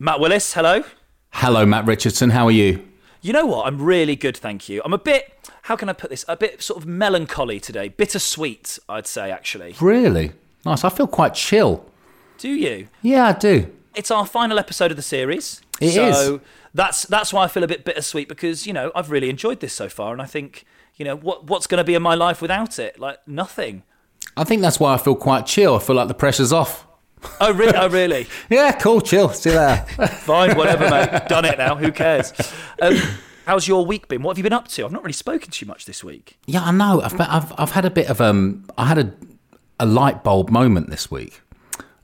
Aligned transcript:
Matt 0.00 0.18
Willis, 0.18 0.54
hello. 0.54 0.82
Hello, 1.30 1.64
Matt 1.64 1.86
Richardson. 1.86 2.30
How 2.30 2.46
are 2.46 2.50
you? 2.50 2.84
You 3.22 3.32
know 3.32 3.46
what? 3.46 3.68
I'm 3.68 3.80
really 3.80 4.16
good, 4.16 4.36
thank 4.36 4.68
you. 4.68 4.82
I'm 4.84 4.92
a 4.92 4.98
bit, 4.98 5.32
how 5.62 5.76
can 5.76 5.88
I 5.88 5.92
put 5.92 6.10
this? 6.10 6.24
A 6.26 6.36
bit 6.36 6.60
sort 6.62 6.82
of 6.82 6.88
melancholy 6.88 7.60
today. 7.60 7.88
Bittersweet, 7.88 8.80
I'd 8.88 9.06
say, 9.06 9.30
actually. 9.30 9.76
Really? 9.80 10.32
Nice. 10.66 10.82
I 10.82 10.88
feel 10.88 11.06
quite 11.06 11.34
chill. 11.34 11.88
Do 12.38 12.48
you? 12.48 12.88
Yeah, 13.02 13.28
I 13.28 13.32
do. 13.34 13.72
It's 13.94 14.10
our 14.10 14.26
final 14.26 14.58
episode 14.58 14.90
of 14.90 14.96
the 14.96 15.02
series. 15.02 15.60
It 15.80 15.92
so 15.92 16.34
is. 16.34 16.40
that's 16.74 17.04
that's 17.04 17.32
why 17.32 17.44
I 17.44 17.48
feel 17.48 17.62
a 17.62 17.68
bit 17.68 17.84
bittersweet 17.84 18.28
because, 18.28 18.66
you 18.66 18.72
know, 18.72 18.90
I've 18.96 19.12
really 19.12 19.30
enjoyed 19.30 19.60
this 19.60 19.72
so 19.72 19.88
far 19.88 20.12
and 20.12 20.20
I 20.20 20.26
think, 20.26 20.64
you 20.96 21.04
know, 21.04 21.14
what 21.14 21.44
what's 21.44 21.68
going 21.68 21.78
to 21.78 21.84
be 21.84 21.94
in 21.94 22.02
my 22.02 22.16
life 22.16 22.42
without 22.42 22.80
it? 22.80 22.98
Like 22.98 23.26
nothing. 23.28 23.84
I 24.36 24.42
think 24.42 24.60
that's 24.60 24.80
why 24.80 24.94
I 24.94 24.96
feel 24.96 25.14
quite 25.14 25.46
chill. 25.46 25.76
I 25.76 25.78
feel 25.78 25.94
like 25.94 26.08
the 26.08 26.14
pressure's 26.14 26.52
off. 26.52 26.84
Oh 27.40 27.52
really? 27.52 27.74
oh 27.76 27.88
really? 28.00 28.26
Yeah, 28.50 28.72
cool, 28.72 29.00
chill. 29.00 29.28
See 29.30 29.50
you 29.50 29.56
there. 29.56 29.78
Fine, 30.24 30.56
whatever, 30.56 30.88
mate. 30.90 31.28
Done 31.28 31.44
it 31.44 31.58
now. 31.58 31.76
Who 31.76 31.90
cares? 31.92 32.32
Um, 32.80 32.96
how's 33.46 33.66
your 33.68 33.84
week 33.86 34.08
been? 34.08 34.22
What 34.22 34.32
have 34.32 34.38
you 34.38 34.44
been 34.44 34.52
up 34.52 34.68
to? 34.68 34.84
I've 34.84 34.92
not 34.92 35.02
really 35.02 35.12
spoken 35.12 35.50
to 35.50 35.64
you 35.64 35.68
much 35.68 35.84
this 35.86 36.02
week. 36.04 36.38
yeah, 36.46 36.62
I 36.62 36.70
know. 36.72 37.00
I've, 37.02 37.20
I've 37.20 37.52
I've 37.58 37.70
had 37.72 37.84
a 37.84 37.90
bit 37.90 38.08
of 38.08 38.20
um. 38.20 38.64
I 38.78 38.86
had 38.86 38.98
a 38.98 39.12
a 39.80 39.86
light 39.86 40.22
bulb 40.22 40.50
moment 40.50 40.90
this 40.90 41.10
week. 41.10 41.40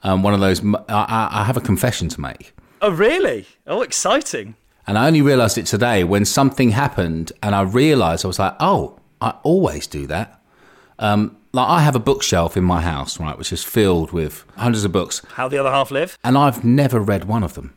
Um, 0.02 0.22
one 0.22 0.34
of 0.34 0.40
those. 0.40 0.64
I, 0.64 0.78
I 0.88 1.28
I 1.40 1.44
have 1.44 1.56
a 1.56 1.60
confession 1.60 2.08
to 2.08 2.20
make. 2.20 2.52
Oh 2.82 2.90
really? 2.90 3.46
Oh, 3.66 3.82
exciting. 3.82 4.54
And 4.86 4.98
I 4.98 5.06
only 5.06 5.22
realised 5.22 5.58
it 5.58 5.66
today 5.66 6.02
when 6.02 6.24
something 6.24 6.70
happened, 6.70 7.32
and 7.42 7.54
I 7.54 7.60
realised 7.62 8.24
I 8.24 8.28
was 8.28 8.38
like, 8.38 8.56
"Oh, 8.58 8.98
I 9.20 9.34
always 9.42 9.86
do 9.86 10.06
that." 10.08 10.39
Um, 11.00 11.36
like 11.52 11.68
I 11.68 11.80
have 11.80 11.96
a 11.96 12.00
bookshelf 12.00 12.56
in 12.56 12.62
my 12.64 12.80
house, 12.80 13.18
right, 13.18 13.36
which 13.36 13.52
is 13.52 13.64
filled 13.64 14.12
with 14.12 14.44
hundreds 14.56 14.84
of 14.84 14.92
books, 14.92 15.22
How 15.34 15.48
the 15.48 15.58
other 15.58 15.70
half 15.70 15.90
live? 15.90 16.16
and 16.22 16.38
I've 16.38 16.62
never 16.64 17.00
read 17.00 17.24
one 17.24 17.42
of 17.42 17.54
them. 17.54 17.74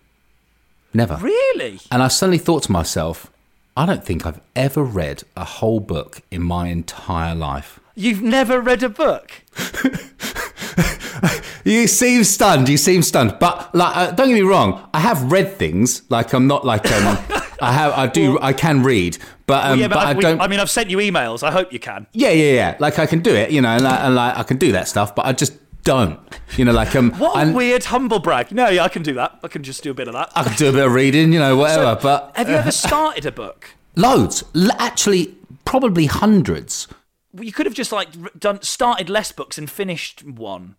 Never. 0.93 1.15
Really? 1.17 1.79
And 1.91 2.03
I 2.03 2.07
suddenly 2.09 2.37
thought 2.37 2.61
to 2.63 2.71
myself, 2.71 3.31
I 3.75 3.87
don't 3.87 4.05
think 4.05 4.27
I've 4.27 4.39
ever 4.55 4.83
read 4.83 5.23
a 5.35 5.43
whole 5.43 5.79
book 5.79 6.21
in 6.29 6.43
my 6.43 6.67
entire 6.67 7.33
life. 7.33 7.79
You've 7.95 8.21
never 8.21 8.59
read 8.61 8.83
a 8.83 8.89
book? 8.89 9.31
You 11.65 11.87
seem 11.87 12.25
stunned. 12.25 12.67
You 12.67 12.75
seem 12.75 13.01
stunned. 13.03 13.37
But 13.39 13.73
like, 13.73 13.95
uh, 13.95 14.11
don't 14.11 14.27
get 14.27 14.33
me 14.33 14.41
wrong. 14.41 14.85
I 14.93 14.99
have 14.99 15.31
read 15.31 15.53
things. 15.55 16.01
Like 16.09 16.33
I'm 16.33 16.45
not 16.45 16.65
like 16.65 16.85
um, 16.91 17.17
I 17.63 17.71
have. 17.71 17.93
I 17.93 18.07
do. 18.07 18.37
I 18.41 18.53
can 18.53 18.83
read. 18.83 19.17
But 19.47 19.65
um, 19.65 19.79
yeah, 19.79 19.87
but, 19.87 19.97
I 19.97 20.09
I've- 20.11 20.17
we- 20.17 20.21
don't. 20.21 20.39
I 20.41 20.47
mean, 20.47 20.59
I've 20.59 20.69
sent 20.69 20.89
you 20.89 20.97
emails. 20.97 21.43
I 21.43 21.51
hope 21.51 21.71
you 21.73 21.79
can. 21.79 22.07
yeah, 22.13 22.29
yeah, 22.31 22.53
yeah. 22.53 22.77
Like 22.79 22.99
I 22.99 23.05
can 23.05 23.19
do 23.19 23.33
it. 23.33 23.51
You 23.51 23.61
know, 23.61 23.69
and, 23.69 23.87
I, 23.87 24.05
and 24.05 24.15
like 24.15 24.37
I 24.37 24.43
can 24.43 24.57
do 24.57 24.71
that 24.73 24.87
stuff. 24.87 25.13
But 25.15 25.25
I 25.25 25.33
just 25.33 25.53
don't. 25.83 26.19
You 26.57 26.65
know, 26.65 26.71
like 26.73 26.95
um. 26.95 27.11
What 27.19 27.35
a 27.35 27.39
and 27.39 27.55
weird 27.55 27.85
humble 27.85 28.19
brag. 28.19 28.51
No, 28.51 28.69
yeah, 28.69 28.83
I 28.83 28.89
can 28.89 29.03
do 29.03 29.13
that. 29.15 29.39
I 29.43 29.47
can 29.47 29.63
just 29.63 29.83
do 29.83 29.91
a 29.91 29.93
bit 29.93 30.07
of 30.07 30.13
that. 30.13 30.31
I 30.35 30.43
can 30.43 30.55
do 30.55 30.69
a 30.69 30.71
bit 30.71 30.85
of 30.85 30.93
reading. 30.93 31.33
You 31.33 31.39
know, 31.39 31.55
whatever. 31.57 31.95
So, 31.95 31.99
but 32.03 32.31
have 32.35 32.49
you 32.49 32.55
ever 32.55 32.71
started 32.87 33.25
a 33.25 33.31
book? 33.31 33.71
loads. 33.95 34.43
L- 34.55 34.71
actually, 34.79 35.35
probably 35.65 36.05
hundreds. 36.07 36.87
You 37.39 37.51
could 37.51 37.65
have 37.65 37.75
just 37.75 37.91
like 37.91 38.09
done 38.39 38.61
started 38.61 39.09
less 39.09 39.31
books 39.31 39.57
and 39.57 39.69
finished 39.69 40.23
one. 40.23 40.75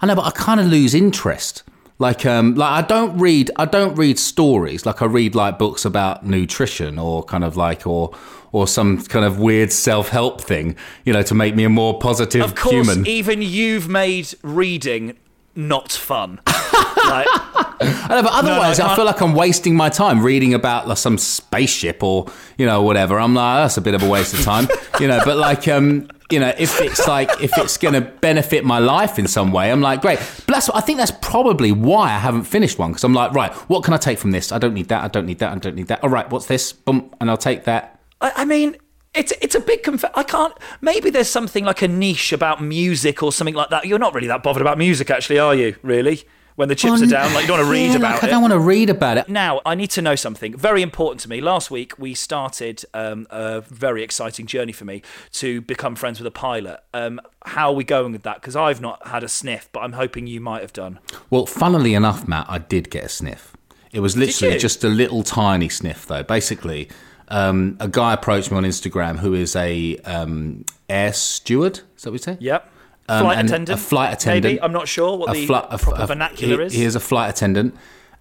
I 0.00 0.06
know, 0.06 0.14
but 0.14 0.24
I 0.24 0.30
kind 0.30 0.58
of 0.60 0.66
lose 0.66 0.94
interest. 0.94 1.62
Like, 1.98 2.26
um, 2.26 2.54
like 2.54 2.84
I 2.84 2.86
don't 2.86 3.16
read, 3.18 3.50
I 3.56 3.64
don't 3.64 3.94
read 3.94 4.18
stories. 4.18 4.84
Like 4.84 5.00
I 5.00 5.06
read 5.06 5.34
like 5.34 5.58
books 5.58 5.84
about 5.84 6.26
nutrition 6.26 6.98
or 6.98 7.22
kind 7.24 7.42
of 7.44 7.56
like, 7.56 7.86
or, 7.86 8.14
or 8.52 8.68
some 8.68 9.02
kind 9.02 9.24
of 9.24 9.38
weird 9.38 9.72
self-help 9.72 10.40
thing, 10.40 10.76
you 11.04 11.12
know, 11.12 11.22
to 11.22 11.34
make 11.34 11.54
me 11.54 11.64
a 11.64 11.68
more 11.68 11.98
positive 11.98 12.42
Of 12.42 12.54
course, 12.54 12.74
human. 12.74 13.06
even 13.06 13.42
you've 13.42 13.88
made 13.88 14.34
reading 14.42 15.16
not 15.54 15.90
fun. 15.90 16.40
like, 16.46 17.26
I 17.28 18.06
know, 18.10 18.22
but 18.22 18.32
otherwise, 18.32 18.78
I 18.78 18.92
I, 18.92 18.96
feel 18.96 19.04
like 19.04 19.20
I'm 19.20 19.34
wasting 19.34 19.74
my 19.74 19.88
time 19.88 20.22
reading 20.22 20.54
about 20.54 20.86
like, 20.86 20.98
some 20.98 21.18
spaceship 21.18 22.02
or 22.02 22.26
you 22.58 22.66
know 22.66 22.82
whatever. 22.82 23.18
I'm 23.18 23.34
like, 23.34 23.58
"Oh, 23.58 23.62
that's 23.62 23.76
a 23.76 23.80
bit 23.80 23.94
of 23.94 24.02
a 24.02 24.08
waste 24.08 24.34
of 24.34 24.42
time, 24.42 24.68
you 25.00 25.08
know. 25.08 25.20
But 25.24 25.38
like, 25.38 25.66
um, 25.68 26.08
you 26.30 26.40
know, 26.40 26.52
if 26.58 26.80
it's 26.80 27.06
like 27.06 27.30
if 27.40 27.56
it's 27.56 27.76
going 27.76 27.94
to 27.94 28.00
benefit 28.00 28.64
my 28.64 28.78
life 28.78 29.18
in 29.18 29.26
some 29.28 29.52
way, 29.52 29.70
I'm 29.70 29.80
like, 29.80 30.00
great. 30.00 30.18
But 30.18 30.54
that's 30.54 30.68
I 30.70 30.80
think 30.80 30.98
that's 30.98 31.12
probably 31.22 31.72
why 31.72 32.06
I 32.06 32.18
haven't 32.18 32.44
finished 32.44 32.78
one 32.78 32.90
because 32.90 33.04
I'm 33.04 33.14
like, 33.14 33.32
right, 33.32 33.52
what 33.68 33.84
can 33.84 33.94
I 33.94 33.96
take 33.96 34.18
from 34.18 34.32
this? 34.32 34.50
I 34.50 34.58
don't 34.58 34.74
need 34.74 34.88
that. 34.88 35.04
I 35.04 35.08
don't 35.08 35.26
need 35.26 35.38
that. 35.38 35.52
I 35.52 35.58
don't 35.58 35.76
need 35.76 35.88
that. 35.88 36.02
All 36.02 36.10
right, 36.10 36.28
what's 36.30 36.46
this? 36.46 36.72
Boom, 36.72 37.14
and 37.20 37.30
I'll 37.30 37.36
take 37.36 37.64
that. 37.64 38.00
I, 38.20 38.32
I 38.36 38.44
mean, 38.44 38.76
it's 39.14 39.32
it's 39.40 39.54
a 39.54 39.60
big 39.60 39.82
conf- 39.82 40.04
I 40.14 40.22
can't. 40.22 40.52
Maybe 40.80 41.10
there's 41.10 41.30
something 41.30 41.64
like 41.64 41.82
a 41.82 41.88
niche 41.88 42.32
about 42.32 42.62
music 42.62 43.22
or 43.22 43.32
something 43.32 43.54
like 43.54 43.70
that. 43.70 43.86
You're 43.86 43.98
not 43.98 44.14
really 44.14 44.28
that 44.28 44.42
bothered 44.42 44.62
about 44.62 44.78
music, 44.78 45.10
actually, 45.10 45.38
are 45.38 45.54
you? 45.54 45.76
Really? 45.82 46.24
When 46.56 46.68
the 46.68 46.74
chips 46.74 47.02
are 47.02 47.06
down, 47.06 47.34
like 47.34 47.42
you 47.42 47.48
don't 47.48 47.58
want 47.58 47.68
to 47.68 47.70
read 47.70 47.90
Yeah, 47.90 47.96
about 47.96 48.14
like, 48.14 48.22
it. 48.22 48.26
I 48.26 48.30
don't 48.30 48.40
want 48.40 48.52
to 48.52 48.58
read 48.58 48.88
about 48.88 49.18
it. 49.18 49.28
Now, 49.28 49.60
I 49.66 49.74
need 49.74 49.90
to 49.90 50.02
know 50.02 50.14
something 50.14 50.56
very 50.56 50.80
important 50.80 51.20
to 51.20 51.28
me. 51.28 51.42
Last 51.42 51.70
week, 51.70 51.98
we 51.98 52.14
started 52.14 52.82
um, 52.94 53.26
a 53.28 53.60
very 53.60 54.02
exciting 54.02 54.46
journey 54.46 54.72
for 54.72 54.86
me 54.86 55.02
to 55.32 55.60
become 55.60 55.96
friends 55.96 56.18
with 56.18 56.26
a 56.26 56.30
pilot. 56.30 56.80
Um, 56.94 57.20
how 57.44 57.68
are 57.68 57.74
we 57.74 57.84
going 57.84 58.12
with 58.12 58.22
that? 58.22 58.36
Because 58.36 58.56
I've 58.56 58.80
not 58.80 59.06
had 59.06 59.22
a 59.22 59.28
sniff, 59.28 59.68
but 59.72 59.80
I'm 59.80 59.92
hoping 59.92 60.26
you 60.26 60.40
might 60.40 60.62
have 60.62 60.72
done. 60.72 60.98
Well, 61.28 61.44
funnily 61.44 61.92
enough, 61.92 62.26
Matt, 62.26 62.46
I 62.48 62.56
did 62.56 62.90
get 62.90 63.04
a 63.04 63.08
sniff. 63.10 63.54
It 63.92 64.00
was 64.00 64.16
literally 64.16 64.56
just 64.56 64.82
a 64.82 64.88
little 64.88 65.22
tiny 65.22 65.68
sniff, 65.68 66.06
though. 66.06 66.22
Basically, 66.22 66.88
um, 67.28 67.76
a 67.80 67.88
guy 67.88 68.14
approached 68.14 68.50
me 68.50 68.56
on 68.56 68.64
Instagram 68.64 69.18
who 69.18 69.34
is 69.34 69.54
a 69.56 69.98
um, 69.98 70.64
air 70.88 71.12
steward. 71.12 71.80
Is 71.96 72.02
that 72.04 72.10
what 72.10 72.14
you 72.14 72.18
say? 72.18 72.36
Yep. 72.40 72.72
Um, 73.08 73.22
flight 73.24 73.44
attendant. 73.44 73.68
A 73.68 73.76
flight 73.76 74.12
attendant. 74.12 74.44
Maybe. 74.44 74.60
I'm 74.60 74.72
not 74.72 74.88
sure 74.88 75.16
what 75.16 75.32
the 75.32 75.44
a- 75.44 75.46
proper 75.46 76.02
a- 76.02 76.06
vernacular 76.06 76.58
he, 76.60 76.66
is. 76.66 76.72
He 76.72 76.82
is 76.84 76.96
a 76.96 77.00
flight 77.00 77.30
attendant, 77.30 77.74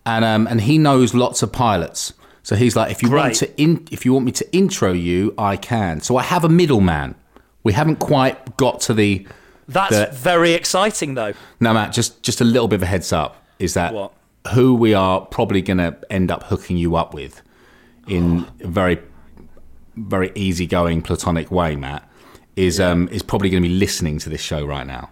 and 0.05 0.23
um, 0.25 0.47
and 0.47 0.61
he 0.61 0.77
knows 0.77 1.13
lots 1.13 1.41
of 1.43 1.51
pilots. 1.51 2.13
So 2.43 2.55
he's 2.55 2.75
like, 2.75 2.91
if 2.91 3.01
you 3.01 3.09
want 3.09 3.33
to, 3.37 3.59
in, 3.59 3.87
if 3.91 4.05
you 4.05 4.13
want 4.13 4.25
me 4.25 4.31
to 4.33 4.55
intro 4.55 4.91
you, 4.93 5.33
I 5.35 5.57
can. 5.57 6.01
So 6.01 6.15
I 6.17 6.21
have 6.23 6.43
a 6.43 6.49
middleman. 6.49 7.15
We 7.63 7.73
haven't 7.73 7.95
quite 7.97 8.55
got 8.57 8.81
to 8.81 8.93
the. 8.93 9.25
That's 9.67 9.95
the- 9.97 10.09
very 10.13 10.51
exciting, 10.53 11.15
though. 11.15 11.33
No, 11.59 11.73
Matt, 11.73 11.91
just 11.91 12.21
just 12.21 12.41
a 12.41 12.43
little 12.43 12.67
bit 12.67 12.75
of 12.75 12.83
a 12.83 12.85
heads 12.85 13.11
up 13.11 13.43
is 13.57 13.73
that 13.73 13.93
What? 13.93 14.13
who 14.53 14.75
we 14.75 14.93
are 14.93 15.21
probably 15.21 15.63
going 15.63 15.79
to 15.79 15.97
end 16.11 16.29
up 16.29 16.43
hooking 16.43 16.77
you 16.77 16.95
up 16.95 17.13
with 17.15 17.41
in 18.07 18.45
a 18.61 18.67
very 18.67 18.99
very 19.95 20.31
easygoing 20.35 21.01
platonic 21.01 21.49
way, 21.49 21.75
Matt, 21.75 22.07
is 22.55 22.79
um 22.79 23.07
is 23.09 23.21
probably 23.21 23.49
going 23.49 23.63
to 23.63 23.69
be 23.69 23.75
listening 23.75 24.19
to 24.19 24.29
this 24.29 24.41
show 24.41 24.65
right 24.65 24.87
now. 24.87 25.09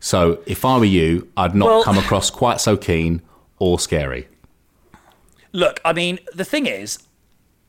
So 0.00 0.40
if 0.46 0.64
I 0.64 0.78
were 0.78 0.84
you, 0.84 1.28
I'd 1.36 1.54
not 1.54 1.66
Well- 1.66 1.82
come 1.84 1.98
across 1.98 2.30
quite 2.30 2.60
so 2.60 2.76
keen 2.76 3.22
or 3.58 3.78
scary. 3.78 4.28
Look, 5.52 5.80
I 5.84 5.92
mean, 5.92 6.18
the 6.34 6.44
thing 6.44 6.66
is, 6.66 7.00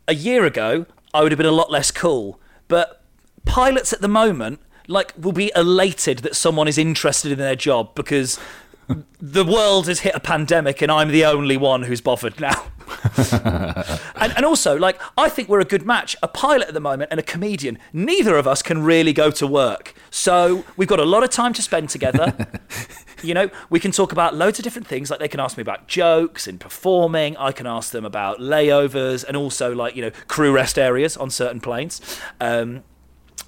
a 0.07 0.13
year 0.13 0.45
ago, 0.45 0.85
I 1.13 1.23
would 1.23 1.31
have 1.31 1.37
been 1.37 1.47
a 1.47 1.51
lot 1.51 1.71
less 1.71 1.91
cool. 1.91 2.39
But 2.67 3.01
pilots 3.45 3.91
at 3.91 4.01
the 4.01 4.07
moment, 4.07 4.59
like, 4.87 5.13
will 5.17 5.31
be 5.33 5.51
elated 5.55 6.19
that 6.19 6.35
someone 6.35 6.67
is 6.67 6.77
interested 6.77 7.31
in 7.31 7.39
their 7.39 7.55
job 7.55 7.95
because 7.95 8.39
the 9.19 9.43
world 9.43 9.87
has 9.87 10.01
hit 10.01 10.13
a 10.15 10.19
pandemic 10.19 10.81
and 10.81 10.91
I'm 10.91 11.09
the 11.09 11.25
only 11.25 11.57
one 11.57 11.83
who's 11.83 12.01
bothered 12.01 12.39
now. 12.39 12.63
and, 14.15 14.33
and 14.35 14.45
also, 14.45 14.77
like, 14.77 14.99
I 15.17 15.29
think 15.29 15.49
we're 15.49 15.59
a 15.59 15.65
good 15.65 15.85
match. 15.85 16.15
A 16.21 16.27
pilot 16.27 16.67
at 16.67 16.73
the 16.73 16.79
moment 16.79 17.09
and 17.11 17.19
a 17.19 17.23
comedian. 17.23 17.77
Neither 17.93 18.37
of 18.37 18.47
us 18.47 18.61
can 18.61 18.83
really 18.83 19.13
go 19.13 19.31
to 19.31 19.47
work. 19.47 19.93
So 20.09 20.63
we've 20.77 20.87
got 20.87 20.99
a 20.99 21.05
lot 21.05 21.23
of 21.23 21.29
time 21.29 21.53
to 21.53 21.61
spend 21.61 21.89
together. 21.89 22.35
you 23.23 23.33
know, 23.33 23.49
we 23.69 23.79
can 23.79 23.91
talk 23.91 24.11
about 24.11 24.35
loads 24.35 24.59
of 24.59 24.63
different 24.63 24.87
things. 24.87 25.09
Like 25.09 25.19
they 25.19 25.27
can 25.27 25.39
ask 25.39 25.57
me 25.57 25.61
about 25.61 25.87
jokes 25.87 26.47
and 26.47 26.59
performing. 26.59 27.37
I 27.37 27.51
can 27.51 27.67
ask 27.67 27.91
them 27.91 28.05
about 28.05 28.39
layovers 28.39 29.23
and 29.23 29.37
also 29.37 29.73
like 29.73 29.95
you 29.95 30.01
know 30.01 30.11
crew 30.27 30.51
rest 30.51 30.77
areas 30.77 31.17
on 31.17 31.29
certain 31.29 31.59
planes. 31.59 32.01
Um, 32.39 32.83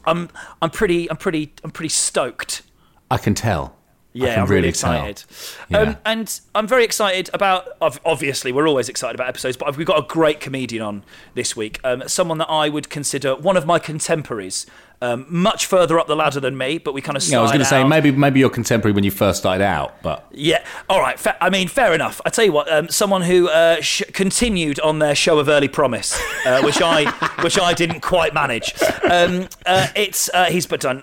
I'm 0.05 0.29
I'm 0.61 0.69
pretty 0.69 1.09
I'm 1.09 1.17
pretty 1.17 1.53
I'm 1.63 1.71
pretty 1.71 1.89
stoked. 1.89 2.63
I 3.09 3.17
can 3.17 3.35
tell. 3.35 3.77
Yeah, 4.13 4.35
I'm 4.35 4.41
really 4.43 4.55
really 4.55 4.69
excited. 4.69 5.23
Yeah. 5.69 5.77
Um, 5.79 5.97
and 6.05 6.39
I'm 6.53 6.67
very 6.67 6.83
excited 6.83 7.29
about. 7.33 7.67
Obviously, 7.81 8.51
we're 8.51 8.67
always 8.67 8.87
excited 8.87 9.15
about 9.15 9.27
episodes, 9.27 9.57
but 9.57 9.75
we've 9.75 9.87
got 9.87 9.97
a 10.03 10.07
great 10.07 10.39
comedian 10.39 10.83
on 10.83 11.03
this 11.33 11.55
week. 11.55 11.79
Um, 11.83 12.03
someone 12.07 12.37
that 12.37 12.49
I 12.49 12.69
would 12.69 12.89
consider 12.89 13.35
one 13.35 13.57
of 13.57 13.65
my 13.65 13.79
contemporaries, 13.79 14.67
um, 15.01 15.25
much 15.29 15.65
further 15.65 15.99
up 15.99 16.05
the 16.05 16.15
ladder 16.15 16.39
than 16.39 16.55
me. 16.55 16.77
But 16.77 16.93
we 16.93 17.01
kind 17.01 17.17
of. 17.17 17.27
Yeah, 17.27 17.39
I 17.39 17.41
was 17.41 17.51
going 17.51 17.59
to 17.59 17.65
say 17.65 17.83
maybe 17.83 18.11
maybe 18.11 18.39
you're 18.39 18.51
contemporary 18.51 18.93
when 18.93 19.03
you 19.03 19.11
first 19.11 19.39
started 19.39 19.63
out, 19.63 20.01
but 20.03 20.27
Yeah. 20.31 20.63
All 20.89 21.01
right. 21.01 21.19
Fa- 21.19 21.43
I 21.43 21.49
mean, 21.49 21.67
fair 21.67 21.93
enough. 21.93 22.21
I 22.23 22.29
tell 22.29 22.45
you 22.45 22.51
what. 22.51 22.71
Um, 22.71 22.89
someone 22.89 23.23
who 23.23 23.49
uh, 23.49 23.81
sh- 23.81 24.03
continued 24.13 24.79
on 24.79 24.99
their 24.99 25.15
show 25.15 25.39
of 25.39 25.49
early 25.49 25.67
promise, 25.67 26.19
uh, 26.45 26.61
which 26.61 26.81
I 26.81 27.09
which 27.41 27.57
I 27.57 27.73
didn't 27.73 28.01
quite 28.01 28.35
manage. 28.35 28.75
Um, 29.09 29.47
uh, 29.65 29.87
it's 29.95 30.29
uh, 30.35 30.45
he's 30.45 30.67
but 30.67 30.81
done 30.81 31.01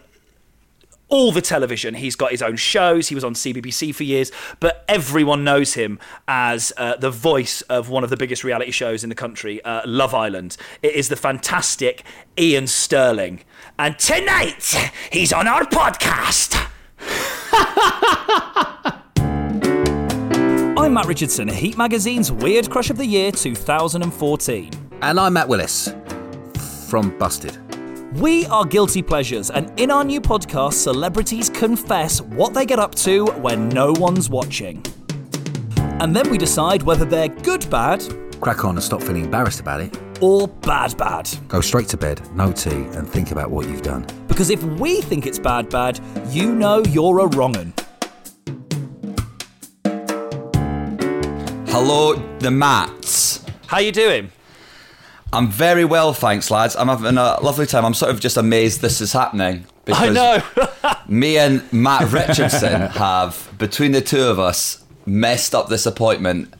all 1.10 1.32
the 1.32 1.42
television. 1.42 1.94
He's 1.94 2.16
got 2.16 2.30
his 2.30 2.42
own 2.42 2.56
shows. 2.56 3.08
He 3.08 3.14
was 3.14 3.24
on 3.24 3.34
CBBC 3.34 3.94
for 3.94 4.04
years, 4.04 4.32
but 4.60 4.84
everyone 4.88 5.44
knows 5.44 5.74
him 5.74 5.98
as 6.26 6.72
uh, 6.76 6.96
the 6.96 7.10
voice 7.10 7.62
of 7.62 7.90
one 7.90 8.04
of 8.04 8.10
the 8.10 8.16
biggest 8.16 8.44
reality 8.44 8.70
shows 8.70 9.02
in 9.02 9.08
the 9.08 9.14
country, 9.14 9.62
uh, 9.64 9.82
Love 9.84 10.14
Island. 10.14 10.56
It 10.82 10.94
is 10.94 11.08
the 11.08 11.16
fantastic 11.16 12.04
Iain 12.38 12.66
Stirling, 12.66 13.40
and 13.78 13.98
tonight 13.98 14.74
he's 15.12 15.32
on 15.32 15.46
our 15.46 15.64
podcast. 15.64 16.68
I'm 20.80 20.94
Matt 20.94 21.06
Richardson, 21.06 21.48
Heat 21.48 21.76
Magazine's 21.76 22.32
Weird 22.32 22.70
Crush 22.70 22.90
of 22.90 22.96
the 22.96 23.06
Year 23.06 23.30
2014. 23.30 24.70
And 25.02 25.20
I'm 25.20 25.32
Matt 25.34 25.48
Willis 25.48 25.94
from 26.88 27.16
Busted. 27.18 27.69
We 28.14 28.44
are 28.46 28.64
Guilty 28.64 29.02
Pleasures, 29.02 29.50
and 29.50 29.78
in 29.78 29.90
our 29.90 30.02
new 30.02 30.20
podcast, 30.20 30.74
celebrities 30.74 31.48
confess 31.48 32.20
what 32.20 32.54
they 32.54 32.66
get 32.66 32.78
up 32.80 32.94
to 32.96 33.26
when 33.40 33.68
no 33.68 33.92
one's 33.92 34.28
watching. 34.28 34.84
And 35.76 36.14
then 36.16 36.28
we 36.28 36.36
decide 36.38 36.82
whether 36.82 37.04
they're 37.04 37.28
good 37.28 37.68
bad 37.70 38.02
Crack 38.40 38.64
on 38.64 38.74
and 38.76 38.82
stop 38.82 39.02
feeling 39.02 39.24
embarrassed 39.26 39.60
about 39.60 39.80
it. 39.82 39.96
or 40.20 40.48
bad 40.48 40.96
bad. 40.96 41.28
Go 41.46 41.60
straight 41.60 41.88
to 41.88 41.96
bed, 41.96 42.20
no 42.34 42.52
tea, 42.52 42.70
and 42.70 43.08
think 43.08 43.30
about 43.30 43.50
what 43.50 43.68
you've 43.68 43.82
done. 43.82 44.06
Because 44.26 44.50
if 44.50 44.62
we 44.64 45.02
think 45.02 45.26
it's 45.26 45.38
bad 45.38 45.68
bad, 45.68 46.00
you 46.30 46.52
know 46.54 46.82
you're 46.88 47.20
a 47.20 47.26
wrong'un. 47.28 47.72
Hello, 51.68 52.14
the 52.40 52.50
Mats. 52.50 53.44
How 53.66 53.78
you 53.78 53.92
doing? 53.92 54.32
I'm 55.32 55.48
very 55.48 55.84
well, 55.84 56.12
thanks, 56.12 56.50
lads. 56.50 56.74
I'm 56.76 56.88
having 56.88 57.16
a 57.16 57.40
lovely 57.40 57.66
time. 57.66 57.84
I'm 57.84 57.94
sort 57.94 58.10
of 58.10 58.20
just 58.20 58.36
amazed 58.36 58.80
this 58.80 59.00
is 59.00 59.12
happening. 59.12 59.66
I 59.86 60.08
know. 60.10 60.42
me 61.08 61.38
and 61.38 61.72
Matt 61.72 62.10
Richardson 62.12 62.82
have, 62.82 63.52
between 63.58 63.92
the 63.92 64.00
two 64.00 64.22
of 64.22 64.38
us, 64.38 64.84
messed 65.06 65.54
up 65.54 65.68
this 65.68 65.86
appointment 65.86 66.54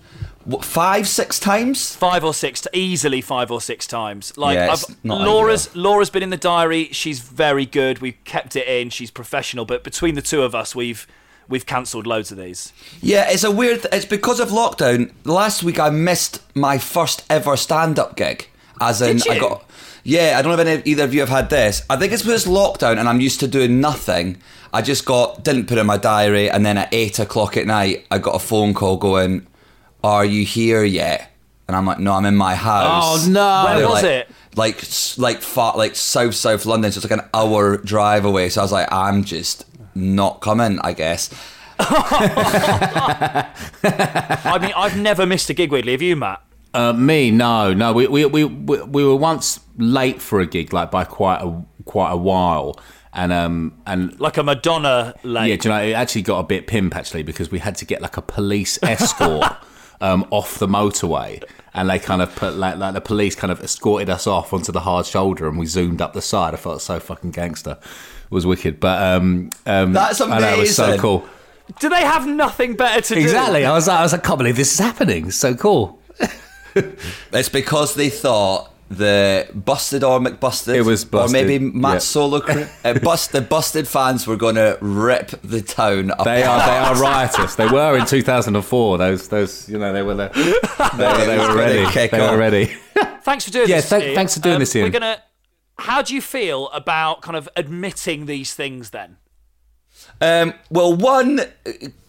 what, 0.45 0.65
five, 0.65 1.07
six 1.07 1.39
times. 1.39 1.95
five 1.95 2.25
or 2.25 2.33
six, 2.33 2.67
easily 2.73 3.21
five 3.21 3.51
or 3.51 3.61
six 3.61 3.87
times. 3.87 4.37
Like 4.37 4.57
Yeah, 4.57 4.75
Laura's 5.05 5.69
ideal. 5.69 5.83
Laura's 5.83 6.11
been 6.11 6.23
in 6.23 6.31
the 6.31 6.37
diary. 6.37 6.89
She's 6.93 7.21
very 7.21 7.67
good. 7.67 8.01
We've 8.01 8.23
kept 8.25 8.57
it 8.57 8.67
in. 8.67 8.91
She's 8.91 9.11
professional. 9.11 9.65
But 9.65 9.85
between 9.85 10.15
the 10.15 10.23
two 10.23 10.43
of 10.43 10.55
us, 10.55 10.75
we've 10.75 11.07
we've 11.49 11.67
cancelled 11.67 12.07
loads 12.07 12.33
of 12.33 12.39
these. 12.39 12.73
Yeah, 13.03 13.27
it's 13.29 13.45
a 13.45 13.51
weird. 13.51 13.87
It's 13.93 14.07
because 14.07 14.41
of 14.41 14.49
lockdown. 14.49 15.13
Last 15.25 15.63
week 15.63 15.79
I 15.79 15.91
missed 15.91 16.43
my 16.55 16.79
first 16.79 17.25
ever 17.29 17.57
stand-up 17.57 18.17
gig. 18.17 18.49
As 18.81 19.03
in, 19.03 19.19
Did 19.19 19.29
I 19.29 19.39
got. 19.39 19.65
Yeah, 20.03 20.37
I 20.39 20.43
don't 20.43 20.57
know 20.57 20.61
if 20.61 20.67
any, 20.67 20.83
either 20.91 21.05
of 21.05 21.13
you 21.13 21.21
have 21.21 21.29
had 21.29 21.51
this. 21.51 21.83
I 21.91 21.97
think 21.97 22.13
it's 22.13 22.23
because 22.23 22.47
it's 22.47 22.51
lockdown 22.51 22.99
and 22.99 23.09
I'm 23.09 23.21
used 23.21 23.41
to 23.41 23.49
doing 23.49 23.81
nothing. 23.81 24.39
I 24.73 24.83
just 24.83 25.05
got 25.05 25.45
didn't 25.45 25.67
put 25.67 25.79
it 25.79 25.83
in 25.83 25.87
my 25.87 25.97
diary, 25.97 26.49
and 26.49 26.65
then 26.65 26.79
at 26.79 26.89
eight 26.93 27.19
o'clock 27.19 27.57
at 27.57 27.67
night, 27.67 28.07
I 28.11 28.19
got 28.19 28.37
a 28.37 28.39
phone 28.39 28.73
call 28.73 28.97
going, 28.97 29.47
"Are 30.05 30.25
you 30.25 30.45
here 30.47 30.85
yet?" 30.85 31.31
And 31.67 31.77
I'm 31.77 31.87
like, 31.87 31.99
"No, 31.99 32.13
I'm 32.13 32.25
in 32.25 32.37
my 32.37 32.55
house." 32.55 33.27
Oh, 33.27 33.31
no. 33.31 33.65
Where 33.65 33.89
was 33.89 34.03
like, 34.03 34.05
it? 34.05 34.29
Like, 34.55 34.85
like 35.19 35.43
far, 35.43 35.77
like 35.77 35.97
south 35.97 36.35
south 36.37 36.67
London. 36.67 36.93
So 36.93 36.99
it's 36.99 37.11
like 37.11 37.21
an 37.21 37.29
hour 37.35 37.79
drive 37.79 38.25
away. 38.25 38.49
So 38.49 38.61
I 38.61 38.65
was 38.65 38.73
like, 38.73 38.91
I'm 38.93 39.25
just 39.25 39.65
not 39.95 40.41
coming. 40.41 40.79
I 40.81 40.93
guess. 40.93 41.31
I 41.83 43.49
mean, 44.61 44.73
I've 44.77 44.97
never 44.97 45.27
missed 45.27 45.51
a 45.51 45.55
gig. 45.55 45.73
Weirdly, 45.73 45.93
have 45.93 46.03
you, 46.03 46.15
Matt? 46.15 46.43
Uh, 46.73 46.93
me, 46.93 47.31
no, 47.31 47.75
no. 47.75 47.93
We, 47.93 48.07
we 48.07 48.25
we 48.27 48.45
we 48.45 48.83
we 48.83 49.05
were 49.05 49.17
once 49.17 49.61
late 49.77 50.21
for 50.23 50.41
a 50.41 50.47
gig, 50.47 50.73
like 50.73 50.91
by 50.91 51.05
quite 51.05 51.41
a 51.43 51.65
quite 51.85 52.13
a 52.13 52.17
while, 52.17 52.79
and 53.13 53.33
um 53.33 53.81
and 53.87 54.19
Like 54.21 54.37
a 54.37 54.43
Madonna 54.45 55.15
late. 55.25 55.49
yeah, 55.49 55.57
do 55.57 55.69
you 55.69 55.75
know, 55.75 55.83
it 55.83 55.93
actually 55.95 56.23
got 56.23 56.39
a 56.39 56.45
bit 56.45 56.67
pimp 56.69 56.95
actually 56.95 57.23
because 57.25 57.51
we 57.51 57.59
had 57.59 57.75
to 57.77 57.85
get 57.85 58.01
like 58.01 58.17
a 58.17 58.23
police 58.23 58.79
escort 58.83 59.45
um 60.01 60.25
off 60.31 60.59
the 60.61 60.69
motorway, 60.69 61.43
and 61.75 61.91
they 61.91 61.99
kind 61.99 62.23
of 62.23 62.35
put 62.37 62.55
like 62.55 62.77
like 62.79 62.95
the 62.95 63.01
police 63.01 63.35
kind 63.35 63.51
of 63.51 63.61
escorted 63.65 64.09
us 64.09 64.29
off 64.29 64.53
onto 64.53 64.71
the 64.71 64.81
hard 64.81 65.07
shoulder, 65.07 65.49
and 65.49 65.59
we 65.59 65.67
zoomed 65.67 66.01
up 66.01 66.13
the 66.13 66.23
side. 66.23 66.55
I 66.55 66.57
felt 66.57 66.83
so 66.83 67.01
fucking 67.01 67.33
gangster. 67.33 67.79
It 67.81 68.31
was 68.31 68.47
wicked, 68.47 68.79
but 68.79 69.03
um 69.03 69.51
um 69.67 69.93
That's 69.93 70.21
I 70.21 70.39
know, 70.39 70.55
it 70.55 70.59
was 70.59 70.77
so 70.77 70.97
cool. 70.99 71.25
Do 71.81 71.89
they 71.89 72.03
have 72.03 72.29
nothing 72.29 72.75
better 72.75 73.01
to 73.01 73.15
do? 73.15 73.21
Exactly. 73.21 73.65
I 73.65 73.73
was 73.73 73.89
like, 73.89 73.99
I 73.99 74.03
was 74.03 74.13
like, 74.13 74.25
I 74.25 74.27
can't 74.27 74.39
believe 74.39 74.57
this 74.57 74.73
is 74.73 74.79
happening. 74.79 75.27
It's 75.29 75.37
so 75.37 75.55
cool. 75.57 75.99
It's 77.33 77.49
because 77.49 77.95
they 77.95 78.11
thought 78.11 78.69
the 78.89 79.49
busted 79.55 80.03
or 80.03 80.19
McBusted, 80.19 80.75
It 80.75 80.83
was 80.83 81.07
or 81.13 81.29
maybe 81.29 81.59
Matt 81.61 81.93
yeah. 81.95 81.99
Solo, 82.01 82.41
cre- 82.41 82.65
uh, 82.85 82.99
bust 83.03 83.31
the 83.33 83.41
busted 83.41 83.87
fans 83.87 84.27
were 84.27 84.37
going 84.37 84.57
to 84.57 84.77
rip 84.81 85.31
the 85.43 85.61
town 85.63 86.11
up. 86.11 86.25
They 86.25 86.43
are 86.43 86.59
they 86.67 86.77
are 86.77 86.95
riotous. 87.01 87.55
They 87.55 87.69
were 87.69 87.97
in 87.97 88.05
2004. 88.07 88.99
Those 88.99 89.29
those 89.29 89.69
you 89.69 89.79
know 89.79 89.93
they 89.93 90.03
were 90.03 90.15
the, 90.17 90.29
they 90.97 91.07
were, 91.07 91.27
they 91.27 91.39
were 91.39 91.57
ready. 91.57 92.09
They 92.09 92.21
were 92.21 92.37
ready. 92.39 92.67
Thanks 93.23 93.45
for 93.45 93.51
doing 93.53 93.69
Yeah, 93.69 93.77
this. 93.81 93.93
Yeah, 93.93 93.99
Iain. 93.99 94.15
thanks 94.17 94.35
for 94.35 94.41
doing 94.41 94.55
Um, 94.57 94.61
this, 94.61 94.75
Iain. 94.75 94.85
We're 94.87 94.91
gonna. 94.91 95.23
How 95.79 96.03
do 96.03 96.15
you 96.15 96.21
feel 96.21 96.69
about 96.71 97.23
kind 97.23 97.37
of 97.37 97.49
admitting 97.57 98.27
these 98.27 98.55
things 98.55 98.91
then? 98.91 99.17
Um, 100.21 100.55
well, 100.69 100.95
one 100.95 101.41
uh, 101.41 101.45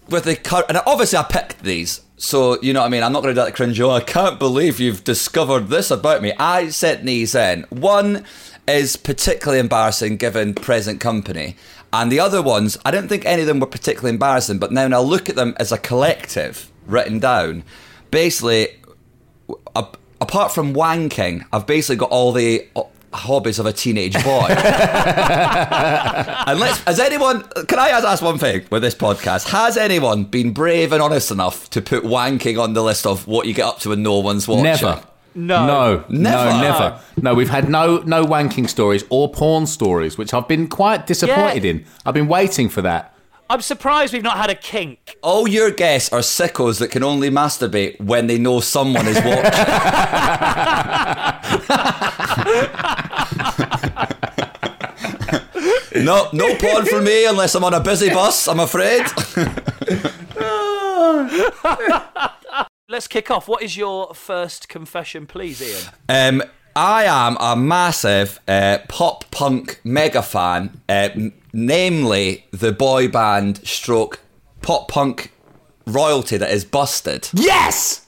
with 0.09 0.23
the 0.25 0.35
cur- 0.35 0.65
and 0.67 0.77
obviously 0.87 1.17
I 1.19 1.23
picked 1.23 1.63
these, 1.63 2.01
so 2.21 2.61
you 2.61 2.71
know 2.71 2.81
what 2.81 2.85
I 2.85 2.89
mean. 2.89 3.01
I'm 3.01 3.11
not 3.11 3.23
going 3.23 3.33
to 3.33 3.41
do 3.41 3.45
that 3.45 3.55
cringe. 3.55 3.81
Oh, 3.81 3.89
I 3.91 3.99
can't 3.99 4.37
believe 4.37 4.79
you've 4.79 5.03
discovered 5.03 5.69
this 5.69 5.89
about 5.89 6.21
me. 6.21 6.33
I 6.37 6.69
sent 6.69 7.03
these 7.03 7.33
in. 7.33 7.63
One 7.69 8.23
is 8.67 8.95
particularly 8.95 9.59
embarrassing 9.59 10.17
given 10.17 10.53
present 10.53 10.99
company, 10.99 11.55
and 11.91 12.11
the 12.11 12.19
other 12.19 12.43
ones 12.43 12.77
I 12.85 12.91
don't 12.91 13.07
think 13.07 13.25
any 13.25 13.41
of 13.41 13.47
them 13.47 13.59
were 13.59 13.65
particularly 13.65 14.11
embarrassing. 14.11 14.59
But 14.59 14.71
now 14.71 14.83
when 14.83 14.93
I 14.93 14.99
look 14.99 15.29
at 15.29 15.35
them 15.35 15.55
as 15.59 15.71
a 15.71 15.79
collective 15.79 16.71
written 16.85 17.17
down, 17.17 17.63
basically 18.11 18.67
apart 20.21 20.53
from 20.53 20.75
wanking, 20.75 21.43
I've 21.51 21.65
basically 21.65 21.95
got 21.97 22.11
all 22.11 22.31
the 22.31 22.67
hobbies 23.13 23.59
of 23.59 23.65
a 23.65 23.73
teenage 23.73 24.13
boy. 24.23 24.47
and 26.47 26.59
let's, 26.59 26.79
has 26.83 26.99
anyone, 26.99 27.43
can 27.67 27.79
I 27.79 27.89
ask, 27.89 28.05
ask 28.05 28.21
one 28.23 28.37
thing 28.37 28.65
with 28.69 28.81
this 28.81 28.95
podcast? 28.95 29.49
Has 29.49 29.77
anyone 29.77 30.23
been 30.25 30.51
brave 30.51 30.91
and 30.93 31.01
honest 31.01 31.31
enough 31.31 31.69
to 31.71 31.81
put 31.81 32.03
wanking 32.03 32.61
on 32.61 32.73
the 32.73 32.83
list 32.83 33.05
of 33.05 33.27
what 33.27 33.47
you 33.47 33.53
get 33.53 33.65
up 33.65 33.79
to 33.79 33.89
when 33.89 34.03
no 34.03 34.19
one's 34.19 34.47
watching? 34.47 34.63
Never. 34.63 35.03
No. 35.33 35.65
No, 35.65 36.05
Never? 36.09 36.51
no, 36.51 36.61
never. 36.61 36.99
No, 37.21 37.33
we've 37.33 37.49
had 37.49 37.69
no 37.69 37.99
no 37.99 38.25
wanking 38.25 38.67
stories 38.67 39.05
or 39.09 39.31
porn 39.31 39.65
stories, 39.65 40.17
which 40.17 40.33
I've 40.33 40.47
been 40.47 40.67
quite 40.67 41.07
disappointed 41.07 41.63
Yeah. 41.63 41.69
in. 41.71 41.85
I've 42.05 42.13
been 42.13 42.27
waiting 42.27 42.67
for 42.67 42.81
that. 42.81 43.15
I'm 43.51 43.59
surprised 43.59 44.13
we've 44.13 44.23
not 44.23 44.37
had 44.37 44.49
a 44.49 44.55
kink. 44.55 45.17
All 45.21 45.45
your 45.45 45.71
guests 45.71 46.13
are 46.13 46.21
sickos 46.21 46.79
that 46.79 46.87
can 46.87 47.03
only 47.03 47.29
masturbate 47.29 47.99
when 47.99 48.27
they 48.27 48.37
know 48.37 48.61
someone 48.61 49.05
is 49.09 49.17
watching. 49.17 49.33
no, 56.05 56.29
no 56.31 56.55
porn 56.55 56.85
for 56.85 57.01
me 57.01 57.25
unless 57.25 57.53
I'm 57.53 57.65
on 57.65 57.73
a 57.73 57.81
busy 57.81 58.09
bus, 58.09 58.47
I'm 58.47 58.61
afraid. 58.61 59.05
Let's 62.87 63.09
kick 63.09 63.29
off. 63.29 63.49
What 63.49 63.61
is 63.61 63.75
your 63.75 64.13
first 64.13 64.69
confession, 64.69 65.27
please, 65.27 65.61
Iain? 65.61 66.39
Um, 66.39 66.43
I 66.73 67.03
am 67.03 67.35
a 67.41 67.57
massive 67.57 68.39
uh, 68.47 68.77
pop 68.87 69.29
punk 69.29 69.81
mega 69.83 70.21
fan, 70.21 70.79
uh, 70.87 71.09
namely 71.53 72.45
the 72.51 72.71
boy 72.71 73.07
band 73.07 73.65
stroke 73.67 74.19
pop 74.61 74.87
punk 74.87 75.31
royalty 75.87 76.37
that 76.37 76.51
is 76.51 76.63
Busted. 76.65 77.29
Yes, 77.33 78.05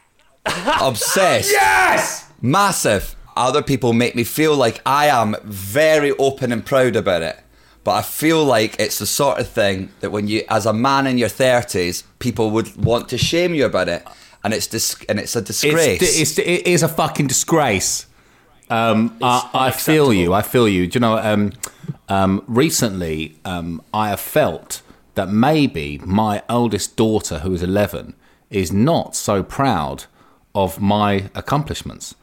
Obsessed. 0.80 1.50
yes. 1.50 2.26
Massive. 2.40 3.14
Other 3.36 3.62
people 3.62 3.92
make 3.92 4.14
me 4.16 4.24
feel 4.24 4.56
like 4.56 4.80
I 4.84 5.06
am 5.06 5.36
very 5.44 6.10
open 6.12 6.52
and 6.52 6.64
proud 6.64 6.96
about 6.96 7.22
it. 7.22 7.38
But 7.84 7.92
I 7.92 8.02
feel 8.02 8.44
like 8.44 8.78
it's 8.78 8.98
the 8.98 9.06
sort 9.06 9.38
of 9.38 9.48
thing 9.48 9.90
that 10.00 10.10
when 10.10 10.28
you, 10.28 10.42
as 10.48 10.66
a 10.66 10.72
man 10.72 11.06
in 11.06 11.16
your 11.16 11.28
thirties, 11.30 12.02
people 12.18 12.50
would 12.50 12.76
want 12.76 13.08
to 13.10 13.16
shame 13.18 13.54
you 13.54 13.64
about 13.64 13.88
it, 13.88 14.06
and 14.44 14.52
it's 14.52 14.66
dis- 14.66 15.02
and 15.08 15.18
it's 15.18 15.34
a 15.36 15.40
disgrace. 15.40 16.02
It's, 16.02 16.18
it's, 16.20 16.38
it 16.38 16.66
is 16.66 16.82
a 16.82 16.88
fucking 16.88 17.26
disgrace. 17.28 18.04
Um, 18.70 19.16
I, 19.22 19.50
I 19.52 19.70
feel 19.70 20.12
you. 20.12 20.32
I 20.32 20.42
feel 20.42 20.68
you. 20.68 20.86
Do 20.86 20.96
you 20.96 21.00
know? 21.00 21.18
Um, 21.18 21.52
um, 22.08 22.42
recently, 22.46 23.38
um, 23.44 23.82
I 23.92 24.08
have 24.10 24.20
felt 24.20 24.82
that 25.14 25.28
maybe 25.28 25.98
my 26.04 26.42
oldest 26.48 26.96
daughter, 26.96 27.40
who 27.40 27.52
is 27.52 27.62
eleven, 27.62 28.14
is 28.50 28.72
not 28.72 29.14
so 29.14 29.42
proud 29.42 30.04
of 30.54 30.80
my 30.80 31.30
accomplishments. 31.34 32.14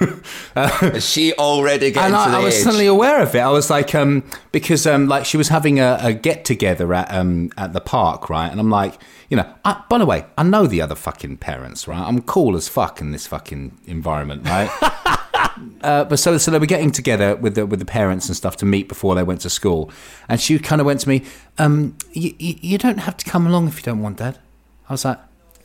Is 0.82 1.06
she 1.06 1.34
already 1.34 1.90
getting 1.90 2.14
and 2.14 2.24
to 2.24 2.30
the 2.30 2.36
I, 2.36 2.40
I 2.40 2.44
was 2.44 2.54
age? 2.56 2.62
suddenly 2.62 2.86
aware 2.86 3.22
of 3.22 3.34
it. 3.34 3.40
I 3.40 3.50
was 3.50 3.68
like, 3.68 3.94
um, 3.94 4.24
because 4.50 4.86
um, 4.86 5.08
like 5.08 5.26
she 5.26 5.36
was 5.36 5.48
having 5.48 5.78
a, 5.78 5.98
a 6.00 6.12
get 6.14 6.46
together 6.46 6.94
at 6.94 7.12
um, 7.12 7.50
at 7.58 7.74
the 7.74 7.80
park, 7.80 8.30
right? 8.30 8.50
And 8.50 8.60
I'm 8.60 8.70
like, 8.70 8.94
you 9.28 9.36
know, 9.36 9.52
I, 9.66 9.82
by 9.90 9.98
the 9.98 10.06
way, 10.06 10.24
I 10.38 10.42
know 10.42 10.66
the 10.66 10.80
other 10.80 10.94
fucking 10.94 11.36
parents, 11.38 11.86
right? 11.86 12.00
I'm 12.00 12.22
cool 12.22 12.56
as 12.56 12.66
fuck 12.66 13.00
in 13.02 13.10
this 13.12 13.26
fucking 13.26 13.78
environment, 13.86 14.48
right? 14.48 14.70
uh, 15.82 16.04
but 16.04 16.18
so 16.18 16.38
so 16.38 16.50
they 16.50 16.58
were 16.58 16.66
getting 16.66 16.90
together 16.90 17.36
with 17.36 17.54
the 17.54 17.66
with 17.66 17.78
the 17.78 17.86
parents 17.86 18.28
and 18.28 18.36
stuff 18.36 18.56
to 18.56 18.66
meet 18.66 18.88
before 18.88 19.14
they 19.14 19.22
went 19.22 19.40
to 19.42 19.50
school, 19.50 19.90
and 20.28 20.40
she 20.40 20.58
kind 20.58 20.80
of 20.80 20.86
went 20.86 21.00
to 21.00 21.08
me, 21.08 21.24
um, 21.58 21.96
you, 22.12 22.34
you 22.38 22.78
don't 22.78 22.98
have 22.98 23.16
to 23.16 23.24
come 23.24 23.46
along 23.46 23.68
if 23.68 23.76
you 23.78 23.82
don't 23.82 24.00
want, 24.02 24.18
Dad. 24.18 24.38
I 24.88 24.92
was 24.92 25.04
like, 25.04 25.18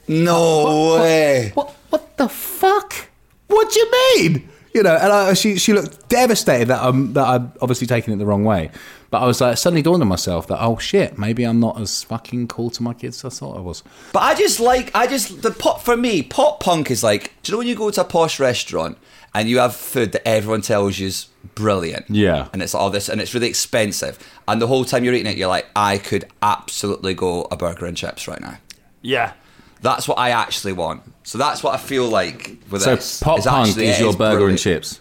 no 0.07 0.95
way. 1.01 1.51
what 1.53 1.71
what 1.89 2.17
the 2.17 2.29
fuck? 2.29 3.09
What 3.47 3.71
do 3.71 3.79
you 3.79 3.91
mean? 3.91 4.49
You 4.73 4.83
know, 4.83 4.95
and 4.95 5.11
I, 5.13 5.33
she 5.33 5.57
she 5.57 5.73
looked 5.73 6.09
devastated 6.09 6.67
that 6.69 6.83
um 6.83 7.13
that 7.13 7.25
I'm 7.25 7.51
obviously 7.61 7.87
taking 7.87 8.13
it 8.13 8.17
the 8.17 8.25
wrong 8.25 8.43
way. 8.43 8.71
But 9.13 9.21
I 9.21 9.27
was 9.27 9.39
like, 9.41 9.59
suddenly 9.59 9.83
dawned 9.83 10.01
on 10.01 10.07
myself 10.07 10.47
that 10.47 10.57
oh 10.59 10.79
shit, 10.79 11.19
maybe 11.19 11.43
I'm 11.43 11.59
not 11.59 11.79
as 11.79 12.01
fucking 12.01 12.47
cool 12.47 12.71
to 12.71 12.81
my 12.81 12.95
kids 12.95 13.23
as 13.23 13.31
I 13.31 13.37
thought 13.37 13.57
I 13.57 13.59
was. 13.59 13.83
But 14.11 14.23
I 14.23 14.33
just 14.33 14.59
like 14.59 14.89
I 14.95 15.05
just 15.05 15.43
the 15.43 15.51
pop 15.51 15.83
for 15.83 15.95
me. 15.95 16.23
Pop 16.23 16.59
punk 16.59 16.89
is 16.89 17.03
like. 17.03 17.31
Do 17.43 17.51
you 17.51 17.53
know 17.53 17.59
when 17.59 17.67
you 17.67 17.75
go 17.75 17.91
to 17.91 18.01
a 18.01 18.05
posh 18.05 18.39
restaurant 18.39 18.97
and 19.35 19.47
you 19.47 19.59
have 19.59 19.75
food 19.75 20.13
that 20.13 20.27
everyone 20.27 20.63
tells 20.63 20.97
you 20.97 21.05
is 21.05 21.27
brilliant? 21.53 22.07
Yeah. 22.09 22.47
And 22.53 22.63
it's 22.63 22.73
all 22.73 22.89
this 22.89 23.07
and 23.07 23.21
it's 23.21 23.35
really 23.35 23.49
expensive. 23.49 24.17
And 24.47 24.59
the 24.59 24.65
whole 24.65 24.83
time 24.83 25.03
you're 25.03 25.13
eating 25.13 25.31
it, 25.31 25.37
you're 25.37 25.47
like, 25.47 25.67
I 25.75 25.99
could 25.99 26.25
absolutely 26.41 27.13
go 27.13 27.47
a 27.51 27.55
burger 27.55 27.85
and 27.85 27.95
chips 27.95 28.27
right 28.27 28.41
now. 28.41 28.57
Yeah. 29.03 29.33
That's 29.81 30.07
what 30.07 30.17
I 30.17 30.31
actually 30.31 30.73
want. 30.73 31.03
So 31.21 31.37
that's 31.37 31.61
what 31.61 31.75
I 31.75 31.77
feel 31.77 32.07
like 32.07 32.57
with 32.71 32.81
So 32.81 32.95
this. 32.95 33.21
pop 33.21 33.37
is 33.37 33.45
punk 33.45 33.67
actually- 33.67 33.89
is 33.89 33.99
it 33.99 34.01
your 34.01 34.13
burger 34.13 34.47
and 34.49 34.57
chips. 34.57 34.99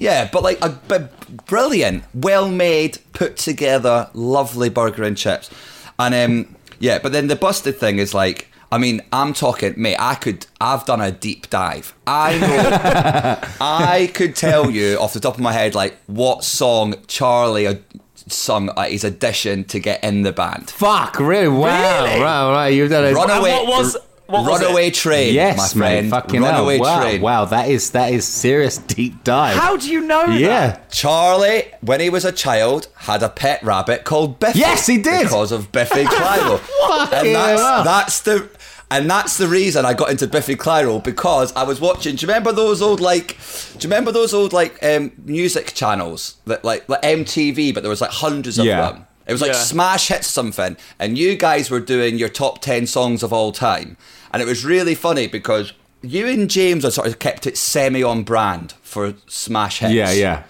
Yeah, 0.00 0.28
but 0.32 0.42
like 0.42 0.58
a 0.64 0.70
b- 0.70 1.06
brilliant, 1.46 2.04
well 2.14 2.48
made, 2.48 2.98
put 3.12 3.36
together, 3.36 4.08
lovely 4.14 4.68
burger 4.70 5.02
and 5.04 5.16
chips. 5.16 5.50
And 5.98 6.14
um, 6.14 6.56
yeah, 6.78 6.98
but 6.98 7.12
then 7.12 7.26
the 7.28 7.36
busted 7.36 7.76
thing 7.76 7.98
is 7.98 8.14
like, 8.14 8.48
I 8.72 8.78
mean, 8.78 9.02
I'm 9.12 9.32
talking, 9.34 9.74
mate. 9.76 9.96
I 9.98 10.14
could, 10.14 10.46
I've 10.60 10.86
done 10.86 11.00
a 11.00 11.10
deep 11.12 11.50
dive. 11.50 11.92
I 12.06 12.38
know, 12.38 13.48
I 13.60 14.10
could 14.14 14.34
tell 14.36 14.70
you 14.70 14.96
off 14.98 15.12
the 15.12 15.20
top 15.20 15.34
of 15.34 15.40
my 15.40 15.52
head, 15.52 15.74
like 15.74 15.96
what 16.06 16.44
song 16.44 16.94
Charlie 17.06 17.82
sung 18.28 18.70
at 18.78 18.92
his 18.92 19.04
audition 19.04 19.64
to 19.64 19.80
get 19.80 20.02
in 20.04 20.22
the 20.22 20.32
band. 20.32 20.70
Fuck, 20.70 21.18
really? 21.18 21.48
Wow, 21.48 22.04
Really? 22.04 22.20
right, 22.22 22.50
right. 22.52 22.68
You've 22.68 22.90
done 22.90 23.04
a 23.04 23.12
Runaway, 23.12 23.50
what 23.50 23.66
was- 23.66 23.96
what 24.30 24.44
was 24.44 24.60
Runaway 24.62 24.88
it? 24.88 24.94
Train, 24.94 25.34
yes, 25.34 25.74
my 25.74 25.80
friend. 25.80 26.06
mate. 26.06 26.10
Fucking 26.10 26.42
hell. 26.42 26.52
Runaway 26.52 26.78
Wow, 26.78 27.00
Train. 27.02 27.20
wow. 27.20 27.44
That 27.44 27.68
is 27.68 27.90
that 27.90 28.12
is 28.12 28.26
serious 28.26 28.78
deep 28.78 29.24
dive. 29.24 29.56
How 29.56 29.76
do 29.76 29.90
you 29.90 30.00
know 30.00 30.24
Yeah. 30.26 30.48
that? 30.72 30.90
Charlie, 30.90 31.64
when 31.80 32.00
he 32.00 32.10
was 32.10 32.24
a 32.24 32.32
child, 32.32 32.88
had 32.96 33.22
a 33.22 33.28
pet 33.28 33.62
rabbit 33.62 34.04
called 34.04 34.38
Biffy. 34.40 34.58
Yes, 34.60 34.86
he 34.86 34.98
did. 34.98 35.22
because 35.24 35.52
of 35.52 35.72
Biffy 35.72 36.04
Clyro. 36.04 36.58
Fucking 36.58 37.28
and 37.28 37.34
that's, 37.36 37.60
hell. 37.62 37.84
that's 37.84 38.20
the 38.22 38.48
and 38.92 39.08
that's 39.08 39.36
the 39.38 39.46
reason 39.46 39.84
I 39.84 39.94
got 39.94 40.10
into 40.10 40.26
Biffy 40.26 40.56
Clyro 40.56 41.02
because 41.02 41.54
I 41.54 41.62
was 41.62 41.80
watching. 41.80 42.16
Do 42.16 42.26
you 42.26 42.28
remember 42.28 42.50
those 42.52 42.82
old 42.82 43.00
like? 43.00 43.36
Do 43.78 43.86
you 43.86 43.88
remember 43.90 44.10
those 44.12 44.34
old 44.34 44.52
like 44.52 44.82
um, 44.84 45.12
music 45.24 45.74
channels 45.74 46.36
that 46.46 46.64
like 46.64 46.88
like 46.88 47.00
MTV? 47.02 47.72
But 47.72 47.82
there 47.82 47.90
was 47.90 48.00
like 48.00 48.10
hundreds 48.10 48.58
of 48.58 48.64
Yeah. 48.66 48.80
them. 48.92 49.06
It 49.28 49.32
was 49.32 49.42
like 49.42 49.52
Yeah. 49.52 49.58
smash 49.58 50.08
hits 50.08 50.26
something, 50.26 50.76
and 50.98 51.16
you 51.16 51.36
guys 51.36 51.70
were 51.70 51.78
doing 51.78 52.18
your 52.18 52.28
top 52.28 52.60
ten 52.62 52.84
songs 52.88 53.22
of 53.22 53.32
all 53.32 53.52
time, 53.52 53.96
and 54.32 54.42
it 54.42 54.46
was 54.46 54.64
really 54.64 54.94
funny 54.94 55.26
because 55.26 55.72
you 56.02 56.26
and 56.26 56.48
James 56.50 56.84
had 56.84 56.92
sort 56.92 57.08
of 57.08 57.18
kept 57.18 57.46
it 57.46 57.56
semi 57.58 58.02
on 58.02 58.22
brand 58.22 58.72
for 58.82 59.14
smash 59.26 59.80
hits. 59.80 59.92
Yeah, 59.92 60.12
yeah. 60.12 60.42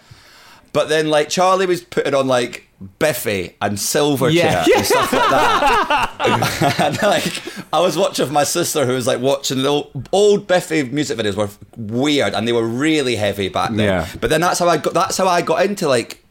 But 0.73 0.89
then, 0.89 1.09
like 1.11 1.29
Charlie 1.29 1.67
was 1.67 1.83
putting 1.83 2.15
on 2.15 2.29
like 2.29 2.69
Biffy 3.01 3.57
and 3.61 3.77
Silverchair 3.77 4.33
Yeah. 4.33 4.65
and 4.77 4.87
stuff 4.87 5.13
like 5.13 5.31
that. 5.31 6.77
and 6.81 7.03
like, 7.03 7.43
I 7.73 7.81
was 7.81 7.97
watching 7.99 8.25
with 8.27 8.33
my 8.33 8.45
sister 8.45 8.87
who 8.87 8.93
was 8.93 9.07
like 9.07 9.21
watching 9.21 9.63
the 9.63 9.69
old, 9.69 10.09
old 10.13 10.47
Biffy 10.47 10.85
music 10.85 11.19
videos 11.19 11.35
were 11.35 11.49
weird 11.77 12.35
and 12.35 12.47
they 12.47 12.53
were 12.53 12.67
really 12.67 13.17
heavy 13.17 13.49
back 13.49 13.71
then. 13.71 13.81
Yeah. 13.81 14.09
But 14.21 14.31
then 14.31 14.41
that's 14.41 14.61
how 14.61 14.69
I 14.69 14.77
got. 14.77 14.95
That's 14.95 15.17
how 15.19 15.27
I 15.27 15.43
got 15.43 15.65
into 15.67 15.89
like 15.89 16.25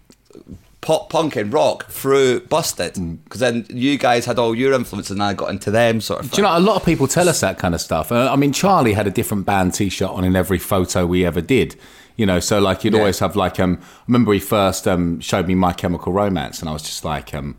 pop 0.82 1.10
punk 1.10 1.36
and 1.36 1.52
rock 1.52 1.88
through 1.90 2.40
Busted 2.42 2.94
because 3.26 3.42
then 3.42 3.66
you 3.70 3.98
guys 3.98 4.26
had 4.26 4.40
all 4.40 4.56
your 4.56 4.72
influences 4.74 5.12
and 5.12 5.22
I 5.22 5.34
got 5.34 5.50
into 5.50 5.72
them 5.72 6.00
sort 6.02 6.22
of. 6.24 6.32
Do 6.32 6.38
you 6.38 6.44
know, 6.48 6.58
a 6.58 6.60
lot 6.60 6.78
of 6.78 6.86
people 6.86 7.08
tell 7.08 7.28
us 7.28 7.42
that 7.42 7.60
kind 7.60 7.76
of 7.76 7.82
stuff. 7.82 8.12
Uh, 8.12 8.30
I 8.32 8.36
mean, 8.38 8.54
Charlie 8.54 8.94
had 8.94 9.06
a 9.08 9.12
different 9.12 9.46
band 9.46 9.74
T-shirt 9.74 10.10
on 10.10 10.24
in 10.24 10.36
every 10.36 10.58
photo 10.60 11.06
we 11.06 11.26
ever 11.26 11.42
did. 11.42 11.76
You 12.16 12.26
know, 12.26 12.40
so 12.40 12.60
like 12.60 12.84
you'd 12.84 12.94
Yeah. 12.94 13.00
always 13.00 13.20
have 13.20 13.36
like 13.38 13.60
um. 13.62 13.80
I 13.82 13.86
remember 14.08 14.34
he 14.34 14.40
first 14.40 14.88
um 14.88 15.20
showed 15.22 15.48
me 15.48 15.56
My 15.56 15.72
Chemical 15.74 16.12
Romance, 16.12 16.60
and 16.60 16.70
I 16.70 16.74
was 16.74 16.82
just 16.84 17.06
like 17.06 17.34
um, 17.34 17.56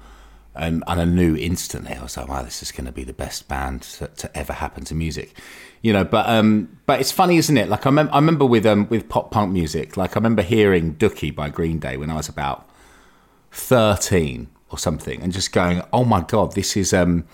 um 0.54 0.84
and 0.86 1.00
I 1.00 1.04
knew 1.06 1.34
instantly. 1.36 1.94
I 1.94 2.02
was 2.02 2.16
like, 2.18 2.28
wow, 2.28 2.42
this 2.42 2.62
is 2.62 2.70
going 2.70 2.84
to 2.84 2.92
be 2.92 3.04
the 3.04 3.14
best 3.14 3.48
band 3.48 3.82
to, 3.82 4.08
to 4.08 4.36
ever 4.36 4.52
happen 4.52 4.84
to 4.84 4.94
music. 4.94 5.34
You 5.82 5.94
know, 5.94 6.04
but 6.04 6.28
um, 6.28 6.76
but 6.84 7.00
it's 7.00 7.10
funny, 7.12 7.38
isn't 7.38 7.56
it? 7.56 7.70
Like 7.70 7.86
I, 7.86 7.90
mem- 7.90 8.10
I 8.12 8.16
remember 8.16 8.44
with 8.44 8.66
um 8.66 8.86
with 8.90 9.08
pop 9.08 9.30
punk 9.30 9.50
music, 9.52 9.96
like 9.96 10.14
I 10.14 10.20
remember 10.20 10.42
hearing 10.42 10.94
Dookie 10.96 11.34
by 11.34 11.48
Green 11.48 11.78
Day 11.78 11.96
when 11.96 12.10
I 12.10 12.14
was 12.16 12.28
about 12.28 12.68
13 13.52 14.48
or 14.70 14.78
something 14.78 15.20
and 15.22 15.32
just 15.32 15.52
going 15.52 15.82
oh 15.92 16.04
my 16.04 16.20
god 16.20 16.54
this 16.54 16.76
is 16.76 16.92
um 16.92 17.24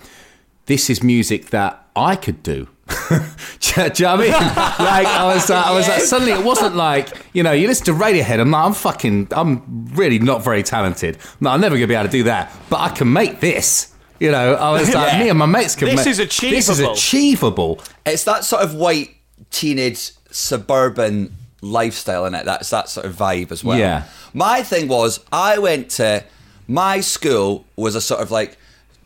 this 0.66 0.88
is 0.90 1.02
music 1.02 1.50
that 1.50 1.86
i 1.94 2.16
could 2.16 2.42
do 2.42 2.68
do, 2.86 3.14
you- 3.82 3.90
do 3.90 4.02
you 4.02 4.08
know 4.08 4.16
what 4.16 4.20
I 4.20 4.22
mean? 4.22 4.32
Like 4.86 5.06
I 5.08 5.24
was, 5.34 5.50
uh, 5.50 5.56
I 5.56 5.72
was 5.74 5.88
like, 5.88 6.02
suddenly 6.02 6.32
it 6.32 6.44
wasn't 6.44 6.76
like 6.76 7.08
you 7.32 7.42
know 7.42 7.50
you 7.52 7.66
listen 7.66 7.86
to 7.86 7.92
Radiohead. 7.92 8.38
I'm 8.40 8.50
like, 8.52 8.64
I'm 8.64 8.74
fucking, 8.74 9.28
I'm 9.32 9.88
really 9.94 10.18
not 10.20 10.44
very 10.44 10.62
talented. 10.62 11.18
No, 11.40 11.50
I'm 11.50 11.60
never 11.60 11.74
gonna 11.74 11.88
be 11.88 11.94
able 11.94 12.06
to 12.06 12.10
do 12.12 12.22
that, 12.24 12.52
but 12.70 12.78
I 12.80 12.90
can 12.90 13.12
make 13.12 13.40
this. 13.40 13.92
You 14.20 14.30
know, 14.30 14.54
I 14.54 14.70
was 14.72 14.94
like, 14.94 15.18
me 15.18 15.28
and 15.28 15.38
my 15.38 15.46
mates 15.46 15.74
can. 15.74 15.88
This 15.88 15.96
make, 15.96 16.06
is 16.06 16.18
achievable. 16.20 16.56
This 16.56 16.68
is 16.68 16.78
achievable. 16.78 17.72
achievable. 17.72 17.80
It's 18.06 18.24
that 18.24 18.44
sort 18.44 18.62
of 18.62 18.74
white 18.74 19.16
teenage 19.50 20.12
suburban 20.30 21.34
lifestyle 21.60 22.26
in 22.26 22.34
it. 22.34 22.44
That's 22.44 22.70
that 22.70 22.88
sort 22.88 23.06
of 23.06 23.14
vibe 23.14 23.50
as 23.52 23.64
well. 23.64 23.78
Yeah. 23.78 24.04
My 24.34 24.62
thing 24.62 24.88
was 24.88 25.20
I 25.32 25.58
went 25.58 25.90
to 25.92 26.24
my 26.68 27.00
school 27.00 27.64
was 27.76 27.94
a 27.94 28.00
sort 28.00 28.20
of 28.20 28.30
like 28.30 28.58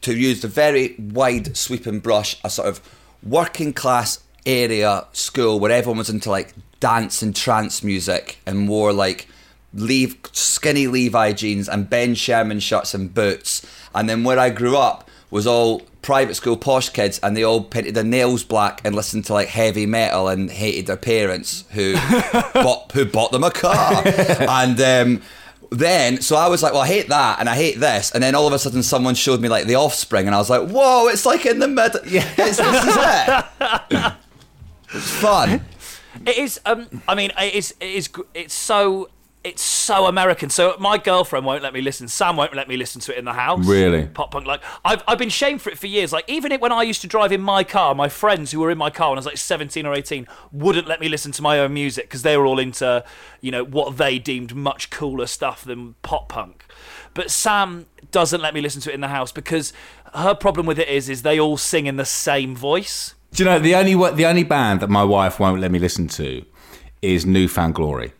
to 0.02 0.16
use 0.16 0.40
the 0.40 0.48
very 0.48 0.94
wide 0.98 1.56
sweeping 1.56 2.00
brush, 2.00 2.38
a 2.42 2.50
sort 2.50 2.68
of 2.68 2.80
working 3.22 3.72
class 3.72 4.22
area 4.46 5.06
school 5.12 5.60
where 5.60 5.70
everyone 5.70 5.98
was 5.98 6.10
into 6.10 6.30
like 6.30 6.54
dance 6.80 7.20
and 7.22 7.36
trance 7.36 7.82
music 7.82 8.38
and 8.46 8.58
more 8.58 8.92
like 8.92 9.28
leave 9.74 10.16
skinny 10.32 10.86
Levi 10.86 11.32
jeans 11.32 11.68
and 11.68 11.88
Ben 11.88 12.14
Sherman 12.14 12.60
shirts 12.60 12.94
and 12.94 13.12
boots. 13.12 13.64
And 13.94 14.08
then 14.08 14.24
where 14.24 14.38
I 14.38 14.50
grew 14.50 14.76
up 14.76 15.08
was 15.30 15.46
all 15.46 15.82
private 16.02 16.34
school 16.34 16.56
posh 16.56 16.88
kids 16.88 17.20
and 17.22 17.36
they 17.36 17.42
all 17.42 17.62
painted 17.62 17.94
their 17.94 18.04
nails 18.04 18.42
black 18.42 18.80
and 18.84 18.94
listened 18.94 19.24
to 19.26 19.34
like 19.34 19.48
heavy 19.48 19.84
metal 19.86 20.28
and 20.28 20.50
hated 20.50 20.86
their 20.86 20.96
parents 20.96 21.64
who 21.72 21.94
bought 22.54 22.90
who 22.92 23.04
bought 23.04 23.32
them 23.32 23.44
a 23.44 23.50
car. 23.50 24.02
and 24.06 24.80
um 24.80 25.22
then 25.70 26.20
so 26.20 26.36
I 26.36 26.48
was 26.48 26.62
like, 26.62 26.72
well, 26.72 26.82
I 26.82 26.86
hate 26.86 27.08
that 27.08 27.38
and 27.38 27.48
I 27.48 27.54
hate 27.54 27.78
this, 27.78 28.10
and 28.10 28.22
then 28.22 28.34
all 28.34 28.46
of 28.46 28.52
a 28.52 28.58
sudden 28.58 28.82
someone 28.82 29.14
showed 29.14 29.40
me 29.40 29.48
like 29.48 29.66
the 29.66 29.76
offspring, 29.76 30.26
and 30.26 30.34
I 30.34 30.38
was 30.38 30.50
like, 30.50 30.68
whoa, 30.68 31.06
it's 31.08 31.24
like 31.24 31.46
in 31.46 31.58
the 31.58 31.68
middle. 31.68 32.00
Yeah, 32.06 32.28
it's, 32.38 32.56
this 32.58 32.84
is 32.84 32.96
it. 32.98 34.14
It's 34.92 35.10
fun. 35.12 35.64
It 36.26 36.38
is. 36.38 36.60
Um, 36.66 37.02
I 37.06 37.14
mean, 37.14 37.30
it 37.38 37.54
is. 37.54 37.74
It 37.80 37.90
is. 37.90 38.08
It's 38.34 38.54
so. 38.54 39.10
It's 39.42 39.62
so 39.62 40.04
American. 40.04 40.50
So 40.50 40.76
my 40.78 40.98
girlfriend 40.98 41.46
won't 41.46 41.62
let 41.62 41.72
me 41.72 41.80
listen. 41.80 42.08
Sam 42.08 42.36
won't 42.36 42.54
let 42.54 42.68
me 42.68 42.76
listen 42.76 43.00
to 43.02 43.12
it 43.12 43.18
in 43.18 43.24
the 43.24 43.32
house. 43.32 43.66
Really? 43.66 44.06
Pop 44.06 44.32
punk. 44.32 44.46
Like 44.46 44.60
I've 44.84 45.02
I've 45.08 45.18
been 45.18 45.30
shamed 45.30 45.62
for 45.62 45.70
it 45.70 45.78
for 45.78 45.86
years. 45.86 46.12
Like 46.12 46.28
even 46.28 46.52
it, 46.52 46.60
when 46.60 46.72
I 46.72 46.82
used 46.82 47.00
to 47.00 47.06
drive 47.06 47.32
in 47.32 47.40
my 47.40 47.64
car, 47.64 47.94
my 47.94 48.10
friends 48.10 48.52
who 48.52 48.60
were 48.60 48.70
in 48.70 48.76
my 48.76 48.90
car 48.90 49.08
when 49.08 49.18
I 49.18 49.20
was 49.20 49.26
like 49.26 49.38
seventeen 49.38 49.86
or 49.86 49.94
eighteen 49.94 50.26
wouldn't 50.52 50.86
let 50.86 51.00
me 51.00 51.08
listen 51.08 51.32
to 51.32 51.42
my 51.42 51.58
own 51.58 51.72
music 51.72 52.04
because 52.04 52.20
they 52.20 52.36
were 52.36 52.44
all 52.44 52.58
into 52.58 53.02
you 53.40 53.50
know 53.50 53.64
what 53.64 53.96
they 53.96 54.18
deemed 54.18 54.54
much 54.54 54.90
cooler 54.90 55.26
stuff 55.26 55.64
than 55.64 55.94
pop 56.02 56.28
punk. 56.28 56.66
But 57.14 57.30
Sam 57.30 57.86
doesn't 58.10 58.42
let 58.42 58.52
me 58.52 58.60
listen 58.60 58.82
to 58.82 58.90
it 58.90 58.94
in 58.94 59.00
the 59.00 59.08
house 59.08 59.32
because 59.32 59.72
her 60.14 60.34
problem 60.34 60.66
with 60.66 60.78
it 60.78 60.88
is 60.88 61.08
is 61.08 61.22
they 61.22 61.40
all 61.40 61.56
sing 61.56 61.86
in 61.86 61.96
the 61.96 62.04
same 62.04 62.54
voice. 62.54 63.14
Do 63.32 63.42
you 63.42 63.48
know 63.48 63.58
the 63.58 63.74
only 63.74 63.94
the 64.14 64.26
only 64.26 64.44
band 64.44 64.80
that 64.80 64.90
my 64.90 65.02
wife 65.02 65.40
won't 65.40 65.62
let 65.62 65.70
me 65.70 65.78
listen 65.78 66.08
to 66.08 66.44
is 67.00 67.24
New 67.24 67.48
Found 67.48 67.74
Glory 67.74 68.12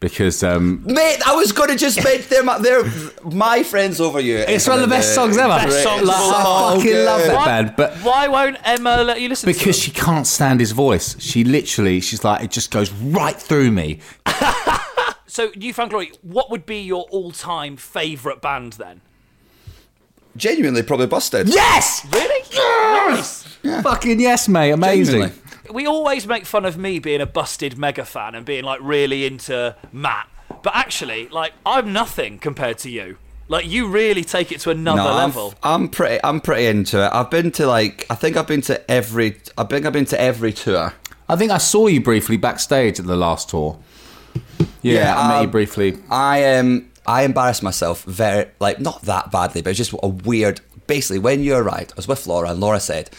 because 0.00 0.42
um, 0.42 0.82
Mate, 0.84 1.20
I 1.26 1.34
was 1.34 1.52
going 1.52 1.68
to 1.68 1.76
just 1.76 2.02
mention 2.02 2.26
they're 2.30 2.42
my, 2.42 2.58
they're 2.58 2.82
my 3.22 3.62
friends 3.62 4.00
over 4.00 4.18
you. 4.18 4.38
it's 4.38 4.66
one 4.66 4.78
of 4.78 4.82
the 4.82 4.88
best 4.94 5.14
songs 5.14 5.36
ever. 5.36 5.48
Best 5.48 5.82
songs 5.82 6.02
Like, 6.02 6.16
of 6.16 6.22
all 6.22 6.68
I 6.72 6.76
fucking 6.76 6.92
So 6.92 7.04
love 7.04 7.20
good. 7.20 7.30
that 7.30 7.36
Why- 7.36 7.44
band, 7.44 7.74
but 7.76 7.92
why 7.98 8.28
won't 8.28 8.56
Emma 8.64 9.02
let 9.04 9.20
you 9.20 9.28
listen 9.28 9.46
because 9.46 9.76
to 9.76 9.82
she 9.82 9.90
can't 9.90 10.26
stand 10.26 10.58
his 10.60 10.72
voice. 10.72 11.20
She 11.20 11.44
literally, 11.44 12.00
she's 12.00 12.24
like, 12.24 12.42
it 12.42 12.50
just 12.50 12.70
goes 12.70 12.90
right 12.92 13.36
through 13.36 13.70
me. 13.70 14.00
So, 15.26 15.52
New 15.54 15.72
Found 15.74 15.90
Glory, 15.90 16.10
what 16.22 16.50
would 16.50 16.66
be 16.66 16.80
your 16.80 17.04
all-time 17.10 17.76
favourite 17.76 18.42
band 18.42 18.72
then? 18.72 19.00
Genuinely, 20.36 20.82
probably 20.82 21.06
busted. 21.06 21.48
Yes, 21.48 22.04
Really? 22.12 22.42
Nice. 22.52 23.44
fucking 23.82 24.18
yes, 24.18 24.48
mate, 24.48 24.72
amazing. 24.72 25.20
Genuinely. 25.20 25.42
We 25.72 25.86
always 25.86 26.26
make 26.26 26.44
fun 26.46 26.64
of 26.64 26.76
me 26.76 26.98
being 26.98 27.20
a 27.20 27.26
busted 27.26 27.78
mega 27.78 28.04
fan 28.04 28.34
and 28.34 28.44
being 28.44 28.64
like 28.64 28.80
really 28.82 29.24
into 29.26 29.76
Matt, 29.92 30.28
but 30.62 30.74
actually, 30.74 31.28
like 31.28 31.52
I'm 31.64 31.92
nothing 31.92 32.38
compared 32.38 32.78
to 32.78 32.90
you. 32.90 33.16
Like 33.48 33.66
you 33.66 33.88
really 33.88 34.22
take 34.22 34.52
it 34.52 34.60
to 34.60 34.70
another 34.70 35.02
No, 35.02 35.08
I'm, 35.08 35.16
level. 35.16 35.54
I'm 35.62 35.88
pretty. 35.88 36.20
I'm 36.22 36.40
pretty 36.40 36.66
into 36.66 37.04
it. 37.04 37.10
I've 37.12 37.30
been 37.30 37.50
to 37.52 37.66
like. 37.66 38.06
I 38.08 38.14
think 38.14 38.36
I've 38.36 38.46
been 38.46 38.60
to 38.62 38.90
every. 38.90 39.40
I 39.58 39.64
think 39.64 39.86
I've 39.86 39.92
been 39.92 40.04
to 40.06 40.20
every 40.20 40.52
tour. 40.52 40.94
I 41.28 41.36
think 41.36 41.50
I 41.50 41.58
saw 41.58 41.86
you 41.88 42.00
briefly 42.00 42.36
backstage 42.36 43.00
at 43.00 43.06
the 43.06 43.16
last 43.16 43.50
tour. 43.50 43.78
Yeah, 44.82 44.94
Yeah, 44.94 45.20
I 45.20 45.28
met 45.28 45.38
you 45.40 45.44
um, 45.46 45.50
briefly. 45.50 45.98
I 46.10 46.56
um 46.58 46.90
I 47.06 47.22
embarrassed 47.24 47.62
myself 47.62 48.04
very 48.04 48.46
like 48.60 48.78
not 48.80 49.02
that 49.02 49.32
badly, 49.32 49.62
but 49.62 49.70
it's 49.70 49.78
just 49.78 49.94
a 50.00 50.08
weird. 50.08 50.60
Basically, 50.86 51.18
when 51.18 51.42
you 51.42 51.54
arrived, 51.56 51.92
I 51.92 51.96
was 51.96 52.06
with 52.08 52.26
Laura, 52.26 52.50
and 52.50 52.60
Laura 52.60 52.78
said, 52.80 53.10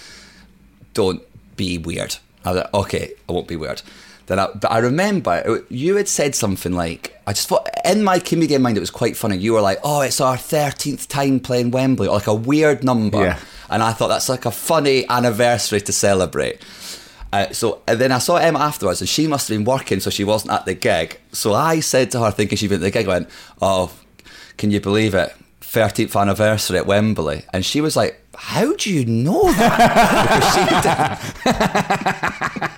"Don't 0.94 1.22
be 1.58 1.78
weird." 1.78 2.18
I 2.46 2.52
was 2.52 2.58
like, 2.64 2.74
"Okay, 2.74 3.14
I 3.28 3.32
won't 3.32 3.48
be 3.48 3.56
weird." 3.56 3.82
Then, 4.28 4.40
I, 4.40 4.48
but 4.54 4.72
I 4.72 4.78
remember 4.78 5.64
you 5.70 5.96
had 5.98 6.08
said 6.08 6.36
something 6.36 6.72
like, 6.74 7.20
"I 7.28 7.34
just 7.34 7.48
thought 7.50 7.68
in 7.86 8.04
my 8.04 8.20
comedian 8.20 8.62
mind 8.62 8.78
it 8.78 8.82
was 8.82 8.92
quite 8.92 9.18
funny." 9.18 9.38
You 9.38 9.54
were 9.54 9.62
like, 9.62 9.80
"Oh, 9.84 10.02
it's 10.02 10.22
our 10.22 10.38
thirteenth 10.38 11.08
time 11.08 11.40
playing 11.40 11.72
Wembley," 11.72 12.08
like 12.08 12.28
a 12.28 12.34
weird 12.34 12.84
number, 12.84 13.20
Yeah. 13.24 13.40
and 13.70 13.84
I 13.84 13.92
thought 13.94 14.08
that's 14.10 14.30
like 14.30 14.46
a 14.46 14.52
funny 14.52 15.06
anniversary 15.10 15.82
to 15.82 15.92
celebrate. 15.92 16.62
Uh, 17.34 17.52
so 17.52 17.82
and 17.88 18.00
then 18.00 18.12
I 18.12 18.20
saw 18.20 18.36
Emma 18.38 18.60
afterwards, 18.60 19.02
and 19.02 19.10
she 19.10 19.26
must 19.28 19.48
have 19.48 19.58
been 19.58 19.66
working, 19.66 20.00
so 20.00 20.10
she 20.10 20.24
wasn't 20.24 20.52
at 20.54 20.66
the 20.66 20.74
gig. 20.76 21.20
So 21.32 21.54
I 21.54 21.80
said 21.80 22.12
to 22.12 22.20
her, 22.22 22.32
thinking 22.32 22.58
she'd 22.58 22.68
been 22.70 22.82
at 22.82 22.84
the 22.84 22.92
gig, 22.92 23.06
I 23.08 23.10
went, 23.10 23.30
"Oh, 23.62 23.92
can 24.58 24.70
you 24.72 24.80
believe 24.80 25.14
it? 25.16 25.34
13th 25.62 26.16
anniversary 26.20 26.78
at 26.78 26.86
Wembley." 26.86 27.44
And 27.54 27.66
she 27.66 27.82
was 27.82 27.96
like, 27.96 28.21
"How 28.36 28.74
do 28.76 28.92
you 28.94 29.06
know 29.06 29.52
that?" 29.54 31.20
I 31.46 31.48
she 31.48 31.48
did. 32.68 32.72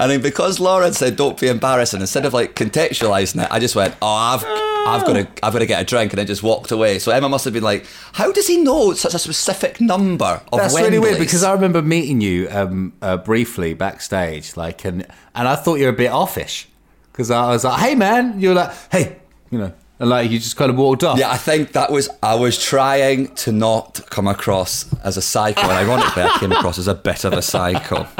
And 0.00 0.12
then 0.12 0.22
because 0.22 0.60
Lauren 0.60 0.92
said, 0.92 1.16
"Don't 1.16 1.38
be 1.38 1.48
embarrassing," 1.48 2.00
instead 2.00 2.24
of 2.24 2.32
like 2.32 2.54
contextualising 2.54 3.42
it, 3.44 3.48
I 3.50 3.58
just 3.58 3.74
went, 3.74 3.96
"Oh, 4.00 4.06
I've, 4.06 4.44
I've 4.46 5.04
got 5.04 5.14
to, 5.14 5.26
I've 5.42 5.52
got 5.52 5.58
to 5.58 5.66
get 5.66 5.82
a 5.82 5.84
drink," 5.84 6.12
and 6.12 6.18
then 6.20 6.26
just 6.26 6.42
walked 6.42 6.70
away. 6.70 7.00
So 7.00 7.10
Emma 7.10 7.28
must 7.28 7.44
have 7.46 7.52
been 7.52 7.64
like, 7.64 7.84
"How 8.12 8.30
does 8.30 8.46
he 8.46 8.58
know 8.58 8.92
such 8.92 9.14
a 9.14 9.18
specific 9.18 9.80
number 9.80 10.40
of 10.52 10.58
That's 10.60 10.76
really 10.76 11.00
weird 11.00 11.18
because 11.18 11.42
I 11.42 11.52
remember 11.52 11.82
meeting 11.82 12.20
you 12.20 12.48
um, 12.50 12.92
uh, 13.02 13.16
briefly 13.16 13.74
backstage, 13.74 14.56
like, 14.56 14.84
and 14.84 15.04
and 15.34 15.48
I 15.48 15.56
thought 15.56 15.80
you 15.80 15.86
were 15.86 15.92
a 15.92 15.96
bit 15.96 16.12
offish 16.12 16.68
because 17.10 17.32
I 17.32 17.48
was 17.48 17.64
like, 17.64 17.80
"Hey, 17.80 17.96
man," 17.96 18.38
you 18.40 18.50
were 18.50 18.54
like, 18.54 18.72
"Hey," 18.92 19.16
you 19.50 19.58
know, 19.58 19.72
and 20.00 20.10
like 20.10 20.30
you 20.30 20.38
just 20.38 20.56
kind 20.56 20.70
of 20.70 20.76
walked 20.76 21.02
off. 21.04 21.18
Yeah, 21.18 21.30
I 21.30 21.36
think 21.36 21.72
that 21.72 21.90
was 21.90 22.08
I 22.22 22.34
was 22.34 22.62
trying 22.62 23.34
to 23.36 23.52
not 23.52 24.00
come 24.10 24.26
across 24.28 24.86
as 25.02 25.16
a 25.16 25.22
psycho, 25.22 25.62
and 25.62 25.72
ironically, 25.72 26.22
I 26.22 26.38
came 26.38 26.52
across 26.52 26.78
as 26.78 26.88
a 26.88 26.94
bit 26.94 27.24
of 27.24 27.32
a 27.32 27.42
psycho. 27.42 28.06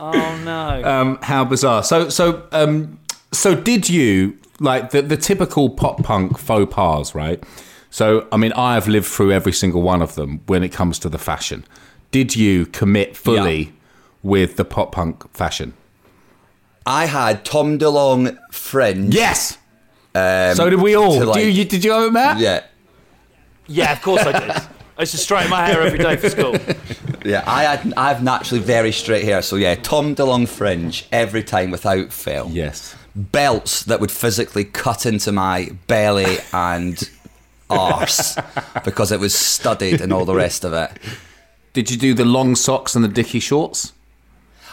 Oh 0.00 0.40
no. 0.44 0.84
Um, 0.84 1.18
how 1.22 1.44
bizarre. 1.44 1.82
So 1.82 2.08
so 2.08 2.46
um, 2.52 3.00
so 3.32 3.56
did 3.56 3.88
you 3.90 4.38
like 4.60 4.90
the 4.90 5.02
the 5.02 5.16
typical 5.16 5.70
pop 5.70 6.04
punk 6.04 6.38
faux 6.38 6.72
pas, 6.72 7.14
right? 7.16 7.42
So 7.90 8.28
I 8.30 8.36
mean, 8.36 8.52
I 8.52 8.74
have 8.74 8.86
lived 8.86 9.06
through 9.06 9.32
every 9.32 9.52
single 9.52 9.82
one 9.82 10.00
of 10.00 10.14
them 10.14 10.40
when 10.46 10.62
it 10.62 10.68
comes 10.70 11.00
to 11.00 11.08
the 11.08 11.18
fashion. 11.18 11.64
Did 12.12 12.36
you 12.36 12.66
commit 12.66 13.16
fully 13.16 13.58
Yeah. 13.60 13.70
with 14.22 14.56
the 14.56 14.64
pop 14.64 14.92
punk 14.92 15.28
fashion? 15.34 15.74
I 16.86 17.06
had 17.06 17.44
Tom 17.44 17.76
DeLonge 17.78 18.38
fringe. 18.52 19.12
Yes. 19.14 19.58
Um, 20.14 20.54
so 20.56 20.70
did 20.70 20.80
we 20.80 20.94
all. 20.96 21.14
to, 21.14 21.18
Do 21.20 21.24
like- 21.26 21.42
you, 21.42 21.48
you, 21.50 21.64
did 21.64 21.84
you 21.84 21.92
have 21.92 22.04
it, 22.04 22.12
Matt? 22.12 22.38
yeah, 22.38 22.64
yeah, 23.66 23.92
of 23.92 24.02
course 24.02 24.22
I 24.22 24.32
did. 24.38 24.50
I 24.96 25.02
used 25.02 25.12
to 25.12 25.18
straighten 25.18 25.50
my 25.50 25.64
hair 25.66 25.80
every 25.82 25.98
day 25.98 26.16
for 26.16 26.28
school. 26.28 26.56
yeah. 27.24 27.44
I 27.46 27.62
had 27.62 27.94
I 27.96 28.08
have 28.08 28.22
naturally 28.22 28.60
very 28.60 28.90
straight 28.90 29.24
hair, 29.24 29.42
so 29.42 29.54
yeah, 29.56 29.74
Tom 29.76 30.14
DeLonge 30.16 30.48
fringe 30.48 31.06
every 31.12 31.44
time 31.44 31.70
without 31.70 32.12
fail. 32.12 32.48
Yes. 32.50 32.96
belts 33.14 33.84
that 33.84 34.00
would 34.00 34.10
physically 34.10 34.64
cut 34.64 35.06
into 35.06 35.30
my 35.30 35.70
belly 35.86 36.38
and 36.52 37.08
arse 37.70 38.36
because 38.84 39.12
it 39.12 39.20
was 39.20 39.34
studied 39.34 40.00
and 40.00 40.12
all 40.12 40.24
the 40.24 40.34
rest 40.34 40.64
of 40.64 40.72
it. 40.72 40.90
Did 41.74 41.90
you 41.92 41.96
do 41.96 42.14
the 42.14 42.24
long 42.24 42.56
socks 42.56 42.96
and 42.96 43.04
the 43.04 43.08
dicky 43.08 43.38
shorts? 43.40 43.92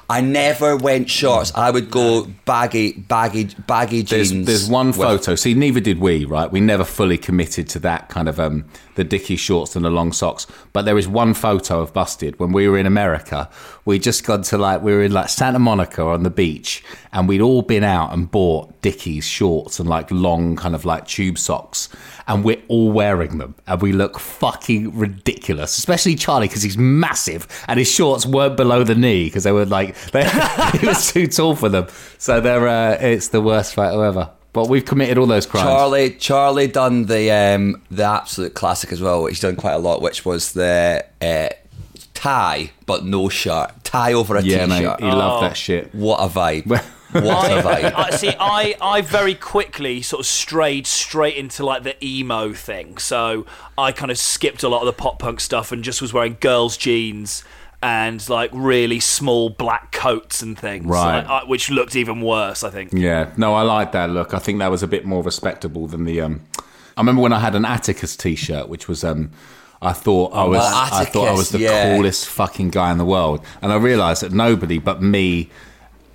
I 0.10 0.22
never 0.22 0.78
went 0.78 1.10
shorts. 1.10 1.52
I 1.56 1.72
would 1.72 1.89
go 1.89 2.28
baggy, 2.46 2.94
baggy, 2.94 3.46
baggy 3.68 4.04
There's, 4.04 4.32
jeans. 4.32 4.46
there's 4.46 4.70
one 4.70 4.94
photo. 4.94 5.36
See, 5.36 5.54
neither 5.54 5.80
did 5.80 6.00
we, 6.00 6.26
right? 6.26 6.52
We 6.52 6.62
never 6.62 6.84
fully 6.84 7.18
committed 7.18 7.68
to 7.70 7.80
that 7.80 8.10
kind 8.10 8.30
of 8.30 8.39
um, 8.39 8.65
the 8.96 9.04
dicky 9.04 9.36
shorts 9.36 9.76
and 9.76 9.86
the 9.86 9.90
long 9.90 10.12
socks. 10.12 10.48
But 10.74 10.84
there 10.84 10.98
is 10.98 11.08
one 11.08 11.34
photo 11.34 11.82
of 11.82 11.94
Busted 11.94 12.40
when 12.40 12.52
we 12.52 12.68
were 12.68 12.78
in 12.78 12.86
America. 12.86 13.50
We 13.86 14.00
just 14.00 14.26
got 14.26 14.44
to 14.46 14.58
like 14.58 14.82
we 14.82 14.94
were 14.94 15.04
in 15.04 15.12
like 15.12 15.30
Santa 15.30 15.60
Monica 15.60 16.04
on 16.04 16.24
the 16.24 16.30
beach, 16.30 16.84
and 17.14 17.28
we'd 17.28 17.42
all 17.42 17.62
been 17.62 17.84
out 17.84 18.14
and 18.14 18.30
bought 18.30 18.82
Dickies 18.82 19.26
shorts 19.26 19.80
and 19.80 19.88
like 19.88 20.10
long 20.12 20.56
kind 20.56 20.76
of 20.76 20.86
like 20.86 21.08
tube 21.08 21.38
socks, 21.38 21.90
and 22.28 22.44
we're 22.44 22.62
all 22.68 22.92
wearing 22.92 23.38
them, 23.38 23.56
and 23.68 23.82
we 23.82 23.92
look 23.92 24.20
fucking 24.20 24.98
ridiculous. 24.98 25.78
Especially 25.78 26.16
Charlie 26.16 26.48
because 26.48 26.64
he's 26.64 26.78
massive, 26.78 27.48
and 27.68 27.80
his 27.80 27.92
shorts 27.92 28.26
weren't 28.26 28.58
below 28.58 28.84
the 28.84 28.96
knee 28.96 29.26
because 29.26 29.44
they 29.44 29.52
were 29.52 29.66
like 29.66 29.96
he 30.80 30.88
was 30.88 31.12
too 31.12 31.28
tall 31.28 31.56
for 31.56 31.70
them. 31.70 31.88
So 32.18 32.42
they're 32.42 32.68
uh, 32.68 32.98
it's 33.00 33.30
the 33.30 33.42
worst 33.42 33.76
photo 33.76 34.02
ever. 34.02 34.32
But 34.56 34.70
we've 34.70 34.86
committed 34.86 35.18
all 35.18 35.26
those 35.26 35.46
crimes. 35.46 35.68
Charlie, 35.68 36.12
Charlie 36.12 36.68
done 36.68 37.08
the 37.08 37.30
um, 37.30 37.82
the 37.91 38.04
absolute 38.04 38.54
classic 38.54 38.94
as 38.94 39.02
well, 39.02 39.24
which 39.24 39.34
he's 39.34 39.41
done 39.41 39.58
quite 39.58 39.74
a 39.74 39.80
lot, 39.80 40.02
which 40.02 40.24
was 40.24 40.54
the 40.54 41.06
uh, 41.22 41.50
tie 42.13 42.72
but 42.86 43.04
no 43.04 43.28
shirt, 43.28 43.84
tie 43.84 44.13
over 44.13 44.38
a 44.38 44.41
yeah, 44.41 44.65
mate, 44.65 44.80
t-shirt. 44.80 45.02
he 45.02 45.08
loved 45.08 45.44
that 45.44 45.58
shit. 45.58 45.94
What 45.94 46.22
a 46.22 46.30
vibe! 46.34 46.68
what 47.12 47.52
a 47.52 47.62
vibe! 47.62 47.94
I, 47.96 48.10
see, 48.12 48.32
I, 48.39 48.78
I 48.82 49.02
very 49.02 49.36
quickly 49.36 50.02
sort 50.02 50.22
of 50.22 50.26
strayed 50.26 50.88
straight 50.88 51.36
into 51.36 51.65
like 51.65 51.84
the 51.84 51.98
emo 52.02 52.54
thing. 52.54 52.98
So 52.98 53.46
I 53.78 53.91
kind 53.91 54.10
of 54.10 54.18
skipped 54.18 54.63
a 54.63 54.70
lot 54.70 54.80
of 54.80 54.86
the 54.86 54.94
pop 54.94 55.20
punk 55.20 55.41
stuff 55.41 55.74
and 55.74 55.84
just 55.84 56.02
was 56.02 56.13
wearing 56.13 56.38
girls' 56.39 56.78
jeans 56.78 57.44
and 57.84 58.28
like 58.30 58.50
really 58.54 59.00
small 59.00 59.50
black 59.50 59.92
coats 59.92 60.42
and 60.42 60.58
things, 60.58 60.86
Right. 60.86 61.18
like, 61.18 61.28
I- 61.28 61.44
which 61.46 61.70
looked 61.70 61.96
even 61.96 62.22
worse. 62.22 62.64
I 62.64 62.70
think. 62.70 62.92
Yeah, 62.94 63.30
no, 63.38 63.54
I 63.54 63.62
like 63.62 63.92
that 63.94 64.10
look. 64.10 64.34
I 64.34 64.40
think 64.40 64.60
that 64.60 64.72
was 64.72 64.84
a 64.84 64.88
bit 64.88 65.06
more 65.06 65.24
respectable 65.24 65.88
than 65.88 66.06
the. 66.06 66.22
Um, 66.22 66.42
I 66.98 67.02
remember 67.02 67.22
when 67.22 67.34
I 67.34 67.40
had 67.40 67.56
an 67.56 67.66
Atticus 67.66 68.16
T-shirt, 68.16 68.70
which 68.70 68.88
was. 68.88 69.04
Um, 69.04 69.32
I 69.82 69.92
thought 69.92 70.34
I 70.34 70.46
was. 70.46 70.64
Atticus, 70.66 71.00
I 71.00 71.06
thought 71.06 71.28
I 71.28 71.32
was 71.34 71.50
the 71.50 71.60
yeah. 71.60 71.96
coolest 71.96 72.28
fucking 72.28 72.70
guy 72.70 72.92
in 72.92 72.98
the 72.98 73.06
world, 73.06 73.46
and 73.62 73.72
I 73.72 73.76
realised 73.76 74.24
that 74.24 74.32
nobody 74.32 74.80
but 74.80 75.02
me, 75.02 75.50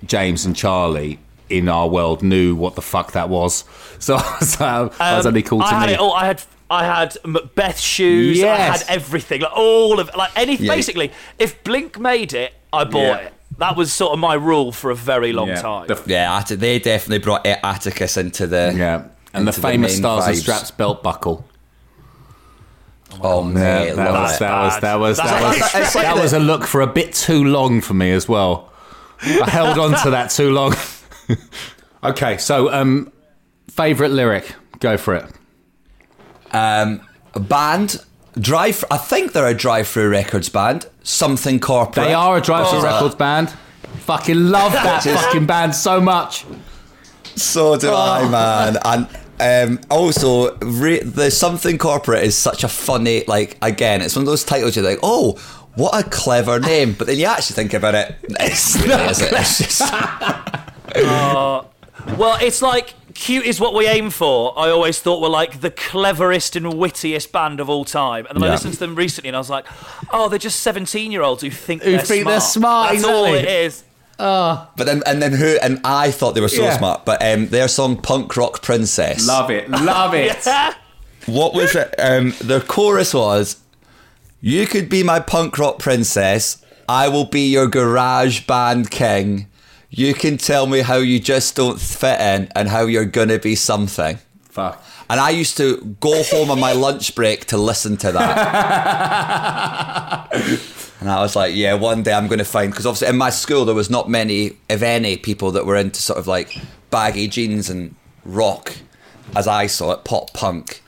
James, 0.05 0.45
and 0.45 0.55
Charlie 0.55 1.19
in 1.47 1.69
our 1.69 1.87
world 1.87 2.23
knew 2.23 2.55
what 2.55 2.75
the 2.75 2.81
fuck 2.81 3.11
that 3.13 3.29
was. 3.29 3.63
So 4.01 4.15
I 4.15 4.37
was, 4.39 4.59
like, 4.59 4.99
I 4.99 5.15
was 5.17 5.25
Um, 5.27 5.29
only 5.29 5.43
cool 5.43 5.59
to 5.59 5.65
I 5.65 5.73
had 5.81 5.87
me. 5.89 5.93
it 5.93 5.99
all. 5.99 6.13
I 6.13 6.25
had 6.25 6.41
I 6.71 6.85
had 6.85 7.17
Macbeth 7.25 7.79
shoes. 7.79 8.37
Yes. 8.37 8.59
I 8.59 8.85
had 8.91 8.97
everything. 8.99 9.41
Like 9.41 9.51
all 9.55 9.99
of 9.99 10.09
like 10.15 10.31
any. 10.35 10.55
Yeah. 10.55 10.73
Basically, 10.73 11.11
if 11.37 11.61
Blink 11.63 11.99
made 11.99 12.33
it, 12.33 12.53
I 12.71 12.85
bought 12.85 12.99
Yeah. 13.01 13.15
it. 13.17 13.33
That 13.57 13.75
was 13.75 13.91
sort 13.91 14.13
of 14.13 14.19
my 14.19 14.33
rule 14.35 14.71
for 14.71 14.89
a 14.89 14.95
very 14.95 15.33
long 15.33 15.49
Yeah. 15.49 15.61
time. 15.61 15.87
The- 15.87 16.01
Yeah, 16.07 16.41
they 16.47 16.79
definitely 16.79 17.19
brought 17.19 17.45
Atticus 17.45 18.15
into 18.15 18.47
the 18.47 18.73
yeah, 18.75 19.03
and 19.33 19.45
the 19.45 19.51
famous 19.53 19.91
main 19.91 19.97
stars 20.01 20.27
and 20.27 20.37
straps 20.37 20.71
belt 20.71 21.03
buckle. 21.03 21.45
Oh 23.21 23.45
Yeah, 23.45 23.53
man, 23.53 23.95
that, 23.97 24.11
was, 24.13 24.39
that 24.39 24.63
was 24.63 24.79
that 24.79 24.99
was 24.99 25.17
that 25.17 25.41
was 25.41 25.59
bad. 25.59 25.81
It's 25.83 25.95
like 25.95 26.05
that 26.05 26.15
was 26.15 26.31
a 26.33 26.39
look 26.39 26.63
for 26.63 26.79
a 26.79 26.87
bit 26.87 27.13
too 27.13 27.43
long 27.43 27.81
for 27.81 27.93
me 27.93 28.11
as 28.11 28.29
well. 28.29 28.71
I 29.21 29.49
held 29.49 29.77
on 29.77 30.01
to 30.03 30.11
that 30.11 30.29
too 30.31 30.51
long. 30.51 30.73
okay, 32.03 32.37
so 32.37 32.71
um, 32.71 33.11
favorite 33.69 34.09
lyric, 34.11 34.55
go 34.79 34.95
for 34.97 35.15
it. 35.15 35.25
Um, 36.53 37.01
a 37.33 37.39
band 37.39 38.03
drive. 38.39 38.83
I 38.91 38.97
think 38.97 39.33
they're 39.33 39.47
a 39.47 39.53
Drive-Thru 39.53 40.09
Records 40.09 40.49
band. 40.49 40.87
Something 41.03 41.59
corporate. 41.59 42.07
They 42.07 42.13
are 42.13 42.37
a 42.37 42.41
drive 42.41 42.69
through 42.69 42.79
Oh. 42.79 42.83
records 42.83 43.15
band. 43.15 43.49
Fucking 44.05 44.49
love 44.49 44.71
that 44.73 45.03
Just- 45.03 45.25
fucking 45.25 45.45
band 45.45 45.75
so 45.75 46.01
much. 46.01 46.45
So 47.35 47.77
do 47.77 47.91
I, 47.93 48.27
man. 48.27 48.77
And 49.39 49.79
um, 49.79 49.85
also, 49.89 50.55
re- 50.57 50.99
the 51.01 51.31
something 51.31 51.77
corporate 51.77 52.23
is 52.23 52.37
such 52.37 52.63
a 52.63 52.67
funny. 52.67 53.23
Like 53.27 53.57
again, 53.61 54.01
it's 54.01 54.15
one 54.15 54.23
of 54.23 54.27
those 54.27 54.43
titles 54.43 54.75
you're 54.75 54.85
like, 54.85 54.99
oh. 55.03 55.39
What 55.75 55.97
a 55.97 56.03
clever 56.09 56.59
name, 56.59 56.91
but 56.97 57.07
then 57.07 57.17
you 57.17 57.27
actually 57.27 57.53
think 57.55 57.73
about 57.73 57.95
it, 57.95 58.13
it's, 58.41 58.75
really, 58.75 59.03
is 59.05 59.21
it? 59.21 59.31
it's 59.31 59.57
just 59.57 59.81
Well, 62.17 62.37
it's 62.41 62.61
like 62.61 62.93
cute 63.13 63.45
is 63.45 63.59
what 63.59 63.73
we 63.73 63.87
aim 63.87 64.09
for. 64.09 64.57
I 64.57 64.69
always 64.69 64.99
thought 64.99 65.21
were 65.21 65.29
like 65.29 65.61
the 65.61 65.71
cleverest 65.71 66.55
and 66.55 66.73
wittiest 66.73 67.31
band 67.31 67.59
of 67.59 67.69
all 67.69 67.85
time, 67.85 68.25
and 68.27 68.35
then 68.35 68.43
I 68.43 68.47
Yeah. 68.47 68.51
listened 68.53 68.73
to 68.73 68.79
them 68.79 68.95
recently, 68.95 69.29
and 69.29 69.35
I 69.35 69.39
was 69.39 69.49
like, 69.49 69.65
oh, 70.11 70.29
they're 70.29 70.39
just 70.39 70.59
seventeen-year-olds 70.61 71.41
who 71.43 71.49
think 71.51 71.83
Who 71.83 71.91
they're 71.91 71.99
think 72.01 72.23
smart. 72.23 72.33
they're 72.33 72.41
smart, 72.41 72.91
That's 72.93 73.03
all 73.05 73.25
exactly. 73.25 73.53
it 73.53 73.65
is. 73.65 73.83
But 74.17 74.67
then, 74.85 75.01
and 75.05 75.21
then 75.21 75.33
who? 75.33 75.57
And 75.63 75.79
I 75.83 76.11
thought 76.11 76.35
they 76.35 76.41
were 76.41 76.47
so 76.47 76.63
Yeah. 76.63 76.77
smart. 76.77 77.05
But 77.05 77.23
um, 77.25 77.47
their 77.47 77.67
song 77.67 77.97
"Punk 77.97 78.35
Rock 78.37 78.61
Princess." 78.61 79.25
Love 79.27 79.49
it, 79.49 79.69
love 79.69 80.13
it. 80.13 80.47
What 81.27 81.53
was 81.53 81.75
it? 81.75 81.93
Um, 81.99 82.33
their 82.41 82.59
chorus 82.61 83.13
was, 83.13 83.57
"You 84.41 84.65
could 84.65 84.89
be 84.89 85.03
my 85.03 85.19
punk 85.19 85.57
rock 85.59 85.77
princess. 85.77 86.57
I 86.89 87.07
will 87.09 87.25
be 87.25 87.47
your 87.51 87.67
garage 87.67 88.41
band 88.47 88.89
king. 88.89 89.47
You 89.91 90.13
can 90.13 90.37
tell 90.37 90.65
me 90.65 90.79
how 90.79 90.97
you 90.97 91.19
just 91.19 91.55
don't 91.55 91.79
fit 91.79 92.19
in 92.19 92.49
and 92.55 92.69
how 92.69 92.85
you're 92.85 93.05
gonna 93.05 93.37
be 93.37 93.55
something." 93.55 94.17
Fuck. 94.49 94.83
And 95.11 95.19
I 95.19 95.31
used 95.31 95.57
to 95.57 95.97
go 95.99 96.23
home 96.23 96.49
on 96.51 96.59
my 96.59 96.71
lunch 96.71 97.15
break 97.15 97.43
to 97.47 97.57
listen 97.57 97.97
to 97.97 98.13
that. 98.13 98.29
and 101.01 101.09
I 101.09 101.19
was 101.19 101.35
like, 101.35 101.53
yeah, 101.53 101.73
one 101.73 102.01
day 102.01 102.13
I'm 102.13 102.27
going 102.27 102.39
to 102.39 102.45
find, 102.45 102.71
because 102.71 102.85
obviously 102.85 103.09
in 103.09 103.17
my 103.17 103.29
school 103.29 103.65
there 103.65 103.75
was 103.75 103.89
not 103.89 104.09
many, 104.09 104.57
if 104.69 104.81
any, 104.81 105.17
people 105.17 105.51
that 105.51 105.65
were 105.65 105.75
into 105.75 106.01
sort 106.01 106.17
of 106.17 106.27
like 106.27 106.57
baggy 106.91 107.27
jeans 107.27 107.69
and 107.69 107.93
rock, 108.23 108.77
as 109.35 109.47
I 109.49 109.67
saw 109.67 109.91
it, 109.91 110.05
pop 110.05 110.33
punk, 110.33 110.81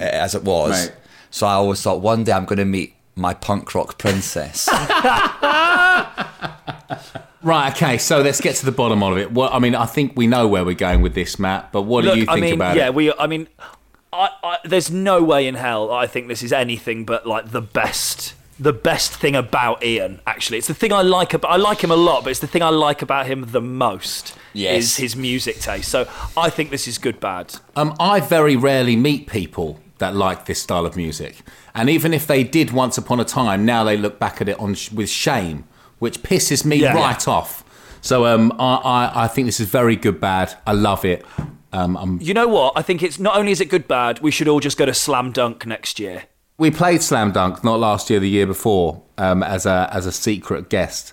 eh, 0.00 0.08
as 0.08 0.34
it 0.34 0.42
was. 0.42 0.88
Right. 0.88 0.96
So 1.30 1.46
I 1.46 1.52
always 1.52 1.80
thought 1.80 2.00
one 2.00 2.24
day 2.24 2.32
I'm 2.32 2.46
going 2.46 2.58
to 2.58 2.64
meet 2.64 2.96
my 3.14 3.32
punk 3.32 3.76
rock 3.76 3.96
princess. 3.96 4.68
Right, 7.42 7.72
okay, 7.72 7.98
so 7.98 8.20
let's 8.20 8.40
get 8.40 8.56
to 8.56 8.66
the 8.66 8.72
bottom 8.72 9.02
of 9.02 9.16
it. 9.16 9.32
Well, 9.32 9.50
I 9.52 9.58
mean, 9.58 9.74
I 9.74 9.86
think 9.86 10.16
we 10.16 10.26
know 10.26 10.48
where 10.48 10.64
we're 10.64 10.74
going 10.74 11.02
with 11.02 11.14
this, 11.14 11.38
Matt, 11.38 11.70
but 11.70 11.82
what 11.82 12.04
Look, 12.04 12.14
do 12.14 12.20
you 12.20 12.26
think 12.26 12.38
I 12.38 12.40
mean, 12.40 12.54
about 12.54 12.76
yeah, 12.76 12.86
it? 12.86 12.94
we. 12.94 13.12
I 13.12 13.26
mean, 13.26 13.48
I, 14.12 14.30
I, 14.42 14.58
there's 14.64 14.90
no 14.90 15.22
way 15.22 15.46
in 15.46 15.54
hell 15.54 15.90
I 15.92 16.06
think 16.06 16.28
this 16.28 16.42
is 16.42 16.52
anything 16.52 17.04
but 17.04 17.26
like 17.26 17.50
the 17.50 17.62
best. 17.62 18.34
The 18.60 18.72
best 18.72 19.14
thing 19.14 19.36
about 19.36 19.84
Iain, 19.84 20.18
actually, 20.26 20.58
it's 20.58 20.66
the 20.66 20.74
thing 20.74 20.92
I 20.92 21.02
like 21.02 21.32
about. 21.32 21.52
I 21.52 21.56
like 21.56 21.84
him 21.84 21.92
a 21.92 21.96
lot, 21.96 22.24
but 22.24 22.30
it's 22.30 22.40
the 22.40 22.48
thing 22.48 22.60
I 22.60 22.70
like 22.70 23.02
about 23.02 23.26
him 23.26 23.52
the 23.52 23.60
most. 23.60 24.36
Yes. 24.52 24.82
is 24.82 24.96
his 24.96 25.14
music 25.14 25.60
taste. 25.60 25.88
So 25.88 26.08
I 26.36 26.50
think 26.50 26.70
this 26.70 26.88
is 26.88 26.98
good 26.98 27.20
bad. 27.20 27.54
Um, 27.76 27.94
I 28.00 28.18
very 28.18 28.56
rarely 28.56 28.96
meet 28.96 29.28
people 29.28 29.78
that 29.98 30.16
like 30.16 30.46
this 30.46 30.60
style 30.60 30.86
of 30.86 30.96
music, 30.96 31.36
and 31.72 31.88
even 31.88 32.12
if 32.12 32.26
they 32.26 32.42
did 32.42 32.72
once 32.72 32.98
upon 32.98 33.20
a 33.20 33.24
time, 33.24 33.64
now 33.64 33.84
they 33.84 33.96
look 33.96 34.18
back 34.18 34.40
at 34.40 34.48
it 34.48 34.58
on 34.58 34.74
sh- 34.74 34.90
with 34.90 35.08
shame, 35.08 35.64
which 35.98 36.22
pisses 36.22 36.64
me 36.64 36.76
Yeah. 36.76 36.94
right 36.94 37.26
off. 37.28 37.64
So 38.00 38.26
um, 38.26 38.52
I, 38.58 38.74
I, 38.76 39.24
I 39.24 39.28
think 39.28 39.46
this 39.46 39.60
is 39.60 39.68
very 39.68 39.96
good 39.96 40.20
bad. 40.20 40.54
I 40.66 40.72
love 40.72 41.04
it. 41.04 41.24
Um, 41.72 41.96
I'm, 41.96 42.20
You 42.20 42.32
know 42.32 42.48
what? 42.48 42.72
I 42.76 42.82
think 42.82 43.02
it's 43.02 43.18
not 43.18 43.36
only 43.36 43.52
is 43.52 43.60
it 43.60 43.66
good 43.68 43.86
bad. 43.88 44.20
We 44.20 44.30
should 44.30 44.48
all 44.48 44.60
just 44.60 44.78
go 44.78 44.86
to 44.86 44.94
Slam 44.94 45.32
Dunk 45.32 45.66
next 45.66 45.98
year. 45.98 46.24
we 46.58 46.70
played 46.70 47.02
Slam 47.02 47.32
Dunk 47.32 47.62
not 47.64 47.78
last 47.80 48.08
year, 48.10 48.20
the 48.20 48.28
year 48.28 48.46
before, 48.46 49.02
um, 49.18 49.42
as 49.42 49.66
a 49.66 49.88
as 49.92 50.06
a 50.06 50.12
secret 50.12 50.68
guest, 50.70 51.12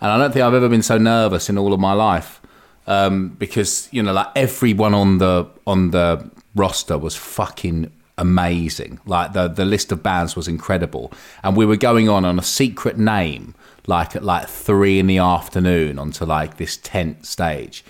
and 0.00 0.10
I 0.10 0.18
don't 0.18 0.32
think 0.32 0.42
I've 0.44 0.54
ever 0.54 0.68
been 0.68 0.82
so 0.82 0.98
nervous 0.98 1.48
in 1.48 1.56
all 1.58 1.72
of 1.72 1.80
my 1.80 1.92
life 1.94 2.40
um, 2.86 3.30
because 3.38 3.88
you 3.92 4.02
know, 4.02 4.12
like 4.12 4.28
everyone 4.34 4.92
on 4.94 5.18
the 5.18 5.46
on 5.66 5.90
the 5.92 6.30
roster 6.54 6.98
was 6.98 7.14
fucking 7.16 7.90
amazing. 8.18 8.98
Like 9.06 9.32
the 9.34 9.48
the 9.48 9.64
list 9.64 9.92
of 9.92 10.02
bands 10.02 10.36
was 10.36 10.48
incredible, 10.48 11.12
and 11.42 11.56
we 11.56 11.64
were 11.66 11.76
going 11.76 12.08
on 12.08 12.24
on 12.24 12.38
a 12.38 12.42
secret 12.42 12.98
name, 12.98 13.54
like 13.86 14.16
at 14.16 14.24
like 14.24 14.48
three 14.48 14.98
in 14.98 15.06
the 15.06 15.18
afternoon 15.18 15.98
onto 15.98 16.24
like 16.24 16.56
this 16.56 16.76
tent 16.76 17.26
stage, 17.26 17.84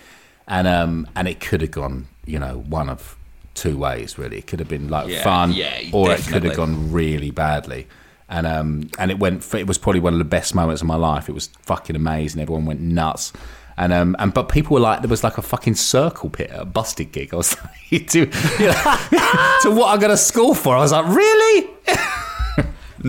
and 0.46 0.66
um 0.66 1.06
and 1.14 1.28
it 1.28 1.40
could 1.40 1.61
have 1.61 1.70
gone, 1.70 2.09
you 2.24 2.38
know, 2.38 2.64
one 2.68 2.88
of 2.88 3.16
two 3.54 3.76
ways 3.76 4.18
really. 4.18 4.38
It 4.38 4.46
could 4.46 4.59
have 4.61 4.68
been 4.68 4.88
like 4.88 5.09
Yeah, 5.09 5.22
fun, 5.22 5.52
yeah, 5.52 5.80
or 5.92 6.12
it 6.12 6.20
could 6.26 6.44
have 6.44 6.56
gone 6.56 6.92
really 6.92 7.30
badly. 7.30 7.87
And 8.28 8.46
um, 8.46 8.90
and 8.98 9.12
it 9.12 9.20
went. 9.20 9.54
It 9.54 9.68
was 9.68 9.78
probably 9.78 10.00
one 10.00 10.12
of 10.12 10.18
the 10.18 10.24
best 10.24 10.52
moments 10.52 10.82
of 10.82 10.88
my 10.88 10.96
life. 10.96 11.28
It 11.28 11.32
was 11.32 11.46
fucking 11.62 11.94
amazing. 11.94 12.42
Everyone 12.42 12.64
went 12.66 12.80
nuts. 12.80 13.32
And 13.78 13.92
um, 13.92 14.16
and 14.18 14.35
but 14.35 14.48
people 14.48 14.74
were 14.74 14.80
like, 14.80 15.00
there 15.02 15.09
was 15.09 15.22
like 15.22 15.38
a 15.38 15.42
fucking 15.42 15.76
circle 15.76 16.30
pit 16.30 16.50
at 16.50 16.61
a 16.61 16.64
busted 16.64 17.12
gig. 17.12 17.32
I 17.32 17.37
was 17.37 17.56
like, 17.92 18.09
to, 18.09 18.18
you 18.18 18.66
know, 18.66 18.96
to 19.62 19.70
what 19.70 19.87
I 19.87 19.96
go 20.00 20.09
to 20.09 20.16
school 20.16 20.54
for? 20.54 20.74
I 20.74 20.80
was 20.80 20.90
like, 20.92 21.06
really? 21.06 21.70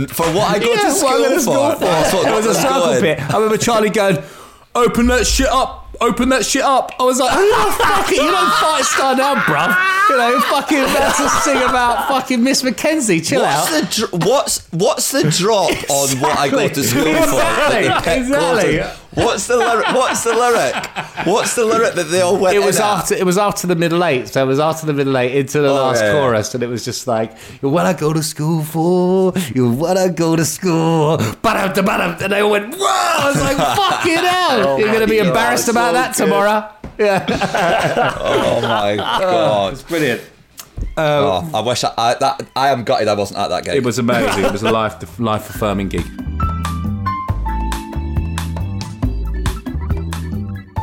For 0.10 0.26
what 0.34 0.56
I 0.56 0.60
go 0.60 0.74
Yeah, 0.74 0.82
to 0.82 0.92
school, 0.92 1.40
for. 1.40 1.80
That's 1.80 2.14
what 2.14 2.28
It 2.28 2.32
was 2.36 2.46
a 2.46 2.54
circle 2.56 3.00
pit. 3.00 3.20
I 3.22 3.34
remember 3.36 3.58
Charlie 3.58 3.90
going, 3.90 4.18
open 4.76 5.08
that 5.08 5.26
shit 5.26 5.48
up. 5.48 5.86
Open 6.00 6.30
that 6.30 6.46
shit 6.46 6.62
up. 6.62 6.92
I 7.00 7.04
was 7.04 7.20
like, 7.20 7.34
the 7.34 7.84
fuck? 7.84 8.12
You 8.12 8.18
don't 8.18 8.52
Fightstar 8.52 9.18
now, 9.18 9.34
bruv. 9.36 9.76
You 10.10 10.18
know, 10.18 10.40
fucking 10.42 10.78
about 10.78 11.16
to 11.16 11.30
sing 11.42 11.58
about 11.58 12.08
fucking 12.08 12.44
Miss 12.44 12.64
Mackenzie. 12.64 13.20
Chill 13.20 13.42
What's 13.42 13.74
out. 13.74 13.82
the 13.82 14.08
dr- 14.08 14.26
what's 14.28 14.68
what's 14.72 15.12
the 15.12 15.24
drop 15.32 15.72
on 15.90 16.20
what 16.20 16.38
I 16.38 16.50
go 16.50 16.68
to 16.68 16.84
school 16.84 17.04
for? 17.04 17.10
Exactly, 17.10 18.14
exactly. 18.14 19.07
What's 19.18 19.48
the 19.48 19.58
lyric? 19.58 19.88
What's 19.88 20.24
the 20.24 20.34
lyric? 20.34 20.76
What's 21.26 21.56
the 21.56 21.66
lyric 21.66 21.96
that 21.96 22.04
they 22.06 22.22
all 22.22 22.38
went? 22.38 22.56
It 22.56 22.60
was 22.64 22.76
in 22.78 22.84
at? 22.84 22.88
after 23.00 23.16
it 23.16 23.26
was 23.26 23.38
after 23.38 23.66
the 23.66 23.76
middle 23.76 24.04
eight, 24.04 24.28
so 24.28 24.44
it 24.44 24.46
was 24.48 24.60
after 24.60 24.86
the 24.86 24.94
middle 24.94 25.18
eight 25.18 25.36
into 25.36 25.60
the 25.60 25.70
Oh, 25.70 25.74
last 25.74 26.04
yeah, 26.04 26.12
chorus, 26.14 26.54
and 26.54 26.62
it 26.64 26.68
was 26.68 26.86
just 26.86 27.08
like, 27.08 27.36
"You're 27.62 27.72
what 27.72 27.86
I 27.88 27.94
go 27.94 28.14
to 28.14 28.22
school 28.22 28.64
for, 28.64 29.34
you're 29.56 29.72
what 29.72 29.98
I 29.98 30.10
go 30.10 30.36
to 30.36 30.46
school." 30.46 31.20
And 31.20 32.32
they 32.32 32.42
all 32.42 32.52
went, 32.52 32.76
"Whoa!" 32.76 32.86
I 32.86 33.32
was 33.32 33.42
like, 33.42 33.58
"Fucking 33.78 34.14
hell!" 34.16 34.68
Oh 34.68 34.78
you're 34.78 34.94
gonna 34.94 35.08
be 35.08 35.18
God, 35.18 35.28
embarrassed 35.28 35.68
about 35.70 35.90
so 35.90 35.94
that 35.94 36.16
good. 36.16 36.24
tomorrow. 36.24 36.70
Yeah, 37.00 37.24
Oh 38.20 38.62
my 38.62 38.98
ah, 39.00 39.20
god! 39.20 39.74
It's 39.74 39.84
brilliant. 39.84 40.22
Oh, 40.98 41.32
um, 41.32 41.56
I 41.56 41.62
wish 41.62 41.84
I, 41.84 41.94
I 41.96 42.14
that 42.16 42.48
I 42.56 42.70
am 42.70 42.84
gutted 42.84 43.08
I 43.08 43.14
wasn't 43.14 43.40
at 43.40 43.50
that 43.50 43.66
game. 43.66 43.76
It 43.78 43.84
was 43.84 44.00
amazing. 44.00 44.46
It 44.46 44.52
was 44.52 44.64
a 44.64 44.72
life 44.72 45.20
life 45.20 45.48
affirming 45.50 45.90
gig. 45.90 46.06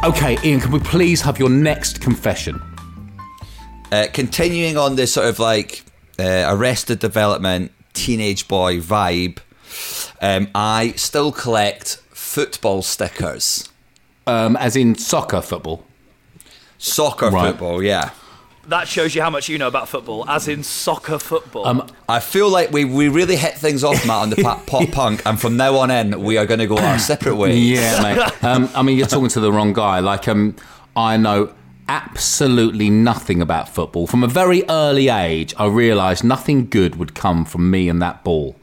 Okay, 0.04 0.36
Iain, 0.44 0.60
can 0.60 0.70
we 0.70 0.80
please 0.80 1.22
have 1.22 1.38
your 1.38 1.48
next 1.48 2.00
confession? 2.02 2.60
Uh, 3.90 4.06
continuing 4.12 4.76
on 4.76 4.96
this 4.96 5.14
sort 5.14 5.26
of 5.28 5.38
like 5.38 5.82
uh, 6.18 6.44
arrested 6.48 6.98
development 6.98 7.72
teenage 7.94 8.46
boy 8.46 8.80
vibe. 8.80 9.38
Um, 10.20 10.48
I 10.54 10.92
still 10.96 11.32
collect 11.32 12.02
football 12.10 12.82
stickers, 12.82 13.68
Um, 14.26 14.56
as 14.56 14.76
in 14.76 14.94
soccer 14.94 15.40
football. 15.40 15.84
soccer 16.78 17.30
Right. 17.30 17.50
football. 17.50 17.82
Yeah. 17.82 18.10
That 18.68 18.88
shows 18.88 19.14
you 19.14 19.22
how 19.22 19.31
much 19.31 19.48
you 19.48 19.59
know 19.59 19.68
about 19.68 19.88
football, 19.88 20.29
as 20.29 20.48
in 20.48 20.62
soccer 20.62 21.18
football. 21.18 21.66
Um, 21.66 21.87
I 22.09 22.20
feel 22.20 22.48
like 22.48 22.72
we, 22.72 22.85
we 22.85 23.09
really 23.09 23.37
hit 23.37 23.55
things 23.55 23.85
off, 23.85 24.07
Matt, 24.07 24.22
on 24.22 24.31
the 24.31 24.37
pa- 24.37 24.62
pop 24.66 24.90
punk, 24.90 25.22
and 25.27 25.40
from 25.40 25.57
now 25.57 25.77
on 25.77 25.90
in, 25.90 26.22
we 26.22 26.38
are 26.38 26.46
going 26.46 26.61
to 26.61 26.66
go 26.66 26.79
our 26.79 26.98
separate 27.12 27.37
ways. 27.37 27.59
Yeah, 27.59 28.03
mate. 28.03 28.33
Um, 28.44 28.68
I 28.74 28.83
mean, 28.83 28.98
you're 28.98 29.07
talking 29.07 29.29
to 29.29 29.40
the 29.40 29.53
wrong 29.53 29.72
guy. 29.72 30.00
Like, 30.00 30.29
um, 30.29 30.57
I 30.96 31.16
know 31.16 31.53
absolutely 31.88 32.90
nothing 32.90 33.40
about 33.42 33.68
football. 33.68 34.07
From 34.07 34.22
a 34.22 34.29
very 34.29 34.68
early 34.68 35.09
age, 35.09 35.55
I 35.59 35.66
realised 35.66 36.24
nothing 36.24 36.66
good 36.68 36.96
would 36.96 37.14
come 37.14 37.44
from 37.44 37.70
me 37.70 37.88
and 37.88 38.00
that 38.03 38.24
ball, 38.24 38.57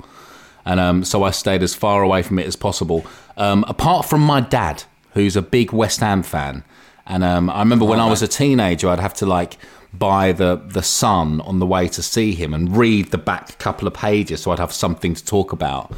and 0.66 0.80
um, 0.80 1.04
so 1.04 1.24
I 1.24 1.32
stayed 1.32 1.64
as 1.64 1.74
far 1.76 2.04
away 2.04 2.22
from 2.22 2.40
it 2.40 2.48
as 2.48 2.56
possible. 2.56 3.06
Um, 3.38 3.64
apart 3.68 4.06
from 4.08 4.22
my 4.22 4.42
dad, 4.42 4.84
who's 5.14 5.36
a 5.36 5.42
big 5.42 5.72
West 5.72 6.00
Ham 6.00 6.24
fan, 6.24 6.64
and 7.06 7.24
um, 7.24 7.50
I 7.50 7.60
remember 7.60 7.86
when 7.86 8.00
I 8.00 8.08
was 8.10 8.22
a 8.22 8.28
teenager, 8.28 8.90
I'd 8.90 9.00
have 9.00 9.14
to 9.16 9.26
like 9.26 9.58
buy 9.94 10.32
the 10.32 10.56
the 10.56 10.84
Sun 10.84 11.42
on 11.42 11.60
the 11.60 11.66
way 11.66 11.88
to 11.90 12.02
see 12.02 12.34
him 12.34 12.54
and 12.54 12.76
read 12.78 13.12
the 13.12 13.18
back 13.18 13.58
couple 13.60 13.88
of 13.88 13.94
pages, 13.94 14.42
so 14.44 14.52
I'd 14.52 14.60
have 14.60 14.74
something 14.74 15.14
to 15.16 15.26
talk 15.26 15.52
about. 15.52 15.92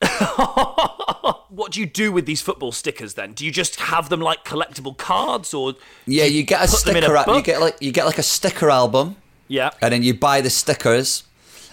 what 1.48 1.72
do 1.72 1.80
you 1.80 1.86
do 1.86 2.12
with 2.12 2.26
these 2.26 2.40
football 2.42 2.72
stickers 2.72 3.14
then? 3.14 3.32
Do 3.32 3.44
you 3.44 3.50
just 3.50 3.76
have 3.80 4.08
them 4.08 4.20
like 4.20 4.44
collectible 4.44 4.96
cards, 4.96 5.54
or 5.54 5.74
Yeah, 6.06 6.24
you 6.24 6.42
get 6.42 6.66
a 6.66 6.70
put 6.70 6.84
them 6.84 6.96
in 6.96 7.02
sticker. 7.02 7.14
a 7.16 7.28
al- 7.28 7.36
you 7.36 7.42
get 7.42 7.60
like 7.60 7.76
you 7.80 7.92
get 7.92 8.04
like 8.06 8.18
a 8.18 8.22
sticker 8.22 8.70
album, 8.70 9.16
yeah? 9.48 9.70
and 9.82 9.92
then 9.92 10.02
you 10.02 10.14
buy 10.14 10.40
the 10.40 10.50
stickers, 10.50 11.24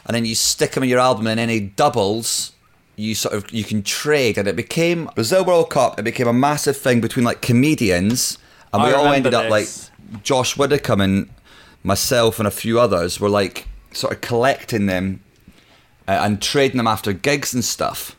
and 0.06 0.16
then 0.16 0.26
you 0.26 0.36
stick 0.36 0.72
them 0.72 0.84
in 0.84 0.90
your 0.90 1.00
album, 1.00 1.28
and 1.28 1.40
any 1.40 1.60
doubles 1.60 2.52
you 2.96 3.16
sort 3.16 3.34
of 3.34 3.52
you 3.52 3.64
can 3.64 3.82
trade, 3.84 4.38
and 4.38 4.48
it 4.48 4.56
became 4.56 5.10
Brazil 5.16 5.44
World 5.44 5.70
Cup. 5.70 6.00
It 6.00 6.04
became 6.04 6.28
a 6.28 6.34
massive 6.34 6.78
thing 6.78 7.02
between 7.02 7.26
like 7.26 7.42
comedians, 7.42 8.38
and 8.74 8.84
we 8.84 8.92
all 8.92 9.08
ended 9.08 9.34
up 9.34 9.50
like. 9.50 9.68
Josh 10.22 10.56
Widdicombe 10.56 11.02
and 11.02 11.30
myself 11.82 12.40
and 12.40 12.48
a 12.48 12.52
few 12.52 12.80
others 12.80 13.20
were 13.20 13.30
like 13.30 13.68
sort 13.92 14.14
of 14.14 14.22
collecting 14.22 14.86
them 14.86 15.24
uh, 16.08 16.20
and 16.22 16.42
trading 16.42 16.78
them 16.78 16.88
after 16.88 17.14
gigs 17.14 17.54
and 17.54 17.64
stuff. 17.64 18.16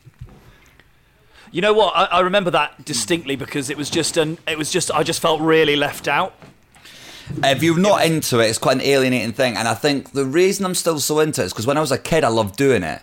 You 1.52 1.60
know 1.60 1.72
what? 1.72 1.94
I, 1.96 2.04
I 2.06 2.20
remember 2.20 2.50
that 2.50 2.84
distinctly 2.84 3.36
because 3.36 3.70
it 3.70 3.76
was 3.76 3.88
just 3.88 4.16
an. 4.16 4.38
It 4.48 4.58
was 4.58 4.72
just. 4.72 4.90
I 4.90 5.04
just 5.04 5.20
felt 5.20 5.40
really 5.40 5.76
left 5.76 6.08
out. 6.08 6.34
If 7.42 7.62
you're 7.62 7.78
not 7.78 8.04
into 8.04 8.40
it, 8.40 8.46
it's 8.46 8.58
quite 8.58 8.76
an 8.76 8.82
alienating 8.82 9.32
thing. 9.32 9.56
And 9.56 9.68
I 9.68 9.74
think 9.74 10.12
the 10.12 10.26
reason 10.26 10.66
I'm 10.66 10.74
still 10.74 10.98
so 10.98 11.20
into 11.20 11.42
it 11.42 11.46
is 11.46 11.52
because 11.52 11.66
when 11.66 11.78
I 11.78 11.80
was 11.80 11.92
a 11.92 11.98
kid, 11.98 12.24
I 12.24 12.28
loved 12.28 12.56
doing 12.56 12.82
it. 12.82 13.00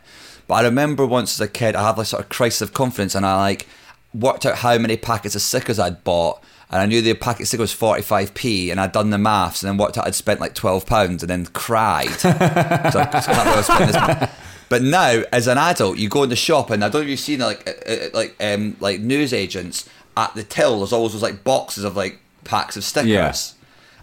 But 0.48 0.56
I 0.56 0.64
remember 0.64 1.08
once 1.08 1.40
as 1.40 1.42
a 1.42 1.48
kid, 1.48 1.76
I 1.76 1.88
had 1.88 1.98
like 1.98 2.08
sort 2.08 2.24
of 2.24 2.30
crisis 2.30 2.62
of 2.62 2.74
confidence, 2.74 3.16
and 3.16 3.26
I 3.26 3.38
like 3.38 3.68
worked 4.14 4.46
out 4.46 4.58
how 4.58 4.78
many 4.78 4.98
packets 4.98 5.34
of 5.34 5.42
stickers 5.42 5.80
I'd 5.80 6.04
bought, 6.04 6.44
and 6.72 6.82
I 6.82 6.86
knew 6.86 7.02
the 7.02 7.14
packet 7.14 7.48
cigarettes 7.48 7.80
was 7.80 7.96
45p, 7.98 8.72
and 8.72 8.80
I'd 8.80 8.94
done 8.94 9.10
the 9.10 9.18
maths, 9.18 9.62
and 9.62 9.70
then 9.70 9.78
worked 9.78 9.98
out 9.98 10.08
I'd 10.08 10.16
spent 10.16 10.40
like 10.40 10.56
12 10.56 10.86
pounds, 10.86 11.22
and 11.22 11.30
then 11.30 11.46
cried. 11.48 12.10
so 12.12 12.30
I 12.30 13.08
can't 13.12 13.70
I 13.70 13.86
this. 13.86 14.30
But 14.70 14.82
now, 14.82 15.24
as 15.34 15.48
an 15.48 15.58
adult, 15.58 15.98
you 15.98 16.08
go 16.08 16.24
in 16.24 16.30
the 16.30 16.36
shop, 16.38 16.70
and 16.70 16.82
I 16.82 16.88
don't 16.88 17.02
know 17.02 17.04
if 17.04 17.10
you've 17.10 17.20
seen 17.20 17.40
like 17.40 17.68
uh, 17.68 17.92
uh, 17.92 18.10
like 18.14 18.36
um, 18.40 18.78
like 18.80 19.02
news 19.02 19.34
agents 19.34 19.90
at 20.16 20.34
the 20.34 20.44
till. 20.44 20.78
There's 20.78 20.94
always 20.94 21.12
those 21.12 21.22
like 21.22 21.44
boxes 21.44 21.84
of 21.84 21.98
like 21.98 22.20
packs 22.46 22.78
of 22.78 22.86
stickers. 22.86 23.10
Yeah. 23.10 23.34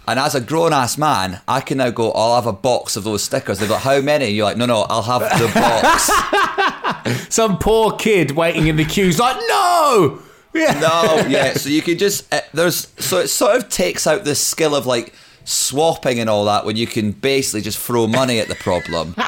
And 0.07 0.19
as 0.19 0.35
a 0.35 0.41
grown 0.41 0.75
ass 0.75 0.99
man, 0.99 1.41
I 1.49 1.61
can 1.61 1.79
now 1.79 1.91
go, 1.91 2.13
I'll 2.13 2.35
have 2.35 2.47
a 2.47 2.53
box 2.53 2.97
of 2.97 3.05
those 3.05 3.23
stickers. 3.23 3.59
They've 3.59 3.69
got 3.69 3.83
how 3.83 4.01
many? 4.01 4.29
You're 4.29 4.45
like, 4.45 4.57
no, 4.57 4.67
no, 4.67 4.87
I'll 4.89 5.03
have 5.03 5.21
the 5.39 5.51
box. 5.55 7.29
Some 7.35 7.59
poor 7.59 7.93
kid 7.93 8.31
waiting 8.31 8.69
in 8.69 8.77
the 8.77 8.87
queue's 8.87 9.19
like, 9.19 9.37
no! 9.49 10.23
Yeah. 10.59 10.81
no, 10.81 11.27
yeah. 11.29 11.55
So 11.55 11.69
you 11.71 11.83
can 11.83 11.99
just, 11.99 12.33
uh, 12.33 12.41
there's, 12.53 12.89
so 12.99 13.19
it 13.19 13.29
sort 13.29 13.57
of 13.57 13.69
takes 13.69 14.07
out 14.07 14.25
the 14.25 14.35
skill 14.35 14.75
of 14.75 14.87
like 14.87 15.13
swapping 15.45 16.19
and 16.21 16.29
all 16.29 16.45
that 16.45 16.67
when 16.67 16.77
you 16.77 16.87
can 16.87 17.13
basically 17.13 17.63
just 17.63 17.79
throw 17.79 18.07
money 18.07 18.39
at 18.39 18.49
the 18.49 18.55
problem. 18.55 19.15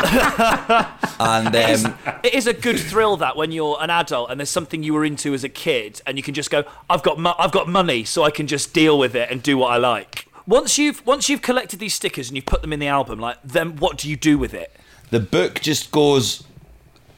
and 1.20 1.48
um, 1.56 1.98
It 2.22 2.34
is 2.34 2.46
a 2.46 2.52
good 2.52 2.78
thrill 2.78 3.16
that 3.18 3.36
when 3.36 3.52
you're 3.52 3.78
an 3.80 3.90
adult 3.90 4.30
and 4.30 4.38
there's 4.38 4.50
something 4.50 4.82
you 4.82 4.92
were 4.94 5.04
into 5.04 5.32
as 5.34 5.44
a 5.44 5.48
kid, 5.48 6.00
and 6.06 6.16
you 6.16 6.22
can 6.22 6.34
just 6.34 6.50
go, 6.50 6.64
"I've 6.88 7.02
got, 7.02 7.18
mo- 7.18 7.34
I've 7.38 7.52
got 7.52 7.68
money, 7.68 8.04
so 8.04 8.22
I 8.22 8.30
can 8.30 8.46
just 8.46 8.74
deal 8.74 8.98
with 8.98 9.14
it 9.14 9.30
and 9.30 9.42
do 9.42 9.56
what 9.56 9.72
I 9.72 9.76
like." 9.78 10.26
Once 10.46 10.78
you've 10.78 11.04
once 11.06 11.28
you've 11.28 11.42
collected 11.42 11.78
these 11.78 11.94
stickers 11.94 12.28
and 12.28 12.36
you've 12.36 12.46
put 12.46 12.60
them 12.60 12.72
in 12.72 12.80
the 12.80 12.86
album, 12.88 13.18
like 13.20 13.38
then 13.44 13.76
what 13.76 13.96
do 13.98 14.08
you 14.10 14.16
do 14.16 14.36
with 14.38 14.52
it? 14.54 14.72
the 15.10 15.20
book 15.20 15.60
just 15.60 15.90
goes, 15.90 16.44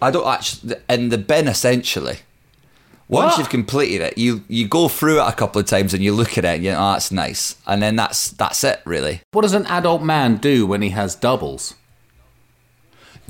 I 0.00 0.10
don't 0.10 0.26
actually, 0.26 0.76
in 0.88 1.10
the 1.10 1.18
bin 1.18 1.46
essentially. 1.46 2.20
Once 3.08 3.32
What? 3.32 3.38
you've 3.38 3.48
completed 3.50 4.00
it, 4.00 4.16
you 4.16 4.42
you 4.48 4.66
go 4.66 4.88
through 4.88 5.20
it 5.20 5.28
a 5.28 5.32
couple 5.32 5.60
of 5.60 5.66
times 5.66 5.92
and 5.92 6.02
you 6.02 6.12
look 6.14 6.38
at 6.38 6.44
it 6.44 6.54
and 6.56 6.64
you 6.64 6.70
know, 6.72 6.78
oh, 6.78 6.92
that's 6.92 7.10
nice. 7.12 7.56
And 7.66 7.82
then 7.82 7.94
that's 7.96 8.30
that's 8.30 8.64
it, 8.64 8.80
really. 8.86 9.20
What 9.32 9.42
does 9.42 9.52
an 9.54 9.66
adult 9.66 10.02
man 10.02 10.36
do 10.38 10.66
when 10.66 10.80
he 10.82 10.90
has 10.90 11.14
doubles? 11.14 11.74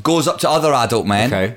Goes 0.02 0.28
up 0.28 0.38
to 0.40 0.48
other 0.50 0.72
adult 0.72 1.06
men. 1.06 1.32
Okay. 1.32 1.56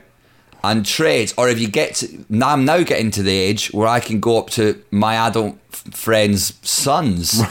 and 0.64 0.84
trades, 0.86 1.34
or 1.38 1.48
if 1.48 1.60
you 1.60 1.68
get 1.68 1.94
to, 1.96 2.26
now 2.28 2.50
I'm 2.50 2.66
now 2.66 2.82
getting 2.84 3.12
to 3.12 3.22
the 3.24 3.38
age 3.38 3.72
where 3.72 3.88
I 3.88 4.00
can 4.00 4.20
go 4.20 4.40
up 4.40 4.50
to 4.52 4.82
my 4.90 5.16
adult 5.28 5.58
f- 5.72 5.94
friends' 5.94 6.54
sons. 6.64 7.34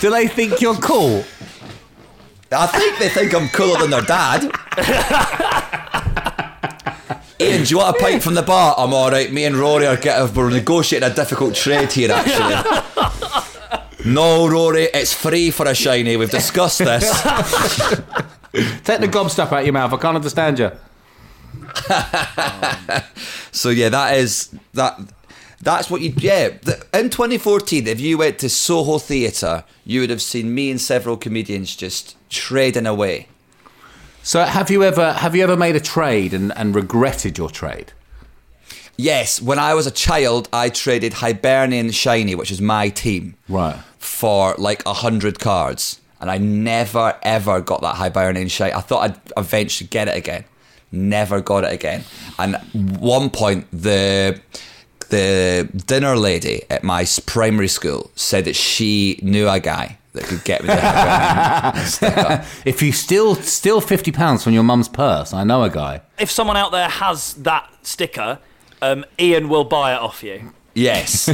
Do 0.00 0.10
they 0.10 0.28
think 0.28 0.60
you're 0.60 0.76
cool? 0.76 1.24
I 2.52 2.66
think 2.68 2.98
they 3.00 3.08
think 3.08 3.34
I'm 3.34 3.48
cooler 3.48 3.80
than 3.80 3.90
their 3.90 4.02
dad. 4.02 4.42
Iain, 7.40 7.64
do 7.64 7.70
you 7.70 7.78
want 7.78 7.96
a 7.96 8.00
pint 8.00 8.22
from 8.22 8.34
the 8.34 8.42
bar? 8.42 8.74
I'm 8.78 8.94
all 8.94 9.10
right. 9.10 9.30
Me 9.32 9.44
and 9.44 9.56
Rory 9.56 9.86
are 9.86 9.96
getting, 9.96 10.34
we're 10.34 10.50
negotiating 10.50 11.10
a 11.10 11.14
difficult 11.14 11.54
trade 11.54 11.92
here, 11.92 12.10
actually. 12.12 12.56
No, 14.06 14.46
Rory, 14.48 14.84
it's 14.94 15.12
free 15.12 15.50
for 15.50 15.66
a 15.66 15.74
shiny. 15.74 16.16
We've 16.16 16.30
discussed 16.30 16.78
this. 16.78 17.10
Take 18.84 19.00
the 19.00 19.08
gobstop 19.08 19.52
out 19.52 19.64
your 19.64 19.72
mouth. 19.72 19.92
I 19.92 19.96
can't 19.96 20.16
understand 20.16 20.58
you. 20.58 20.70
So 23.52 23.70
yeah, 23.70 23.88
that 23.88 24.16
is 24.18 24.54
that. 24.74 25.00
That's 25.62 25.90
what 25.90 26.02
you. 26.02 26.12
Yeah, 26.18 26.50
the, 26.62 26.86
in 26.92 27.08
2014, 27.08 27.86
if 27.86 27.98
you 27.98 28.18
went 28.18 28.38
to 28.40 28.50
Soho 28.50 28.98
Theatre, 28.98 29.64
you 29.84 30.00
would 30.00 30.10
have 30.10 30.20
seen 30.20 30.54
me 30.54 30.70
and 30.70 30.78
several 30.78 31.16
comedians 31.16 31.74
just 31.74 32.16
trading 32.28 32.84
away. 32.86 33.28
So 34.26 34.42
have 34.42 34.72
you 34.72 34.82
ever 34.82 35.12
have 35.12 35.36
you 35.36 35.44
ever 35.44 35.56
made 35.56 35.76
a 35.76 35.80
trade 35.80 36.34
and, 36.34 36.52
and 36.58 36.74
regretted 36.74 37.38
your 37.38 37.48
trade? 37.48 37.92
Yes, 38.96 39.40
when 39.40 39.60
I 39.60 39.72
was 39.74 39.86
a 39.86 39.92
child, 39.92 40.48
I 40.52 40.68
traded 40.68 41.12
Hibernian 41.12 41.92
Shiny, 41.92 42.34
which 42.34 42.50
is 42.50 42.60
my 42.60 42.88
team, 42.88 43.36
Right. 43.48 43.76
for 43.98 44.56
like 44.58 44.84
a 44.84 44.94
hundred 44.94 45.38
cards, 45.38 46.00
and 46.20 46.28
I 46.28 46.38
never 46.38 47.14
ever 47.22 47.60
got 47.60 47.82
that 47.82 47.94
Hibernian 48.02 48.48
Shiny. 48.48 48.72
I 48.72 48.80
thought 48.80 49.02
I'd 49.10 49.20
eventually 49.36 49.86
get 49.86 50.08
it 50.08 50.16
again. 50.16 50.44
Never 50.90 51.40
got 51.40 51.62
it 51.62 51.72
again. 51.72 52.02
And 52.36 52.56
one 52.98 53.30
point, 53.30 53.68
the 53.70 54.40
the 55.08 55.68
dinner 55.86 56.16
lady 56.16 56.64
at 56.68 56.82
my 56.82 57.06
primary 57.26 57.68
school 57.68 58.10
said 58.16 58.44
that 58.46 58.56
she 58.56 59.20
knew 59.22 59.48
a 59.48 59.60
guy 59.60 59.98
that 60.16 60.24
could 60.24 60.42
get 60.44 60.62
me 60.62 60.68
the 60.68 60.76
Hibernian 60.80 61.86
sticker. 61.86 62.44
If 62.64 62.82
you 62.82 62.92
still 62.92 63.34
steal 63.36 63.80
fifty 63.80 64.10
pounds 64.12 64.42
from 64.44 64.52
your 64.52 64.62
mum's 64.64 64.88
purse, 64.88 65.32
I 65.32 65.44
know 65.44 65.62
a 65.62 65.70
guy. 65.70 66.02
If 66.18 66.30
someone 66.30 66.56
out 66.56 66.72
there 66.72 66.88
has 66.88 67.34
that 67.34 67.70
sticker, 67.82 68.38
um, 68.82 69.04
Iain 69.20 69.48
will 69.48 69.64
buy 69.64 69.94
it 69.94 70.00
off 70.00 70.22
you. 70.22 70.52
Yes. 70.74 71.28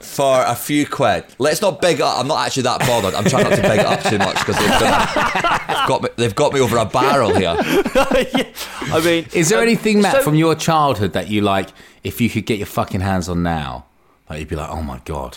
For 0.00 0.42
a 0.46 0.54
few 0.54 0.86
quid. 0.86 1.24
Let's 1.38 1.60
not 1.60 1.82
big 1.82 2.00
up. 2.00 2.18
I'm 2.18 2.26
not 2.26 2.46
actually 2.46 2.62
that 2.62 2.80
bothered. 2.80 3.12
I'm 3.14 3.24
trying 3.24 3.44
not 3.44 3.56
to 3.56 3.62
big 3.62 3.80
it 3.80 3.86
up 3.86 4.02
too 4.02 4.16
much 4.16 4.38
because 4.38 4.56
they've, 4.56 4.80
got- 4.80 5.66
they've 5.68 5.86
got 5.86 6.02
me, 6.02 6.08
they've 6.16 6.34
got 6.34 6.52
me 6.54 6.60
over 6.60 6.78
a 6.78 6.86
barrel 6.86 7.34
here. 7.36 7.54
Yeah. 8.00 8.94
I 8.94 9.00
mean, 9.04 9.26
Is 9.34 9.50
there 9.50 9.58
um, 9.58 9.64
anything, 9.64 10.00
Matt, 10.00 10.14
so- 10.16 10.22
from 10.22 10.36
your 10.36 10.54
childhood 10.54 11.12
that 11.12 11.28
you 11.28 11.42
like? 11.42 11.68
If 12.02 12.18
you 12.20 12.30
could 12.30 12.46
get 12.46 12.56
your 12.56 12.66
fucking 12.66 13.02
hands 13.02 13.28
on 13.28 13.42
now, 13.42 13.84
like 14.30 14.40
you'd 14.40 14.48
be 14.48 14.56
like, 14.56 14.70
oh 14.70 14.82
my 14.82 15.00
god. 15.04 15.36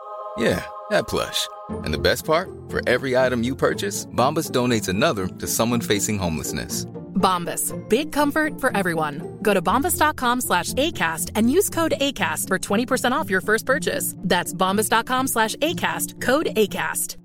Yeah, 0.37 0.65
that 0.89 1.07
plush. 1.07 1.47
And 1.69 1.93
the 1.93 1.99
best 1.99 2.25
part? 2.25 2.49
For 2.69 2.81
every 2.87 3.17
item 3.17 3.43
you 3.43 3.55
purchase, 3.55 4.05
Bombas 4.05 4.49
donates 4.51 4.89
another 4.89 5.27
to 5.27 5.47
someone 5.47 5.81
facing 5.81 6.17
homelessness. 6.17 6.85
Bombas. 7.15 7.73
Big 7.87 8.11
comfort 8.11 8.59
for 8.59 8.75
everyone. 8.75 9.37
Go 9.41 9.53
to 9.53 9.61
bombas.com 9.61 10.41
slash 10.41 10.73
ACAST 10.73 11.31
and 11.35 11.51
use 11.51 11.69
code 11.69 11.93
ACAST 12.01 12.47
for 12.47 12.57
20% 12.57 13.11
off 13.11 13.29
your 13.29 13.41
first 13.41 13.65
purchase. 13.65 14.15
That's 14.17 14.53
bombas.com 14.53 15.27
slash 15.27 15.55
ACAST. 15.57 16.19
Code 16.19 16.47
ACAST. 16.55 17.17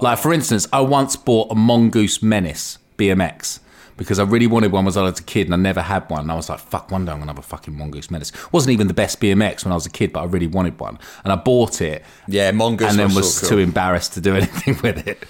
Like 0.00 0.18
for 0.18 0.32
instance, 0.32 0.66
I 0.72 0.80
once 0.80 1.14
bought 1.14 1.52
a 1.52 1.54
Mongoose 1.54 2.20
Menace 2.20 2.78
BMX, 2.98 3.60
because 3.96 4.18
I 4.18 4.24
really 4.24 4.46
wanted 4.46 4.72
one 4.72 4.84
when 4.84 4.96
I 4.96 5.02
was 5.02 5.20
a 5.20 5.22
kid 5.22 5.46
and 5.46 5.54
I 5.54 5.56
never 5.56 5.80
had 5.80 6.08
one. 6.10 6.20
And 6.20 6.32
I 6.32 6.34
was 6.34 6.48
like, 6.48 6.58
fuck, 6.58 6.90
one 6.90 7.04
day 7.04 7.12
I'm 7.12 7.18
going 7.18 7.28
to 7.28 7.34
have 7.34 7.38
a 7.38 7.42
fucking 7.42 7.76
Mongoose 7.76 8.10
Menace. 8.10 8.32
wasn't 8.52 8.72
even 8.72 8.88
the 8.88 8.94
best 8.94 9.20
BMX 9.20 9.64
when 9.64 9.72
I 9.72 9.74
was 9.76 9.86
a 9.86 9.90
kid, 9.90 10.12
but 10.12 10.20
I 10.20 10.24
really 10.24 10.46
wanted 10.46 10.78
one. 10.80 10.98
And 11.24 11.32
I 11.32 11.36
bought 11.36 11.80
it. 11.80 12.04
Yeah, 12.26 12.50
Mongoose 12.50 12.90
And 12.90 12.98
then 12.98 13.10
were 13.10 13.16
was 13.16 13.34
so 13.36 13.48
cool. 13.48 13.56
too 13.56 13.58
embarrassed 13.62 14.14
to 14.14 14.20
do 14.20 14.34
anything 14.36 14.78
with 14.82 15.06
it. 15.06 15.24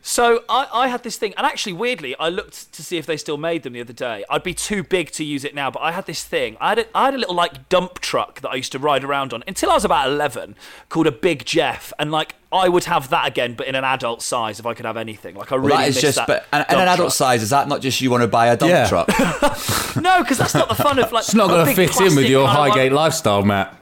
So 0.00 0.44
I, 0.48 0.66
I 0.72 0.88
had 0.88 1.02
this 1.02 1.16
thing, 1.16 1.34
and 1.36 1.46
actually, 1.46 1.72
weirdly, 1.74 2.14
I 2.18 2.28
looked 2.28 2.72
to 2.72 2.82
see 2.82 2.96
if 2.98 3.06
they 3.06 3.16
still 3.16 3.36
made 3.36 3.62
them 3.62 3.72
the 3.74 3.80
other 3.80 3.92
day. 3.92 4.24
I'd 4.30 4.42
be 4.42 4.54
too 4.54 4.82
big 4.82 5.10
to 5.12 5.24
use 5.24 5.44
it 5.44 5.54
now, 5.54 5.70
but 5.70 5.80
I 5.80 5.92
had 5.92 6.06
this 6.06 6.24
thing. 6.24 6.56
I 6.60 6.70
had 6.70 6.78
a, 6.80 6.96
I 6.96 7.04
had 7.06 7.14
a 7.14 7.18
little 7.18 7.34
like 7.34 7.68
dump 7.68 7.98
truck 8.00 8.40
that 8.40 8.48
I 8.50 8.54
used 8.54 8.72
to 8.72 8.78
ride 8.78 9.04
around 9.04 9.32
on 9.34 9.42
until 9.46 9.70
I 9.70 9.74
was 9.74 9.84
about 9.84 10.08
eleven, 10.08 10.54
called 10.88 11.06
a 11.06 11.12
Big 11.12 11.44
Jeff, 11.44 11.92
and 11.98 12.10
like 12.10 12.36
I 12.52 12.68
would 12.68 12.84
have 12.84 13.10
that 13.10 13.26
again, 13.28 13.54
but 13.54 13.66
in 13.66 13.74
an 13.74 13.84
adult 13.84 14.22
size 14.22 14.58
if 14.58 14.64
I 14.66 14.72
could 14.74 14.86
have 14.86 14.96
anything. 14.96 15.34
Like 15.34 15.52
I 15.52 15.56
really 15.56 15.70
Well, 15.70 15.78
that 15.78 15.88
is 15.88 15.96
miss 15.96 16.02
just, 16.02 16.16
that 16.16 16.26
but 16.26 16.46
and, 16.52 16.64
and 16.68 16.80
an 16.80 16.88
adult 16.88 17.08
truck. 17.08 17.12
size 17.12 17.42
is 17.42 17.50
that 17.50 17.68
not 17.68 17.82
just 17.82 18.00
you 18.00 18.10
want 18.10 18.22
to 18.22 18.28
buy 18.28 18.46
a 18.46 18.56
dump 18.56 18.70
Yeah. 18.70 18.88
truck? 18.88 19.08
No, 20.00 20.22
because 20.22 20.38
that's 20.38 20.54
not 20.54 20.68
the 20.68 20.74
fun 20.76 20.98
of 21.00 21.10
like. 21.10 21.24
It's 21.24 21.34
not 21.34 21.48
going 21.48 21.66
to 21.66 21.74
fit 21.74 22.00
in 22.00 22.14
with 22.14 22.26
your 22.26 22.46
kind 22.46 22.58
of. 22.58 22.68
Highgate 22.76 22.92
lifestyle, 22.92 23.42
Matt. 23.42 23.74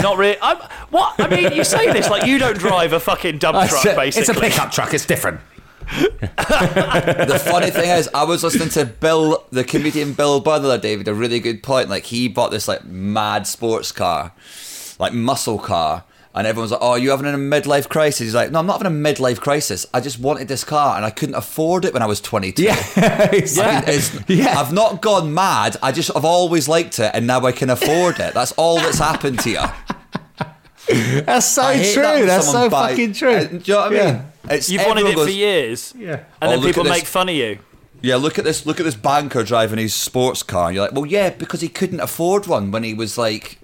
Not 0.00 0.18
really. 0.18 0.36
I'm, 0.40 0.58
what 0.90 1.14
I 1.18 1.28
mean, 1.28 1.52
you 1.52 1.64
say 1.64 1.92
this 1.92 2.08
like 2.08 2.26
you 2.26 2.38
don't 2.38 2.58
drive 2.58 2.92
a 2.92 3.00
fucking 3.00 3.38
dump 3.38 3.68
truck, 3.68 3.84
basically. 3.96 4.20
It's 4.20 4.28
a 4.28 4.34
pickup 4.34 4.72
truck. 4.72 4.94
It's 4.94 5.06
different. 5.06 5.40
the 5.90 7.42
funny 7.44 7.70
thing 7.70 7.90
is, 7.90 8.08
I 8.14 8.24
was 8.24 8.42
listening 8.42 8.70
to 8.70 8.86
Bill, 8.86 9.44
the 9.50 9.64
comedian 9.64 10.14
Bill 10.14 10.40
Burr 10.40 10.58
the 10.58 10.68
other 10.68 10.78
day, 10.78 10.96
with 10.96 11.08
a 11.08 11.14
really 11.14 11.40
good 11.40 11.62
point. 11.62 11.88
Like 11.88 12.04
he 12.04 12.28
bought 12.28 12.50
this 12.50 12.66
like 12.66 12.84
mad 12.84 13.46
sports 13.46 13.92
car, 13.92 14.32
like 14.98 15.12
muscle 15.12 15.58
car, 15.58 16.04
and 16.34 16.46
everyone's 16.46 16.70
like, 16.72 16.80
"Oh, 16.82 16.94
you 16.96 17.10
having 17.10 17.26
a 17.26 17.36
midlife 17.36 17.88
crisis?" 17.88 18.18
He's 18.20 18.34
like, 18.34 18.50
"No, 18.50 18.58
I'm 18.58 18.66
not 18.66 18.82
having 18.82 18.92
a 18.96 19.02
midlife 19.12 19.40
crisis. 19.40 19.86
I 19.94 20.00
just 20.00 20.18
wanted 20.18 20.48
this 20.48 20.64
car, 20.64 20.96
and 20.96 21.04
I 21.04 21.10
couldn't 21.10 21.34
afford 21.36 21.84
it 21.84 21.92
when 21.92 22.02
I 22.02 22.06
was 22.06 22.20
22." 22.20 22.62
Yeah, 22.62 22.74
I 22.96 23.28
mean, 23.32 24.24
yeah. 24.38 24.58
I've 24.58 24.72
not 24.72 25.00
gone 25.02 25.32
mad. 25.32 25.76
I 25.82 25.92
just 25.92 26.10
I've 26.16 26.24
always 26.24 26.68
liked 26.68 26.98
it, 26.98 27.10
and 27.14 27.26
now 27.26 27.40
I 27.46 27.52
can 27.52 27.70
afford 27.70 28.18
it. 28.20 28.34
That's 28.34 28.52
all 28.52 28.76
that's 28.76 28.98
happened 28.98 29.40
to 29.40 29.50
you. 29.50 29.60
That's 30.86 31.46
so 31.46 31.72
true. 31.72 32.02
that 32.02 32.26
That's 32.26 32.50
so 32.50 32.68
buy- 32.68 32.90
fucking 32.90 33.14
true. 33.14 33.30
Uh, 33.34 33.44
do 33.44 33.56
you 33.56 33.74
know 33.74 33.80
what 33.80 33.92
I 33.92 33.96
Yeah. 33.96 34.12
mean? 34.12 34.22
It's 34.50 34.68
You've 34.68 34.84
wanted 34.86 35.00
it 35.00 35.06
everyone 35.06 35.26
for 35.26 35.32
years, 35.32 35.94
Yeah. 35.96 36.10
and 36.12 36.22
Oh, 36.42 36.50
then 36.50 36.62
people 36.62 36.84
make 36.84 37.06
fun 37.06 37.30
of 37.30 37.34
you. 37.34 37.58
Yeah, 38.02 38.16
look 38.16 38.38
at 38.38 38.44
this. 38.44 38.66
Look 38.66 38.80
at 38.80 38.84
this 38.84 38.94
banker 38.94 39.42
driving 39.44 39.78
his 39.78 39.94
sports 39.94 40.42
car. 40.42 40.66
And 40.66 40.74
you're 40.74 40.84
like, 40.84 40.92
well, 40.92 41.06
yeah, 41.06 41.30
because 41.30 41.62
he 41.62 41.68
couldn't 41.68 42.00
afford 42.00 42.46
one 42.46 42.70
when 42.70 42.82
he 42.82 42.92
was 42.92 43.16
like 43.16 43.58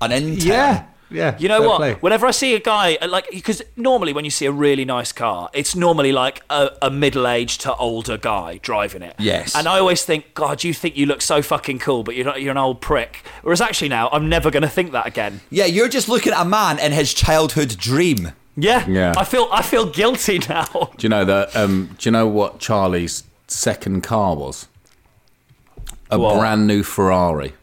an 0.00 0.12
intern. 0.12 0.48
Yeah, 0.48 0.84
yeah. 1.12 1.36
You 1.38 1.48
know 1.48 1.62
what? 1.62 1.76
play. 1.78 1.92
Whenever 1.94 2.26
I 2.26 2.30
see 2.30 2.54
a 2.54 2.60
guy 2.60 2.96
uh, 3.00 3.08
like, 3.08 3.28
because 3.30 3.62
normally 3.76 4.12
when 4.12 4.24
you 4.24 4.30
see 4.30 4.46
a 4.46 4.52
really 4.52 4.84
nice 4.84 5.12
car, 5.12 5.50
it's 5.52 5.74
normally 5.76 6.12
like 6.12 6.42
a, 6.50 6.70
a 6.82 6.90
middle-aged 6.90 7.60
to 7.62 7.74
older 7.76 8.16
guy 8.18 8.58
driving 8.62 9.02
it. 9.02 9.14
Yes. 9.18 9.54
And 9.54 9.66
I 9.68 9.78
always 9.78 10.04
think, 10.04 10.34
God, 10.34 10.64
you 10.64 10.72
think 10.74 10.96
you 10.96 11.06
look 11.06 11.22
so 11.22 11.42
fucking 11.42 11.78
cool, 11.78 12.02
but 12.02 12.16
you're 12.16 12.24
not. 12.24 12.40
You're 12.42 12.50
an 12.52 12.58
old 12.58 12.80
prick. 12.80 13.24
Whereas 13.42 13.60
actually 13.60 13.88
now, 13.90 14.08
I'm 14.12 14.28
never 14.28 14.50
going 14.50 14.62
to 14.62 14.68
think 14.68 14.92
that 14.92 15.06
again. 15.06 15.40
Yeah, 15.50 15.66
you're 15.66 15.88
just 15.88 16.08
looking 16.08 16.32
at 16.32 16.40
a 16.40 16.48
man 16.48 16.78
in 16.78 16.92
his 16.92 17.14
childhood 17.14 17.76
dream. 17.78 18.32
Yeah. 18.56 18.86
Yeah. 18.88 19.14
I 19.16 19.24
feel. 19.24 19.48
I 19.52 19.62
feel 19.62 19.86
guilty 19.86 20.38
now. 20.48 20.64
Do 20.96 21.04
you 21.04 21.08
know 21.08 21.24
that? 21.24 21.54
Um, 21.56 21.94
do 21.98 22.08
you 22.08 22.12
know 22.12 22.26
what 22.26 22.58
Charlie's 22.58 23.24
second 23.48 24.02
car 24.02 24.34
was? 24.36 24.68
A 26.10 26.18
What? 26.18 26.38
brand 26.38 26.66
new 26.66 26.82
Ferrari. 26.82 27.54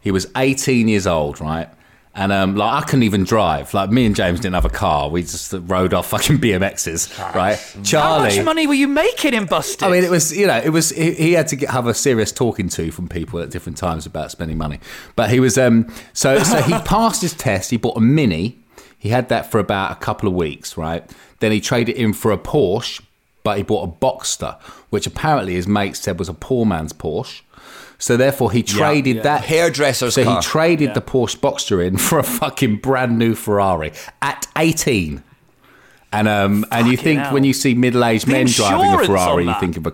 He 0.00 0.10
was 0.10 0.26
18 0.36 0.88
years 0.88 1.06
old, 1.06 1.40
right? 1.40 1.68
And 2.14 2.30
um, 2.30 2.56
like 2.56 2.82
I 2.82 2.84
couldn't 2.84 3.04
even 3.04 3.24
drive. 3.24 3.72
Like 3.72 3.90
me 3.90 4.04
and 4.04 4.14
James 4.14 4.38
didn't 4.40 4.54
have 4.54 4.66
a 4.66 4.70
car. 4.70 5.08
We 5.08 5.22
just 5.22 5.52
rode 5.52 5.94
our 5.94 6.02
fucking 6.02 6.38
BMXs, 6.38 7.34
right? 7.34 7.58
Charlie, 7.84 8.30
How 8.30 8.36
much 8.36 8.44
money 8.44 8.66
were 8.66 8.74
you 8.74 8.86
making 8.88 9.32
in 9.32 9.46
Busted? 9.46 9.82
I 9.82 9.90
mean, 9.90 10.04
it 10.04 10.10
was 10.10 10.36
you 10.36 10.46
know, 10.46 10.58
it 10.58 10.68
was 10.68 10.90
he, 10.90 11.12
he 11.12 11.32
had 11.32 11.48
to 11.48 11.56
get, 11.56 11.70
have 11.70 11.86
a 11.86 11.94
serious 11.94 12.30
talking 12.30 12.68
to 12.70 12.90
from 12.90 13.08
people 13.08 13.40
at 13.40 13.48
different 13.48 13.78
times 13.78 14.04
about 14.04 14.30
spending 14.30 14.58
money. 14.58 14.78
But 15.16 15.30
he 15.30 15.40
was 15.40 15.56
um 15.56 15.90
so 16.12 16.38
so 16.42 16.60
he 16.60 16.72
passed 16.84 17.22
his 17.22 17.32
test. 17.32 17.70
He 17.70 17.78
bought 17.78 17.96
a 17.96 18.00
Mini. 18.00 18.58
He 18.98 19.08
had 19.08 19.30
that 19.30 19.50
for 19.50 19.58
about 19.58 19.92
a 19.92 19.96
couple 19.96 20.28
of 20.28 20.34
weeks, 20.34 20.76
right? 20.76 21.10
Then 21.40 21.50
he 21.50 21.60
traded 21.60 21.96
in 21.96 22.12
for 22.12 22.30
a 22.30 22.38
Porsche, 22.38 23.00
but 23.42 23.56
he 23.56 23.62
bought 23.62 23.88
a 23.88 23.90
Boxster, 23.90 24.60
which 24.90 25.06
apparently 25.06 25.54
his 25.54 25.66
mate 25.66 25.96
said 25.96 26.18
was 26.18 26.28
a 26.28 26.34
poor 26.34 26.64
man's 26.66 26.92
Porsche. 26.92 27.40
So 28.02 28.16
therefore, 28.16 28.50
he 28.50 28.64
traded 28.64 29.22
that 29.22 29.44
Hairdresser's 29.44 30.14
So 30.14 30.24
car. 30.24 30.40
he 30.40 30.42
traded 30.42 30.94
the 30.94 31.00
Porsche 31.00 31.36
Boxster 31.38 31.86
in 31.86 31.98
for 31.98 32.18
a 32.18 32.24
fucking 32.24 32.78
brand 32.78 33.16
new 33.16 33.36
Ferrari 33.36 33.92
at 34.20 34.48
eighteen. 34.58 35.22
And 36.12 36.26
um 36.26 36.64
and 36.72 36.88
you 36.88 36.96
think 36.96 37.20
hell. 37.20 37.32
when 37.32 37.44
you 37.44 37.52
see 37.52 37.74
middle-aged 37.74 38.26
men 38.26 38.46
driving 38.46 38.92
a 39.00 39.06
Ferrari, 39.06 39.44
you 39.44 39.54
think 39.60 39.76
of 39.76 39.86
a. 39.86 39.92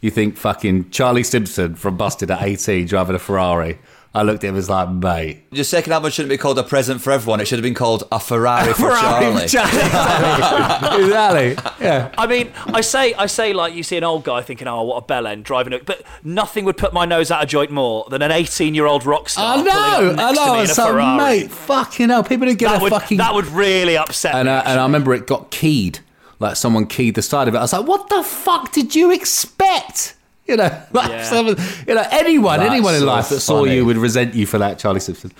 You 0.00 0.10
think 0.12 0.36
fucking 0.36 0.90
Charlie 0.90 1.24
Simpson 1.24 1.74
from 1.74 1.96
Busted 1.96 2.30
at 2.30 2.40
18 2.40 2.86
driving 2.86 3.16
a 3.16 3.18
Ferrari. 3.18 3.78
I 4.16 4.22
looked 4.22 4.44
at 4.44 4.48
him 4.48 4.50
and 4.50 4.56
was 4.56 4.70
like, 4.70 4.88
mate. 4.90 5.42
Your 5.50 5.64
second 5.64 5.92
album 5.92 6.10
shouldn't 6.12 6.30
be 6.30 6.36
called 6.36 6.56
a 6.58 6.62
present 6.62 7.00
for 7.02 7.10
everyone. 7.10 7.40
It 7.40 7.46
should 7.48 7.58
have 7.58 7.64
been 7.64 7.74
called 7.74 8.04
a 8.12 8.20
Ferrari 8.20 8.72
for 8.74 8.90
Charlie. 8.90 9.42
exactly. 9.42 9.80
exactly. 11.04 11.56
Yeah. 11.84 12.14
I 12.16 12.26
mean, 12.26 12.52
I 12.66 12.80
say, 12.80 13.14
I 13.14 13.26
say, 13.26 13.52
like 13.52 13.74
you 13.74 13.82
see 13.82 13.96
an 13.96 14.04
old 14.04 14.24
guy 14.24 14.40
thinking, 14.42 14.68
"Oh, 14.68 14.82
what 14.82 14.96
a 14.98 15.06
bell 15.06 15.26
end 15.26 15.44
driving," 15.44 15.72
a, 15.72 15.78
but 15.80 16.02
nothing 16.22 16.64
would 16.64 16.76
put 16.76 16.92
my 16.92 17.04
nose 17.04 17.30
out 17.30 17.42
of 17.42 17.48
joint 17.48 17.70
more 17.70 18.06
than 18.10 18.22
an 18.22 18.30
18-year-old 18.30 19.04
rock 19.04 19.28
star. 19.28 19.58
I 19.58 19.62
pulling 19.62 19.68
up 19.72 20.00
know, 20.00 20.12
next 20.12 20.22
I 20.22 20.28
to 20.34 20.40
me 20.40 20.46
know. 20.46 20.54
in 20.54 20.70
a 20.70 20.74
So, 20.74 20.86
Ferrari. 20.86 21.16
mate, 21.40 21.50
fucking 21.50 22.08
hell. 22.08 22.22
People 22.24 22.46
didn't 22.46 22.58
get 22.60 22.68
that 22.70 22.80
a 22.80 22.82
would 22.82 22.92
fucking. 22.92 23.18
that 23.18 23.34
would 23.34 23.46
really 23.48 23.96
upset 23.96 24.34
and, 24.36 24.46
me. 24.46 24.52
uh, 24.52 24.62
and 24.64 24.78
I 24.80 24.82
remember 24.84 25.12
it 25.14 25.26
got 25.26 25.50
keyed. 25.50 25.98
Like 26.40 26.56
someone 26.56 26.86
keyed 26.86 27.14
the 27.14 27.22
side 27.22 27.48
of 27.48 27.54
it. 27.54 27.58
I 27.58 27.62
was 27.62 27.72
like, 27.72 27.86
what 27.86 28.08
the 28.10 28.22
fuck 28.22 28.72
did 28.72 28.94
you 28.94 29.10
expect? 29.12 30.14
You 30.46 30.56
know, 30.56 30.82
like 30.92 31.10
Yeah. 31.10 31.24
someone, 31.24 31.56
you 31.86 31.94
know, 31.94 32.04
anyone, 32.10 32.58
That's 32.60 32.70
anyone 32.70 32.94
in 32.94 33.00
so 33.00 33.06
life 33.06 33.28
that 33.30 33.40
saw 33.40 33.60
funny. 33.62 33.76
you 33.76 33.84
would 33.86 33.96
resent 33.96 34.34
you 34.34 34.46
for 34.46 34.58
that, 34.58 34.78
Charlie 34.78 35.00
Simpson. 35.00 35.32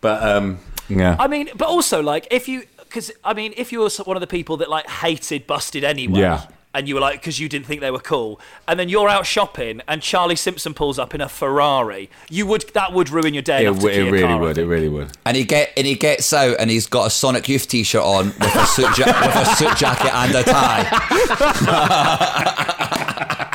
But 0.00 0.22
um, 0.22 0.58
yeah, 0.88 1.16
I 1.18 1.26
mean, 1.28 1.48
but 1.56 1.68
also 1.68 2.02
like 2.02 2.26
if 2.30 2.48
you, 2.48 2.64
because 2.78 3.10
I 3.24 3.34
mean, 3.34 3.52
if 3.56 3.72
you 3.72 3.80
were 3.80 3.90
one 4.04 4.16
of 4.16 4.20
the 4.20 4.26
people 4.26 4.56
that 4.58 4.68
like 4.70 4.86
hated 4.88 5.46
Busted 5.46 5.84
anyway. 5.84 6.20
Yeah. 6.20 6.46
And 6.74 6.86
you 6.86 6.94
were 6.94 7.00
like, 7.00 7.20
because 7.22 7.40
you 7.40 7.48
didn't 7.48 7.64
think 7.64 7.80
they 7.80 7.90
were 7.90 7.98
cool, 7.98 8.38
and 8.68 8.78
then 8.78 8.90
you're 8.90 9.08
out 9.08 9.24
shopping, 9.24 9.80
and 9.88 10.02
Charlie 10.02 10.36
Simpson 10.36 10.74
pulls 10.74 10.98
up 10.98 11.14
in 11.14 11.22
a 11.22 11.28
Ferrari. 11.28 12.10
You 12.28 12.46
would 12.48 12.66
that 12.74 12.92
would 12.92 13.08
ruin 13.08 13.32
your 13.32 13.42
day. 13.42 13.64
it, 13.64 13.68
enough 13.68 13.76
to 13.76 13.80
w- 13.86 14.02
key 14.02 14.08
it 14.08 14.12
really 14.12 14.26
car, 14.28 14.38
would. 14.40 14.58
It 14.58 14.66
really 14.66 14.90
would. 14.90 15.08
And 15.24 15.38
he 15.38 15.44
get 15.44 15.72
and 15.74 15.86
he 15.86 15.94
gets 15.94 16.30
out 16.34 16.56
and 16.60 16.70
he's 16.70 16.86
got 16.86 17.06
a 17.06 17.10
Sonic 17.10 17.48
Youth 17.48 17.66
T-shirt 17.66 18.02
on 18.02 18.26
with 18.26 18.54
a 18.54 18.66
suit 18.66 18.98
ja- 18.98 19.06
with 19.06 19.36
a 19.36 19.44
suit 19.56 19.74
jacket 19.78 20.14
and 20.14 20.34
a 20.34 20.42
tie. 20.42 20.84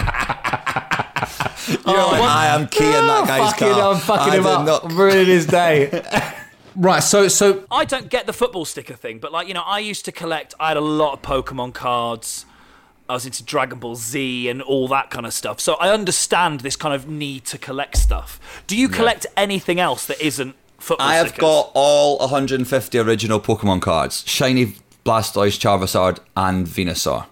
You're 1.86 1.96
like, 1.98 2.22
I 2.22 2.48
am 2.48 2.68
keying 2.68 2.92
that 2.92 3.28
guy's 3.28 3.52
fucking, 3.52 3.68
car. 3.74 3.94
I'm 3.94 4.00
fucking 4.00 4.34
I 4.34 4.38
him 4.38 4.46
up, 4.46 4.66
not- 4.66 4.92
ruining 4.94 5.26
his 5.28 5.46
day. 5.46 6.04
right. 6.76 7.02
So, 7.02 7.28
so 7.28 7.66
I 7.70 7.86
don't 7.86 8.10
get 8.10 8.26
the 8.26 8.34
football 8.34 8.66
sticker 8.66 8.96
thing, 8.96 9.20
but 9.20 9.32
like 9.32 9.48
you 9.48 9.54
know, 9.54 9.64
I 9.66 9.80
used 9.80 10.06
to 10.06 10.12
collect. 10.12 10.54
I 10.60 10.70
had 10.70 10.78
a 10.78 10.82
lot 10.82 11.14
of 11.14 11.22
Pokemon 11.22 11.74
cards. 11.74 12.46
I 13.10 13.14
was 13.14 13.26
into 13.26 13.44
Dragon 13.44 13.78
Ball 13.80 13.96
Z 13.96 14.48
and 14.48 14.62
all 14.62 14.88
that 14.88 15.10
kind 15.10 15.26
of 15.26 15.34
stuff. 15.34 15.60
So 15.60 15.74
I 15.76 15.90
understand 15.92 16.62
this 16.62 16.78
kind 16.78 16.96
of 16.96 17.10
need 17.10 17.44
to 17.46 17.58
collect 17.58 17.98
stuff. 17.98 18.40
Do 18.68 18.78
you 18.78 18.88
collect 18.88 19.26
anything 19.36 19.82
else 19.82 20.06
that 20.06 20.22
isn't 20.22 20.56
football 20.80 21.08
I 21.08 21.16
have 21.16 21.28
stickers? 21.28 21.42
got 21.42 21.72
all 21.74 22.18
150 22.20 22.98
original 23.00 23.40
Pokemon 23.42 23.82
cards: 23.82 24.24
Shiny, 24.26 24.76
Blastoise, 25.06 25.60
Charizard, 25.60 26.20
and 26.38 26.66
Venusaur. 26.66 27.26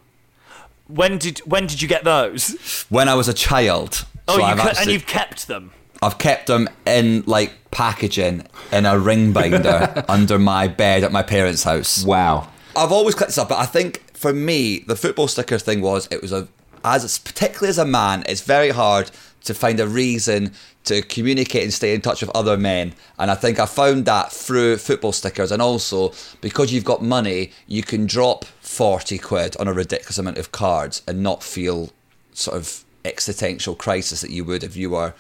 When 0.88 1.18
did 1.18 1.40
when 1.40 1.66
did 1.68 1.82
you 1.82 1.88
get 1.88 2.04
those? 2.04 2.86
When 2.90 3.08
I 3.08 3.14
was 3.16 3.28
a 3.30 3.34
child. 3.34 4.06
Oh, 4.30 4.34
So 4.36 4.40
you 4.40 4.44
I've 4.46 4.60
ke- 4.60 4.80
and 4.82 4.90
you've 4.92 5.06
kept 5.08 5.48
them. 5.48 5.72
I've 6.02 6.18
kept 6.18 6.48
them 6.48 6.70
in 6.86 7.24
like 7.26 7.54
packaging 7.72 8.44
in 8.72 8.86
a 8.86 8.98
ring 8.98 9.34
binder 9.34 10.04
under 10.10 10.40
my 10.40 10.68
bed 10.68 11.04
at 11.04 11.12
my 11.12 11.24
parents' 11.24 11.64
house. 11.64 12.04
wow. 12.06 12.48
I've 12.76 12.92
always 12.92 13.16
collected 13.16 13.34
stuff, 13.34 13.50
but 13.50 13.58
I 13.58 13.66
think 13.66 14.16
for 14.16 14.32
me, 14.32 14.80
the 14.80 14.96
football 14.96 15.28
sticker 15.28 15.58
thing 15.58 15.82
was 15.82 16.08
it 16.12 16.22
was 16.22 16.32
a 16.32 16.48
as 16.86 17.20
particularly 17.20 17.70
as 17.70 17.78
a 17.78 17.84
man, 17.86 18.24
it's 18.28 18.40
very 18.42 18.70
hard 18.70 19.12
to 19.44 19.54
find 19.54 19.80
a 19.82 19.88
reason 19.88 20.54
to 20.86 21.02
communicate 21.02 21.64
and 21.64 21.74
stay 21.74 21.94
in 21.94 22.00
touch 22.00 22.22
with 22.22 22.30
other 22.34 22.56
men. 22.58 22.94
And 23.18 23.30
I 23.30 23.36
think 23.36 23.60
I 23.60 23.66
found 23.66 24.06
that 24.06 24.32
through 24.32 24.78
football 24.78 25.12
stickers, 25.12 25.52
and 25.52 25.62
also 25.62 26.14
because 26.40 26.72
you've 26.72 26.86
got 26.86 27.04
money, 27.04 27.52
you 27.68 27.84
can 27.84 28.06
drop 28.06 28.46
forty 28.62 29.18
quid 29.18 29.58
on 29.58 29.68
a 29.68 29.74
ridiculous 29.74 30.18
amount 30.18 30.38
of 30.38 30.52
cards 30.54 31.02
and 31.08 31.22
not 31.22 31.44
feel 31.44 31.90
sort 32.34 32.56
of 32.56 32.86
existential 33.06 33.76
crisis 33.76 34.22
that 34.22 34.32
you 34.32 34.44
would 34.46 34.64
if 34.64 34.76
you 34.76 34.90
were 34.90 35.14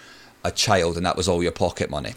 a 0.43 0.51
child 0.51 0.97
and 0.97 1.05
that 1.05 1.15
was 1.17 1.27
all 1.27 1.41
your 1.43 1.51
pocket 1.51 1.89
money. 1.89 2.13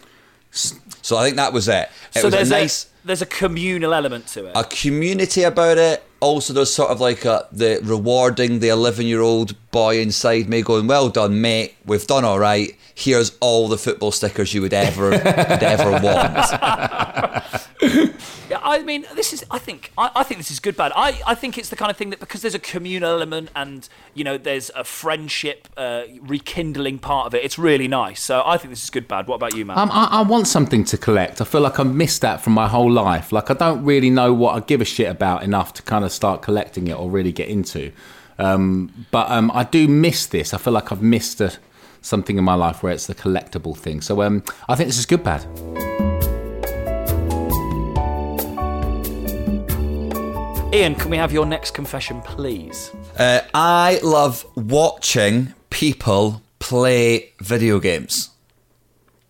So 0.51 1.17
I 1.17 1.23
think 1.23 1.37
that 1.37 1.51
was 1.53 1.67
it. 1.67 1.89
It 2.15 2.19
So 2.19 2.25
was 2.29 2.35
a 2.35 2.53
nice. 2.53 2.87
There's 3.05 3.21
a 3.21 3.25
communal 3.25 3.93
element 3.93 4.27
to 4.27 4.45
it. 4.47 4.51
a 4.55 4.63
community 4.63 5.43
about 5.43 5.77
it. 5.77 6.03
Also, 6.19 6.53
there's 6.53 6.73
sort 6.73 6.89
of 6.89 7.01
like 7.01 7.25
a, 7.25 7.47
the 7.51 7.79
rewarding 7.83 8.59
the 8.59 8.69
11 8.69 9.05
year 9.05 9.19
old 9.19 9.55
boy 9.71 9.99
inside 9.99 10.47
me, 10.47 10.61
going, 10.61 10.87
"Well 10.87 11.09
done, 11.09 11.41
mate. 11.41 11.75
We've 11.85 12.07
done 12.07 12.23
all 12.23 12.39
right. 12.39 12.75
Here's 12.95 13.35
all 13.41 13.67
the 13.67 13.77
football 13.77 14.11
stickers 14.11 14.53
you 14.53 14.61
would 14.61 14.73
ever 14.73 15.09
would 15.09 15.21
ever 15.27 15.91
want." 15.91 17.53
Yeah, 18.49 18.59
I 18.61 18.83
mean, 18.83 19.05
this 19.15 19.33
is. 19.33 19.43
I 19.49 19.57
think. 19.57 19.91
I, 19.97 20.11
I 20.17 20.23
think 20.23 20.39
this 20.39 20.51
is 20.51 20.59
good. 20.59 20.75
Bad. 20.75 20.91
I. 20.95 21.19
I 21.25 21.33
think 21.33 21.57
it's 21.57 21.69
the 21.69 21.75
kind 21.75 21.89
of 21.89 21.97
thing 21.97 22.09
that 22.09 22.19
because 22.19 22.41
there's 22.41 22.53
a 22.53 22.59
communal 22.59 23.09
element 23.09 23.49
and 23.55 23.87
you 24.13 24.23
know 24.23 24.37
there's 24.37 24.69
a 24.75 24.83
friendship 24.83 25.67
uh, 25.77 26.03
rekindling 26.21 26.99
part 26.99 27.25
of 27.25 27.33
it. 27.33 27.43
It's 27.43 27.57
really 27.57 27.87
nice. 27.87 28.21
So 28.21 28.43
I 28.45 28.57
think 28.57 28.71
this 28.71 28.83
is 28.83 28.89
good. 28.89 29.07
Bad. 29.07 29.27
What 29.27 29.35
about 29.35 29.55
you, 29.55 29.65
man? 29.65 29.77
Um, 29.77 29.89
I, 29.91 30.07
I 30.11 30.21
want 30.21 30.47
something 30.47 30.83
to 30.85 30.97
collect. 30.97 31.41
I 31.41 31.45
feel 31.45 31.61
like 31.61 31.79
I've 31.79 31.95
missed 31.95 32.21
that 32.21 32.41
from 32.41 32.53
my 32.53 32.67
whole 32.67 32.91
life. 32.93 33.31
Like 33.31 33.51
I 33.51 33.55
don't 33.55 33.83
really 33.83 34.09
know 34.09 34.33
what 34.33 34.55
I 34.55 34.59
give 34.61 34.81
a 34.81 34.85
shit 34.85 35.09
about 35.09 35.43
enough 35.43 35.73
to 35.73 35.81
kind 35.81 36.05
of 36.05 36.11
start 36.11 36.41
collecting 36.41 36.87
it 36.87 36.97
or 36.97 37.09
really 37.09 37.31
get 37.31 37.49
into. 37.49 37.91
Um, 38.39 39.05
but 39.11 39.29
um, 39.29 39.51
I 39.53 39.63
do 39.63 39.87
miss 39.87 40.25
this. 40.25 40.53
I 40.53 40.57
feel 40.57 40.73
like 40.73 40.91
I've 40.91 41.01
missed 41.01 41.41
a, 41.41 41.53
something 42.01 42.37
in 42.37 42.43
my 42.43 42.55
life 42.55 42.83
where 42.83 42.93
it's 42.93 43.07
the 43.07 43.15
collectible 43.15 43.75
thing. 43.77 44.01
So 44.01 44.21
um, 44.21 44.43
I 44.69 44.75
think 44.75 44.87
this 44.87 44.97
is 44.97 45.05
good, 45.05 45.23
bad. 45.23 45.45
Iain, 50.73 50.95
can 50.95 51.11
we 51.11 51.17
have 51.17 51.31
your 51.31 51.45
next 51.45 51.75
confession, 51.75 52.21
please? 52.21 52.91
Uh, 53.19 53.41
I 53.53 53.99
love 54.01 54.43
watching 54.55 55.53
people 55.69 56.41
play 56.57 57.33
video 57.39 57.79
games. 57.79 58.31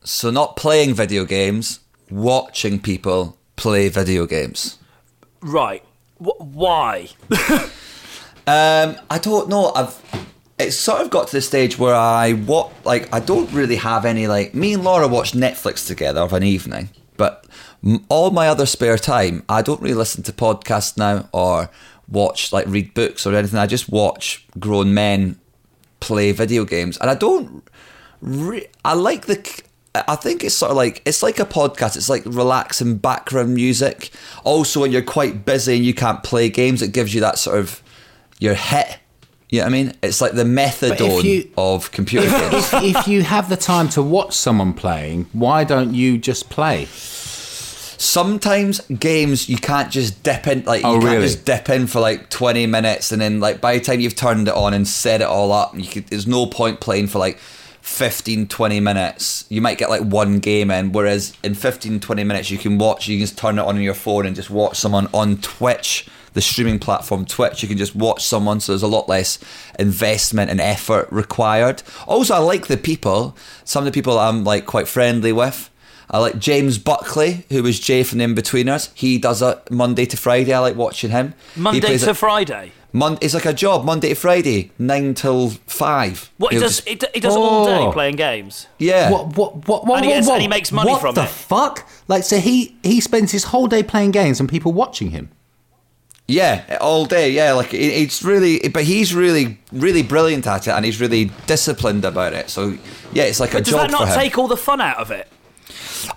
So, 0.06 0.30
not 0.30 0.56
playing 0.56 0.94
video 0.94 1.26
games, 1.26 1.82
watching 2.10 2.80
people 2.80 3.38
play 3.56 3.90
video 3.90 4.26
games. 4.26 4.78
Right. 5.42 5.84
Wh- 6.20 6.40
why? 6.40 7.10
Um, 8.46 8.98
I 9.10 9.20
don't 9.22 9.48
know. 9.48 9.72
I've 9.74 10.00
it's 10.60 10.76
sort 10.76 11.02
of 11.02 11.10
got 11.10 11.28
to 11.28 11.34
the 11.38 11.42
stage 11.42 11.80
where 11.80 11.96
I 11.96 12.34
what 12.34 12.72
like 12.86 13.14
I 13.14 13.20
don't 13.20 13.52
really 13.54 13.78
have 13.78 14.06
any 14.06 14.28
like 14.28 14.54
me 14.54 14.74
and 14.74 14.84
Laura 14.84 15.08
watch 15.08 15.32
Netflix 15.32 15.88
together 15.88 16.20
of 16.22 16.34
an 16.34 16.44
evening, 16.44 16.90
but 17.18 17.46
m- 17.86 18.06
all 18.10 18.32
my 18.32 18.48
other 18.50 18.66
spare 18.66 18.98
time, 18.98 19.44
I 19.48 19.62
don't 19.62 19.82
really 19.82 19.96
listen 19.96 20.24
to 20.24 20.34
podcasts 20.34 20.98
now 20.98 21.30
or 21.32 21.70
watch 22.10 22.52
like 22.52 22.68
read 22.68 22.94
books 22.94 23.26
or 23.26 23.34
anything. 23.34 23.58
I 23.60 23.66
just 23.66 23.90
watch 23.90 24.46
grown 24.60 24.94
men 24.94 25.40
play 26.02 26.34
video 26.34 26.66
games, 26.66 26.98
and 26.98 27.10
I 27.10 27.16
don't. 27.16 27.64
Re- 28.22 28.68
I 28.84 28.94
like 28.94 29.26
the. 29.28 29.62
I 29.96 30.16
think 30.16 30.44
it's 30.44 30.56
sort 30.56 30.72
of 30.72 30.78
like 30.78 31.02
it's 31.06 31.22
like 31.22 31.40
a 31.40 31.46
podcast. 31.46 31.96
It's 31.98 32.10
like 32.10 32.24
relaxing 32.26 32.98
background 32.98 33.54
music. 33.54 34.10
Also, 34.44 34.82
when 34.82 34.92
you're 34.92 35.04
quite 35.04 35.46
busy 35.46 35.76
and 35.76 35.86
you 35.86 35.94
can't 35.94 36.24
play 36.24 36.50
games, 36.50 36.82
it 36.82 36.94
gives 36.94 37.14
you 37.14 37.22
that 37.22 37.38
sort 37.38 37.60
of 37.60 37.82
your 38.40 38.56
hit. 38.56 38.98
You 39.50 39.60
know 39.60 39.66
what 39.66 39.70
I 39.70 39.72
mean? 39.84 39.94
It's 40.02 40.20
like 40.20 40.32
the 40.32 40.46
methadone 40.46 41.24
you- 41.24 41.52
of 41.58 41.92
computer 41.92 42.28
games. 42.28 42.74
if, 42.74 42.96
if 42.96 43.08
you 43.08 43.22
have 43.22 43.50
the 43.50 43.58
time 43.58 43.88
to 43.90 44.02
watch 44.02 44.34
someone 44.34 44.74
playing, 44.74 45.28
why 45.32 45.64
don't 45.64 45.94
you 45.94 46.18
just 46.18 46.50
play? 46.50 46.88
Sometimes 47.96 48.82
games 48.88 49.48
you 49.48 49.58
can't 49.58 49.92
just 49.92 50.24
dip 50.24 50.48
in 50.48 50.64
like 50.66 50.82
you 50.82 50.88
Oh, 50.88 50.94
can't 50.94 51.04
really? 51.06 51.22
just 51.28 51.46
dip 51.46 51.70
in 51.70 51.88
for 51.88 52.00
like 52.02 52.30
twenty 52.30 52.66
minutes 52.66 53.12
and 53.12 53.22
then 53.22 53.40
like 53.40 53.62
by 53.62 53.78
the 53.78 53.84
time 53.84 54.00
you've 54.00 54.16
turned 54.16 54.48
it 54.48 54.54
on 54.56 54.74
and 54.74 54.88
set 54.88 55.22
it 55.22 55.28
all 55.28 55.52
up, 55.52 55.74
you 55.78 55.86
could, 55.88 56.08
there's 56.08 56.28
no 56.28 56.46
point 56.48 56.82
playing 56.82 57.08
for 57.08 57.20
like 57.20 57.38
15, 57.84 58.48
20 58.48 58.80
minutes. 58.80 59.46
You 59.50 59.62
might 59.62 59.78
get 59.78 59.90
like 59.90 60.02
one 60.02 60.40
game 60.40 60.72
in, 60.72 60.94
whereas 60.94 61.34
in 61.44 61.54
15, 61.54 62.00
20 62.00 62.24
minutes 62.24 62.50
you 62.50 62.58
can 62.58 62.78
watch. 62.78 63.10
You 63.10 63.18
can 63.18 63.26
just 63.28 63.38
turn 63.38 63.60
it 63.60 63.62
on 63.62 63.80
your 63.82 63.94
phone 63.94 64.26
and 64.26 64.36
just 64.36 64.50
watch 64.50 64.78
someone 64.78 65.10
on 65.14 65.36
Twitch, 65.42 66.08
the 66.32 66.40
streaming 66.40 66.80
platform 66.80 67.26
Twitch. 67.26 67.62
You 67.62 67.68
can 67.68 67.78
just 67.78 67.94
watch 67.94 68.26
someone, 68.26 68.62
so 68.62 68.72
there's 68.72 68.84
a 68.84 68.88
lot 68.88 69.10
less 69.10 69.38
investment 69.78 70.50
and 70.50 70.62
effort 70.62 71.10
required. 71.12 71.84
Also, 72.08 72.34
I 72.34 72.38
like 72.40 72.68
the 72.68 72.78
people. 72.78 73.36
Some 73.66 73.86
of 73.86 73.86
the 73.94 73.96
people 73.96 74.18
I'm 74.18 74.46
like 74.46 74.66
quite 74.66 74.88
friendly 74.88 75.34
with. 75.34 75.70
I 76.10 76.20
like 76.20 76.40
James 76.40 76.78
Buckley, 76.78 77.46
who 77.50 77.64
was 77.64 77.82
Jay 77.82 78.04
from 78.04 78.20
the 78.20 78.26
Inbetweeners. 78.26 78.92
He 78.94 79.18
does 79.18 79.42
it 79.42 79.70
Monday 79.70 80.06
to 80.06 80.16
Friday. 80.16 80.54
I 80.54 80.60
like 80.60 80.76
watching 80.78 81.10
him. 81.12 81.34
Monday 81.58 81.98
to 81.98 82.10
it- 82.12 82.16
Friday. 82.16 82.72
Mon- 82.96 83.18
it's 83.22 83.34
like 83.34 83.46
a 83.46 83.54
job, 83.54 83.86
Monday 83.86 84.10
to 84.10 84.16
Friday, 84.16 84.72
nine 84.78 85.16
till 85.16 85.50
five. 85.66 86.30
What 86.38 86.54
he 86.54 86.60
does? 86.60 86.76
just- 86.78 86.88
He, 86.88 86.96
d- 86.96 87.08
he 87.16 87.20
does 87.20 87.36
all 87.36 87.66
day 87.66 87.78
Oh. 87.80 87.92
playing 87.92 88.18
games. 88.18 88.68
yeah. 88.78 89.10
What? 89.10 89.36
What? 89.36 89.68
What? 89.68 89.86
what 89.88 89.96
And 89.98 90.06
he 90.06 90.12
what- 90.12 90.16
gets- 90.18 90.28
what- 90.28 90.34
and 90.36 90.42
he 90.44 90.48
makes 90.48 90.72
money 90.72 90.90
from 90.90 90.92
it. 90.92 90.94
what 90.94 91.02
from 91.02 91.16
the 91.16 91.24
it. 91.24 91.30
fuck? 91.30 91.90
Like, 92.08 92.24
so 92.24 92.38
he 92.38 92.76
he 92.84 93.02
spends 93.02 93.32
his 93.32 93.46
whole 93.46 93.66
day 93.68 93.82
playing 93.82 94.12
games 94.12 94.40
and 94.40 94.48
people 94.48 94.72
watching 94.74 95.10
him. 95.12 95.30
Yeah, 96.28 96.78
all 96.80 97.06
day. 97.06 97.32
Yeah, 97.32 97.52
like 97.54 97.74
it, 97.74 97.78
it's 97.80 98.24
really, 98.24 98.60
but 98.70 98.84
he's 98.84 99.14
really, 99.14 99.58
really 99.74 100.04
brilliant 100.04 100.48
at 100.48 100.68
it, 100.68 100.72
and 100.72 100.86
he's 100.86 101.02
really 101.02 101.32
disciplined 101.48 102.06
about 102.06 102.34
it. 102.34 102.50
So 102.50 102.78
yeah, 103.12 103.24
it's 103.24 103.40
like 103.40 103.52
a 103.52 103.58
But 103.58 103.66
does 103.66 103.74
job 103.74 103.82
that 103.82 103.92
not 103.92 104.02
for 104.08 104.14
him. 104.14 104.20
take 104.20 104.38
all 104.38 104.48
the 104.48 104.56
fun 104.56 104.80
out 104.80 104.98
of 105.00 105.12
it? 105.12 105.28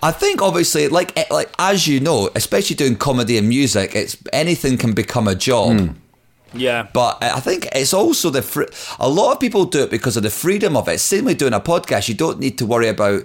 I 0.02 0.10
think 0.12 0.42
obviously, 0.42 0.88
like, 0.88 1.16
eh, 1.18 1.24
like 1.30 1.50
as 1.58 1.86
you 1.88 2.00
know, 2.00 2.28
especially 2.36 2.76
doing 2.76 2.96
comedy 2.96 3.38
and 3.38 3.48
music, 3.48 3.94
it's 3.96 4.16
anything 4.32 4.76
can 4.78 4.92
become 4.92 5.26
a 5.26 5.34
job. 5.34 5.78
Hmm. 5.80 5.86
Yeah. 6.54 6.88
But 6.92 7.22
uh, 7.22 7.32
I 7.34 7.40
think 7.40 7.68
it's 7.72 7.92
also 7.92 8.30
the 8.30 8.42
fr- 8.42 8.64
a 8.98 9.08
lot 9.08 9.32
of 9.32 9.40
people 9.40 9.64
do 9.64 9.82
it 9.82 9.90
because 9.90 10.16
of 10.16 10.22
the 10.22 10.30
freedom 10.30 10.76
of 10.76 10.88
it. 10.88 11.00
Same 11.00 11.24
with 11.24 11.38
doing 11.38 11.52
a 11.52 11.60
podcast. 11.60 12.08
You 12.08 12.14
don't 12.14 12.38
need 12.38 12.58
to 12.58 12.66
worry 12.66 12.88
about 12.88 13.24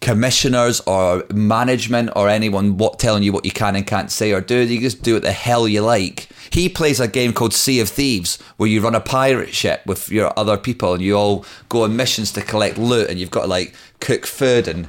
commissioners 0.00 0.80
or 0.86 1.24
management 1.32 2.10
or 2.16 2.28
anyone 2.28 2.76
what 2.78 2.98
telling 2.98 3.22
you 3.22 3.32
what 3.32 3.44
you 3.44 3.50
can 3.50 3.76
and 3.76 3.86
can't 3.86 4.10
say 4.10 4.32
or 4.32 4.40
do. 4.40 4.60
You 4.60 4.80
just 4.80 5.02
do 5.02 5.14
what 5.14 5.22
the 5.22 5.32
hell 5.32 5.66
you 5.66 5.82
like. 5.82 6.28
He 6.50 6.68
plays 6.68 7.00
a 7.00 7.08
game 7.08 7.32
called 7.32 7.54
Sea 7.54 7.80
of 7.80 7.88
Thieves 7.88 8.40
where 8.56 8.68
you 8.68 8.80
run 8.80 8.94
a 8.94 9.00
pirate 9.00 9.54
ship 9.54 9.84
with 9.86 10.10
your 10.10 10.36
other 10.38 10.56
people 10.56 10.94
and 10.94 11.02
you 11.02 11.16
all 11.16 11.44
go 11.68 11.84
on 11.84 11.96
missions 11.96 12.32
to 12.32 12.42
collect 12.42 12.78
loot 12.78 13.10
and 13.10 13.18
you've 13.18 13.30
got 13.30 13.42
to 13.42 13.48
like 13.48 13.74
cook 14.00 14.26
food 14.26 14.68
and 14.68 14.88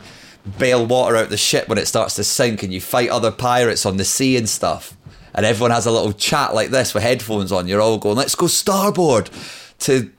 bail 0.58 0.86
water 0.86 1.16
out 1.16 1.30
the 1.30 1.38
ship 1.38 1.70
when 1.70 1.78
it 1.78 1.88
starts 1.88 2.16
to 2.16 2.24
sink 2.24 2.64
and 2.64 2.74
you 2.74 2.82
fight 2.82 3.10
other 3.10 3.32
pirates 3.32 3.86
on 3.86 3.96
the 3.96 4.04
sea 4.04 4.36
and 4.36 4.50
stuff 4.50 4.98
and 5.34 5.46
everyone 5.46 5.72
has 5.72 5.86
a 5.86 5.92
little 5.92 6.14
chat 6.14 6.54
like 6.54 6.70
this 6.70 6.94
with 6.94 7.04
headphones 7.04 7.52
on. 7.52 7.68
You're 7.68 7.82
all 7.82 7.98
going, 7.98 8.16
let's 8.18 8.36
go 8.36 8.48
starboard 8.48 9.30
to 9.80 10.10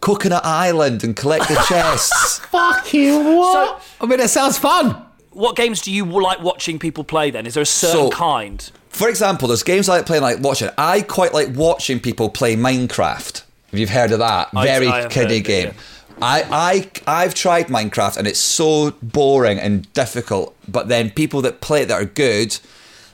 Coconut 0.00 0.44
Island 0.44 1.04
and 1.04 1.14
collect 1.14 1.48
the 1.48 1.54
chests. 1.68 2.38
Fuck 2.50 2.92
you! 2.92 3.18
What? 3.38 3.82
I 4.00 4.06
mean, 4.06 4.20
it 4.20 4.28
sounds 4.30 4.58
fun. 4.58 5.04
What 5.30 5.56
games 5.56 5.80
do 5.80 5.90
you 5.92 6.04
like 6.04 6.40
watching 6.42 6.78
people 6.78 7.04
play? 7.04 7.30
Then 7.30 7.46
is 7.46 7.54
there 7.54 7.62
a 7.62 7.66
certain 7.66 8.10
So- 8.10 8.10
kind? 8.10 8.70
For 8.88 9.08
example, 9.08 9.48
there's 9.48 9.62
games 9.62 9.88
I 9.88 9.96
like 9.96 10.06
playing, 10.06 10.22
like 10.22 10.40
watching. 10.40 10.68
I 10.76 11.00
quite 11.00 11.32
like 11.32 11.48
watching 11.54 11.98
people 11.98 12.28
play 12.28 12.56
Minecraft. 12.56 13.42
If 13.72 13.78
you've 13.78 13.88
heard 13.88 14.12
of 14.12 14.18
that, 14.18 14.50
I- 14.54 14.66
very 14.66 14.88
I 14.88 15.06
kiddie 15.08 15.36
heard, 15.38 15.44
game. 15.46 15.66
yeah. 15.68 15.72
I, 16.20 16.90
I, 17.06 17.22
I've 17.24 17.34
tried 17.34 17.68
Minecraft 17.68 18.18
and 18.18 18.26
it's 18.28 18.38
so 18.38 18.90
boring 19.02 19.58
and 19.58 19.90
difficult. 19.94 20.54
But 20.68 20.88
then 20.88 21.08
people 21.10 21.40
that 21.42 21.62
play 21.62 21.82
it 21.82 21.86
that 21.88 21.94
are 22.00 22.04
good, 22.04 22.58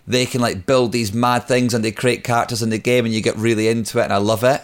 they 0.09 0.27
can 0.27 0.41
like 0.41 0.67
build 0.67 0.91
these 0.93 1.13
mad 1.13 1.45
things 1.45 1.75
and 1.75 1.85
they 1.85 1.93
create 1.93 2.25
characters 2.25 2.63
in 2.63 2.71
the 2.71 2.79
game 2.79 3.05
and 3.05 3.15
you 3.15 3.21
get 3.21 3.37
really 3.37 3.69
into 3.69 3.99
it 4.01 4.05
and 4.05 4.13
I 4.13 4.17
love 4.17 4.43
it. 4.43 4.63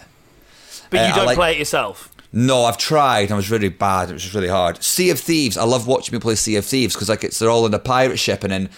But 0.89 0.99
Uh, 1.01 1.07
you 1.07 1.13
don't 1.13 1.25
like- 1.27 1.37
play 1.37 1.51
it 1.53 1.59
yourself. 1.59 2.09
No, 2.33 2.65
I've 2.65 2.77
tried. 2.77 3.21
and 3.25 3.31
I 3.31 3.35
was 3.35 3.49
really 3.49 3.69
bad. 3.69 4.09
It 4.09 4.13
was 4.13 4.23
just 4.23 4.35
really 4.35 4.49
hard. 4.49 4.83
Sea 4.83 5.09
of 5.11 5.19
Thieves. 5.19 5.55
I 5.57 5.63
love 5.63 5.87
watching 5.87 6.11
people 6.11 6.27
play 6.29 6.35
Sea 6.35 6.57
of 6.57 6.65
Thieves 6.65 6.93
because 6.93 7.07
like 7.07 7.23
it's 7.23 7.39
they're 7.39 7.49
all 7.49 7.65
in 7.65 7.73
a 7.73 7.79
pirate 7.79 8.17
ship, 8.19 8.43
and 8.43 8.51
then 8.51 8.69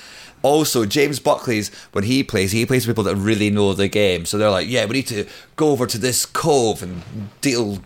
also 0.43 0.85
James 0.85 1.19
Buckley's 1.19 1.71
when 1.91 2.03
he 2.03 2.21
plays, 2.23 2.51
he 2.51 2.65
plays 2.67 2.85
with 2.85 2.95
people 2.95 3.03
that 3.05 3.15
really 3.15 3.49
know 3.49 3.73
the 3.73 3.87
game. 3.87 4.25
So 4.25 4.37
they're 4.37 4.51
like, 4.51 4.67
yeah, 4.69 4.85
we 4.85 4.93
need 4.97 5.07
to 5.07 5.25
go 5.55 5.71
over 5.71 5.87
to 5.87 5.97
this 5.97 6.23
cove 6.25 6.83
and 6.83 7.01
deal. 7.41 7.79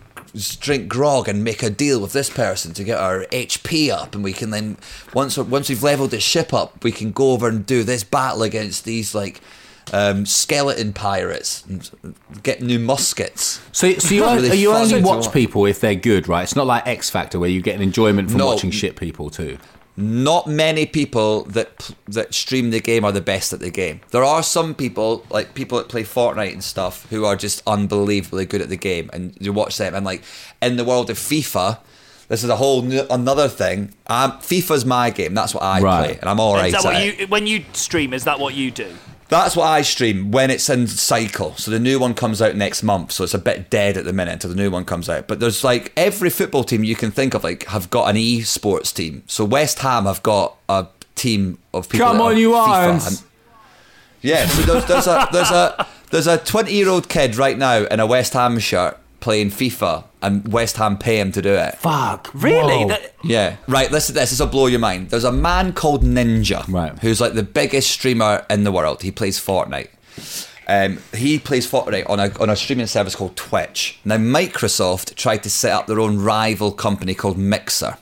Drink 0.60 0.88
grog 0.88 1.28
and 1.28 1.44
make 1.44 1.62
a 1.62 1.68
deal 1.68 2.00
with 2.00 2.12
this 2.14 2.30
person 2.30 2.72
to 2.74 2.84
get 2.84 2.98
our 2.98 3.26
HP 3.26 3.90
up, 3.90 4.14
and 4.14 4.24
we 4.24 4.32
can 4.32 4.48
then 4.50 4.78
once 5.12 5.36
once 5.36 5.68
we've 5.68 5.82
leveled 5.82 6.10
the 6.12 6.20
ship 6.20 6.54
up, 6.54 6.82
we 6.82 6.90
can 6.90 7.12
go 7.12 7.32
over 7.32 7.48
and 7.48 7.66
do 7.66 7.82
this 7.84 8.02
battle 8.02 8.42
against 8.42 8.84
these 8.86 9.14
like 9.14 9.42
um, 9.92 10.24
skeleton 10.24 10.94
pirates 10.94 11.64
and 11.66 11.90
get 12.42 12.62
new 12.62 12.78
muskets. 12.78 13.60
So, 13.72 13.92
so 13.94 14.14
you, 14.14 14.24
really 14.34 14.56
you 14.56 14.72
only 14.72 15.02
watch 15.02 15.26
watch. 15.26 15.34
people 15.34 15.66
if 15.66 15.80
they're 15.80 15.94
good, 15.94 16.28
right? 16.28 16.44
It's 16.44 16.56
not 16.56 16.66
like 16.66 16.86
X 16.86 17.10
Factor 17.10 17.38
where 17.38 17.50
you 17.50 17.60
get 17.60 17.74
an 17.76 17.82
enjoyment 17.82 18.30
from 18.30 18.38
No. 18.38 18.46
watching 18.46 18.70
shit 18.70 18.96
people 18.96 19.28
too. 19.28 19.58
Not 19.96 20.46
many 20.46 20.86
people 20.86 21.44
that 21.44 21.90
that 22.08 22.32
stream 22.34 22.70
the 22.70 22.80
game 22.80 23.04
are 23.04 23.12
the 23.12 23.20
best 23.20 23.52
at 23.52 23.60
the 23.60 23.70
game. 23.70 24.00
There 24.10 24.24
are 24.24 24.42
some 24.42 24.74
people, 24.74 25.24
like 25.30 25.54
people 25.54 25.78
that 25.78 25.88
play 25.88 26.02
Fortnite 26.02 26.52
and 26.52 26.64
stuff, 26.64 27.06
who 27.10 27.24
are 27.24 27.36
just 27.36 27.62
unbelievably 27.66 28.46
good 28.46 28.62
at 28.62 28.68
the 28.70 28.76
game, 28.76 29.10
and 29.12 29.36
you 29.38 29.52
watch 29.52 29.76
them. 29.76 29.94
And 29.94 30.04
like 30.06 30.22
in 30.62 30.76
the 30.76 30.84
world 30.84 31.10
of 31.10 31.18
FIFA, 31.18 31.78
this 32.28 32.42
is 32.42 32.48
a 32.48 32.56
whole 32.56 32.80
new, 32.82 33.04
another 33.10 33.48
thing. 33.48 33.92
Um, 34.06 34.32
FIFA's 34.38 34.86
my 34.86 35.10
game. 35.10 35.34
That's 35.34 35.52
what 35.52 35.62
I 35.62 35.80
Right. 35.80 36.04
play, 36.06 36.18
and 36.20 36.30
I'm 36.30 36.40
all 36.40 36.54
right. 36.54 36.66
is 36.68 36.72
that 36.72 36.84
at 36.84 36.84
what 36.84 36.96
it. 37.02 37.20
you 37.20 37.26
when 37.26 37.46
you 37.46 37.64
stream? 37.74 38.14
Is 38.14 38.24
that 38.24 38.40
what 38.40 38.54
you 38.54 38.70
do? 38.70 38.88
That's 39.32 39.56
what 39.56 39.64
I 39.64 39.80
stream 39.80 40.30
when 40.30 40.50
it's 40.50 40.68
in 40.68 40.86
cycle. 40.86 41.56
So 41.56 41.70
the 41.70 41.78
new 41.78 41.98
one 41.98 42.12
comes 42.12 42.42
out 42.42 42.54
next 42.54 42.82
month. 42.82 43.12
So 43.12 43.24
it's 43.24 43.32
a 43.32 43.38
bit 43.38 43.70
dead 43.70 43.96
at 43.96 44.04
the 44.04 44.12
minute 44.12 44.32
until 44.32 44.50
the 44.50 44.56
new 44.56 44.70
one 44.70 44.84
comes 44.84 45.08
out. 45.08 45.26
But 45.26 45.40
there's 45.40 45.64
like 45.64 45.90
every 45.96 46.28
football 46.28 46.64
team 46.64 46.84
you 46.84 46.94
can 46.94 47.10
think 47.10 47.32
of, 47.32 47.42
like 47.42 47.64
have 47.68 47.88
got 47.88 48.10
an 48.10 48.16
esports 48.16 48.94
team. 48.94 49.22
So 49.26 49.46
West 49.46 49.78
Ham 49.78 50.04
have 50.04 50.22
got 50.22 50.58
a 50.68 50.86
team 51.14 51.56
of 51.72 51.88
people. 51.88 52.08
Come 52.08 52.20
on, 52.20 52.32
are 52.32 52.38
you 52.38 52.54
Irons. 52.54 53.24
Yeah, 54.20 54.46
so 54.48 54.62
there's, 54.70 54.84
there's 54.84 55.06
a 55.06 55.28
there's 55.32 55.50
a 55.50 55.88
there's 56.10 56.26
a 56.26 56.36
20 56.36 56.70
year 56.70 56.90
old 56.90 57.08
kid 57.08 57.36
right 57.36 57.56
now 57.56 57.84
in 57.86 58.00
a 58.00 58.06
West 58.06 58.34
Ham 58.34 58.58
shirt 58.58 58.98
playing 59.20 59.48
FIFA, 59.48 60.04
and 60.22 60.52
West 60.52 60.76
Ham 60.76 60.96
pay 60.98 61.18
him 61.20 61.32
to 61.32 61.42
do 61.42 61.52
it. 61.54 61.76
Fuck. 61.78 62.30
Really? 62.34 62.84
That, 62.86 63.14
Yeah, 63.24 63.56
right. 63.68 63.90
Listen 63.90 64.14
to 64.14 64.20
this. 64.20 64.30
This 64.30 64.40
will 64.40 64.46
blow 64.46 64.66
your 64.66 64.80
mind. 64.80 65.10
There's 65.10 65.24
a 65.24 65.32
man 65.32 65.72
called 65.72 66.04
Ninja, 66.04 66.64
Right. 66.68 66.96
who's 67.00 67.20
like 67.20 67.34
the 67.34 67.42
biggest 67.42 67.90
streamer 67.90 68.44
in 68.48 68.64
the 68.64 68.72
world. 68.72 69.02
He 69.02 69.10
plays 69.10 69.38
Fortnite. 69.38 69.88
Um, 70.68 70.98
he 71.12 71.38
plays 71.40 71.68
Fortnite 71.70 72.08
on 72.08 72.20
a 72.20 72.30
on 72.40 72.48
a 72.48 72.54
streaming 72.56 72.86
service 72.86 73.16
called 73.16 73.36
Twitch. 73.36 73.98
Now, 74.04 74.16
Microsoft 74.16 75.16
tried 75.16 75.42
to 75.42 75.50
set 75.50 75.72
up 75.72 75.86
their 75.86 75.98
own 76.00 76.18
rival 76.18 76.70
company 76.72 77.14
called 77.14 77.36
Mixer. 77.36 77.98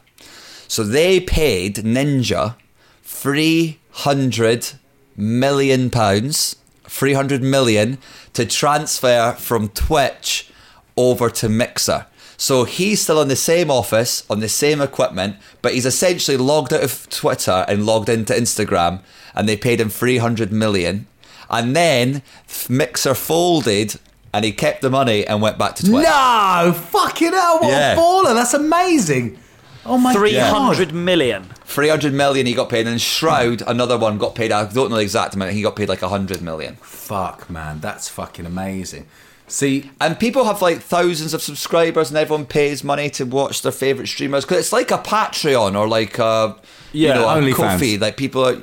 So 0.69 0.85
they 0.85 1.21
paid 1.21 1.77
Ninja 1.77 2.55
three 3.03 3.79
hundred 3.91 4.73
million 5.17 5.91
pounds, 5.91 6.57
three 6.85 7.15
hundred 7.15 7.43
million, 7.43 7.99
to 8.35 8.45
transfer 8.45 9.33
from 9.39 9.69
Twitch 9.71 10.51
over 10.97 11.31
to 11.31 11.49
Mixer. 11.49 12.07
So 12.41 12.65
he's 12.65 13.03
still 13.03 13.21
in 13.21 13.29
the 13.29 13.37
same 13.37 13.71
office, 13.71 14.25
on 14.31 14.41
the 14.41 14.49
same 14.49 14.81
equipment, 14.81 15.37
but 15.61 15.75
he's 15.75 15.85
essentially 15.85 16.39
logged 16.39 16.73
out 16.73 16.83
of 16.83 17.07
Twitter 17.11 17.67
and 17.69 17.85
logged 17.85 18.09
into 18.09 18.33
Instagram, 18.33 19.03
and 19.35 19.47
they 19.47 19.59
paid 19.59 19.79
him 19.79 19.91
300 19.91 20.51
million. 20.51 21.07
And 21.51 21.77
then 21.77 22.23
Mixer 22.71 23.13
folded, 23.13 23.97
and 24.33 24.43
he 24.47 24.53
kept 24.53 24.81
the 24.81 24.89
money 24.89 25.27
and 25.27 25.43
went 25.43 25.59
back 25.59 25.75
to 25.77 25.83
Twitter. 25.87 26.09
No, 26.09 26.73
fucking 26.75 27.33
hell! 27.33 27.59
What 27.61 27.69
Yeah. 27.69 27.93
a 27.93 27.97
baller! 27.99 28.33
That's 28.35 28.55
amazing. 28.55 29.39
Oh 29.85 29.99
my 29.99 30.15
Three 30.15 30.33
god! 30.33 30.55
hundred 30.57 30.95
million. 30.95 31.45
300 31.67 32.15
million 32.15 32.47
he 32.47 32.55
got 32.55 32.71
paid, 32.71 32.87
and 32.87 32.99
Shroud, 33.03 33.63
another 33.67 33.99
one, 33.99 34.17
got 34.17 34.35
paid, 34.35 34.51
I 34.51 34.65
don't 34.65 34.89
know 34.89 34.97
the 34.97 35.03
exact 35.03 35.35
amount, 35.35 35.53
he 35.53 35.61
got 35.61 35.77
paid 35.77 35.91
like 35.91 36.01
100 36.01 36.41
million. 36.41 36.77
Fuck, 36.77 37.51
man, 37.51 37.81
that's 37.81 38.09
fucking 38.09 38.47
amazing. 38.47 39.07
See, 39.51 39.91
And 40.01 40.19
people 40.19 40.45
have 40.45 40.63
like 40.63 40.79
thousands 40.81 41.35
of 41.35 41.43
subscribers, 41.43 42.09
and 42.11 42.17
everyone 42.17 42.47
pays 42.47 42.85
money 42.85 43.11
to 43.11 43.25
watch 43.27 43.63
their 43.63 43.73
favorite 43.73 44.07
streamers 44.07 44.45
because 44.45 44.59
it's 44.59 44.73
like 44.73 44.91
a 44.93 44.99
Patreon 44.99 45.77
or 45.79 45.89
like 45.89 46.19
a 46.19 46.57
you 46.93 47.09
Yeah, 47.09 47.15
know 47.15 47.29
a 47.29 47.35
OnlyFans. 47.35 47.55
Ko-fi. 47.57 47.97
Like 47.97 48.17
people 48.17 48.47
are, 48.47 48.57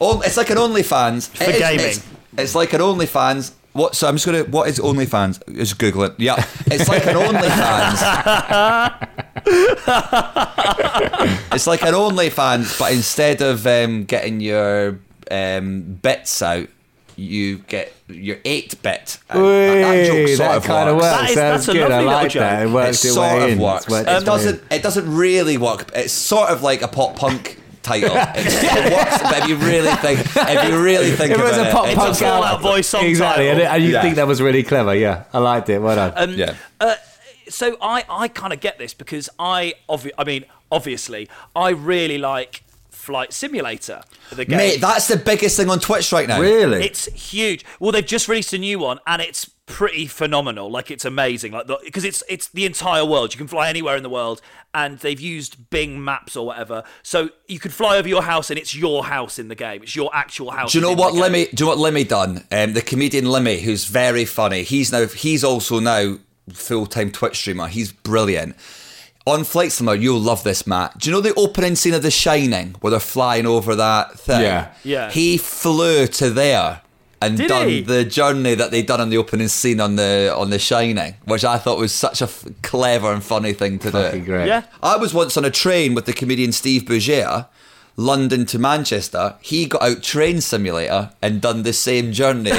oh, 0.00 0.22
it's 0.22 0.36
like 0.38 0.48
an 0.50 0.56
OnlyFans 0.56 1.28
For 1.28 1.44
It 1.44 1.50
is- 1.50 1.58
gaming. 1.58 1.86
It's, 1.86 2.06
it's 2.38 2.54
like 2.54 2.72
an 2.72 2.80
OnlyFans. 2.80 3.52
What? 3.74 3.94
So 3.94 4.08
I'm 4.08 4.14
just 4.16 4.24
gonna. 4.26 4.44
What 4.44 4.68
is 4.68 4.78
OnlyFans? 4.78 5.40
Just 5.54 5.78
Google 5.78 6.04
it. 6.04 6.14
Yeah, 6.18 6.42
it's 6.66 6.88
like 6.88 7.06
an 7.06 7.14
OnlyFans. 7.16 9.08
it's 11.52 11.66
like 11.66 11.82
an 11.82 11.94
OnlyFans, 11.94 12.78
but 12.78 12.92
instead 12.92 13.42
of 13.42 13.66
um, 13.66 14.04
getting 14.04 14.40
your 14.40 14.98
um, 15.30 15.98
bits 16.02 16.42
out, 16.42 16.68
you 17.22 17.58
get 17.58 17.92
your 18.08 18.38
eight 18.44 18.80
bit. 18.82 19.18
And 19.30 19.42
that, 19.44 20.06
joke 20.06 20.28
sort 20.28 20.38
that 20.38 20.56
of 20.58 20.64
kind 20.64 20.88
of 20.88 20.96
works. 20.96 21.04
works. 21.04 21.16
That 21.20 21.28
is- 21.30 21.34
Sounds 21.34 21.66
that's 21.66 21.68
a 21.68 21.72
good. 21.72 21.82
I 21.82 22.00
lovely 22.00 22.06
little 22.06 22.22
like 22.22 22.32
that. 22.34 22.62
It 22.62 22.70
works 22.70 23.04
it 23.04 23.08
its 23.08 23.14
sort 23.14 23.42
of 23.42 23.48
in. 23.50 23.58
works. 23.58 23.84
It's 23.84 23.90
worked 23.92 24.08
it 24.08 24.16
its 24.16 24.24
doesn't. 24.24 24.62
It 24.72 24.82
doesn't 24.82 25.14
really 25.14 25.58
work. 25.58 25.90
It's 25.94 26.12
sort 26.12 26.50
of 26.50 26.62
like 26.62 26.82
a 26.82 26.88
pop 26.88 27.16
punk 27.16 27.58
title. 27.82 28.10
It, 28.14 28.46
it 28.46 28.92
works, 28.92 29.22
but 29.22 29.38
if 29.42 29.48
you 29.48 29.56
really 29.56 29.94
think, 29.96 30.20
if 30.20 30.68
you 30.68 30.82
really 30.82 31.10
think 31.16 31.32
it 31.32 31.38
was 31.40 31.56
about 31.56 31.68
a 31.68 31.72
pop 31.72 31.86
it, 31.88 31.96
punk 31.96 32.10
it's 32.10 32.20
a 32.20 32.24
Fall 32.24 32.42
out- 32.44 32.54
Out 32.56 32.62
Boy 32.62 32.80
song 32.80 33.04
exactly, 33.04 33.46
title. 33.46 33.62
and, 33.62 33.74
and 33.74 33.84
you 33.84 33.90
Yeah. 33.92 34.02
think 34.02 34.16
that 34.16 34.26
was 34.26 34.40
really 34.42 34.62
clever. 34.62 34.94
Yeah, 34.94 35.24
I 35.32 35.38
liked 35.38 35.68
it. 35.68 35.78
Well 35.80 35.96
done. 35.96 36.12
Um, 36.16 36.34
Yeah. 36.36 36.54
Uh, 36.80 36.94
so 37.48 37.76
I, 37.82 38.04
I 38.08 38.28
kind 38.28 38.52
of 38.52 38.60
get 38.60 38.78
this 38.78 38.94
because 38.94 39.28
I, 39.38 39.74
obvi- 39.88 40.12
I 40.16 40.24
mean, 40.24 40.44
obviously, 40.70 41.28
I 41.56 41.70
really 41.70 42.16
like 42.18 42.62
Flight 43.02 43.32
Simulator, 43.32 44.00
the 44.30 44.44
game. 44.44 44.58
Mate, 44.58 44.80
that's 44.80 45.08
the 45.08 45.16
biggest 45.16 45.56
thing 45.56 45.68
on 45.68 45.80
Twitch 45.80 46.12
right 46.12 46.28
now. 46.28 46.40
really? 46.40 46.84
It's 46.84 47.06
huge. 47.06 47.64
Well, 47.80 47.90
they've 47.90 48.06
just 48.06 48.28
released 48.28 48.52
a 48.52 48.58
new 48.58 48.78
one, 48.78 49.00
and 49.08 49.20
it's 49.20 49.50
pretty 49.66 50.06
phenomenal. 50.06 50.70
Like 50.70 50.88
it's 50.88 51.04
amazing. 51.04 51.50
Like 51.50 51.66
because 51.84 52.04
it's 52.04 52.22
it's 52.28 52.46
the 52.50 52.64
entire 52.64 53.04
world. 53.04 53.34
You 53.34 53.38
can 53.38 53.48
fly 53.48 53.68
anywhere 53.68 53.96
in 53.96 54.04
the 54.04 54.08
world, 54.08 54.40
and 54.72 55.00
they've 55.00 55.18
used 55.18 55.68
Bing 55.68 56.04
Maps 56.04 56.36
or 56.36 56.46
whatever, 56.46 56.84
so 57.02 57.30
you 57.48 57.58
could 57.58 57.72
fly 57.72 57.96
over 57.96 58.08
your 58.08 58.22
house, 58.22 58.50
and 58.50 58.58
it's 58.58 58.72
your 58.72 59.02
house 59.02 59.36
in 59.36 59.48
the 59.48 59.56
game. 59.56 59.82
It's 59.82 59.96
your 59.96 60.14
actual 60.14 60.52
house. 60.52 60.70
Do 60.70 60.78
you 60.78 60.82
know 60.82 60.92
what 60.92 61.08
the 61.08 61.14
game. 61.14 61.22
Lemmy? 61.22 61.44
Do 61.46 61.50
you 61.50 61.64
know 61.64 61.68
what 61.70 61.78
Lemmy 61.78 62.04
done? 62.04 62.44
Um, 62.52 62.72
the 62.72 62.82
comedian 62.82 63.26
Lemmy, 63.26 63.58
who's 63.60 63.84
very 63.84 64.24
funny. 64.24 64.62
He's 64.62 64.92
now 64.92 65.06
he's 65.08 65.42
also 65.42 65.80
now 65.80 66.18
full 66.52 66.86
time 66.86 67.10
Twitch 67.10 67.36
streamer. 67.36 67.66
He's 67.66 67.90
brilliant. 67.90 68.54
On 69.24 69.44
Flight 69.44 69.70
Simulator, 69.70 70.02
you'll 70.02 70.18
love 70.20 70.42
this, 70.42 70.66
Matt. 70.66 70.98
Do 70.98 71.08
you 71.08 71.14
know 71.14 71.20
the 71.20 71.34
opening 71.34 71.76
scene 71.76 71.94
of 71.94 72.02
The 72.02 72.10
Shining 72.10 72.74
where 72.80 72.90
they're 72.90 72.98
flying 73.00 73.46
over 73.46 73.76
that 73.76 74.18
thing? 74.18 74.40
Yeah. 74.42 74.72
Yeah. 74.82 75.10
He 75.10 75.36
flew 75.38 76.08
to 76.08 76.30
there 76.30 76.80
and 77.20 77.36
Did 77.36 77.46
done 77.48 77.68
he? 77.68 77.80
the 77.82 78.04
journey 78.04 78.56
that 78.56 78.72
they 78.72 78.82
done 78.82 79.00
on 79.00 79.10
the 79.10 79.18
opening 79.18 79.46
scene 79.46 79.80
on 79.80 79.94
the 79.94 80.34
on 80.36 80.50
The 80.50 80.58
Shining, 80.58 81.14
which 81.24 81.44
I 81.44 81.56
thought 81.58 81.78
was 81.78 81.94
such 81.94 82.20
a 82.20 82.24
f- 82.24 82.44
clever 82.62 83.12
and 83.12 83.22
funny 83.22 83.52
thing 83.52 83.78
to 83.80 83.92
Fucking 83.92 84.20
do. 84.20 84.26
great. 84.26 84.48
Yeah. 84.48 84.64
I 84.82 84.96
was 84.96 85.14
once 85.14 85.36
on 85.36 85.44
a 85.44 85.50
train 85.50 85.94
with 85.94 86.06
the 86.06 86.12
comedian 86.12 86.50
Steve 86.50 86.82
Bugeja, 86.82 87.46
London 87.96 88.44
to 88.46 88.58
Manchester. 88.58 89.36
He 89.40 89.66
got 89.66 89.82
out 89.82 90.02
Train 90.02 90.40
Simulator 90.40 91.12
and 91.22 91.40
done 91.40 91.62
the 91.62 91.72
same 91.72 92.10
journey 92.10 92.50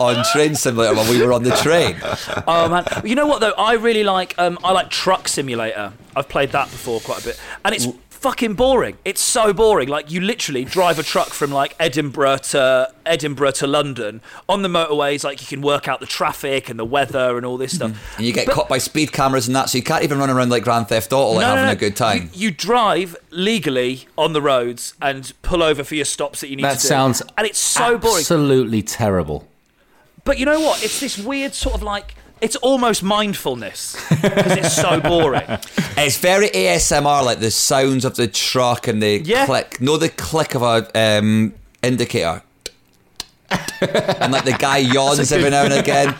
on 0.00 0.24
Train 0.32 0.54
Simulator 0.54 0.94
when 0.94 1.08
we 1.08 1.22
were 1.24 1.32
on 1.32 1.42
the 1.42 1.50
train. 1.56 1.96
Oh 2.46 2.68
man, 2.68 2.86
you 3.04 3.14
know 3.14 3.26
what 3.26 3.40
though? 3.40 3.52
I 3.58 3.74
really 3.74 4.04
like 4.04 4.34
um, 4.38 4.58
I 4.64 4.72
like 4.72 4.90
Truck 4.90 5.28
Simulator. 5.28 5.92
I've 6.16 6.28
played 6.28 6.50
that 6.52 6.70
before 6.70 7.00
quite 7.00 7.20
a 7.20 7.24
bit, 7.24 7.40
and 7.64 7.74
it's 7.74 7.86
fucking 8.10 8.54
boring. 8.54 8.96
It's 9.04 9.20
so 9.20 9.52
boring. 9.52 9.88
Like 9.88 10.10
you 10.10 10.20
literally 10.20 10.64
drive 10.64 10.98
a 10.98 11.02
truck 11.02 11.28
from 11.28 11.50
like 11.52 11.74
Edinburgh 11.78 12.38
to 12.38 12.92
Edinburgh 13.06 13.52
to 13.52 13.66
London 13.66 14.20
on 14.48 14.62
the 14.62 14.68
motorways. 14.68 15.24
Like 15.24 15.40
you 15.40 15.46
can 15.46 15.62
work 15.62 15.86
out 15.88 16.00
the 16.00 16.06
traffic 16.06 16.68
and 16.68 16.78
the 16.78 16.84
weather 16.84 17.36
and 17.36 17.44
all 17.46 17.56
this 17.56 17.76
stuff. 17.76 17.92
And 18.16 18.26
you 18.26 18.32
get 18.32 18.46
But- 18.46 18.54
caught 18.54 18.68
by 18.68 18.78
speed 18.78 19.12
cameras 19.12 19.46
and 19.46 19.54
that, 19.56 19.68
so 19.70 19.78
you 19.78 19.84
can't 19.84 20.02
even 20.04 20.18
run 20.18 20.30
around 20.30 20.50
like 20.50 20.64
Grand 20.64 20.88
Theft 20.88 21.12
Auto 21.12 21.34
like 21.34 21.42
No, 21.42 21.48
no, 21.50 21.54
having 21.56 21.66
no. 21.66 21.72
a 21.72 21.76
good 21.76 21.96
time. 21.96 22.30
You, 22.32 22.46
you 22.48 22.50
drive 22.50 23.16
legally 23.30 24.08
on 24.16 24.32
the 24.32 24.42
roads 24.42 24.94
and 25.02 25.32
pull 25.42 25.62
over 25.62 25.84
for 25.84 25.94
your 25.94 26.04
stops 26.04 26.40
that 26.40 26.48
you 26.48 26.56
need 26.56 26.64
that 26.64 26.76
to 26.78 26.82
do. 26.82 26.88
sounds 26.88 27.22
and 27.36 27.46
it's 27.46 27.58
so 27.58 27.98
boring. 27.98 28.18
absolutely 28.18 28.82
terrible. 28.82 29.46
But 30.28 30.36
you 30.38 30.44
know 30.44 30.60
what? 30.60 30.84
It's 30.84 31.00
this 31.00 31.16
weird 31.16 31.54
sort 31.54 31.74
of 31.74 31.82
like 31.82 32.14
it's 32.42 32.54
almost 32.56 33.02
mindfulness 33.02 33.96
because 34.10 34.56
it's 34.58 34.76
so 34.76 35.00
boring. 35.00 35.42
It's 35.96 36.18
very 36.18 36.48
ASMR, 36.50 37.24
like 37.24 37.40
the 37.40 37.50
sounds 37.50 38.04
of 38.04 38.16
the 38.16 38.28
truck 38.28 38.86
and 38.88 39.02
the 39.02 39.22
Yeah. 39.24 39.46
click. 39.46 39.80
No, 39.80 39.96
the 39.96 40.10
click 40.10 40.54
of 40.54 40.60
a 40.62 40.86
um, 40.94 41.54
indicator. 41.82 42.42
and 43.50 44.30
like 44.32 44.44
the 44.44 44.56
guy 44.58 44.76
yawns 44.96 45.32
every 45.32 45.48
now 45.48 45.64
and 45.64 45.72
again. 45.84 46.12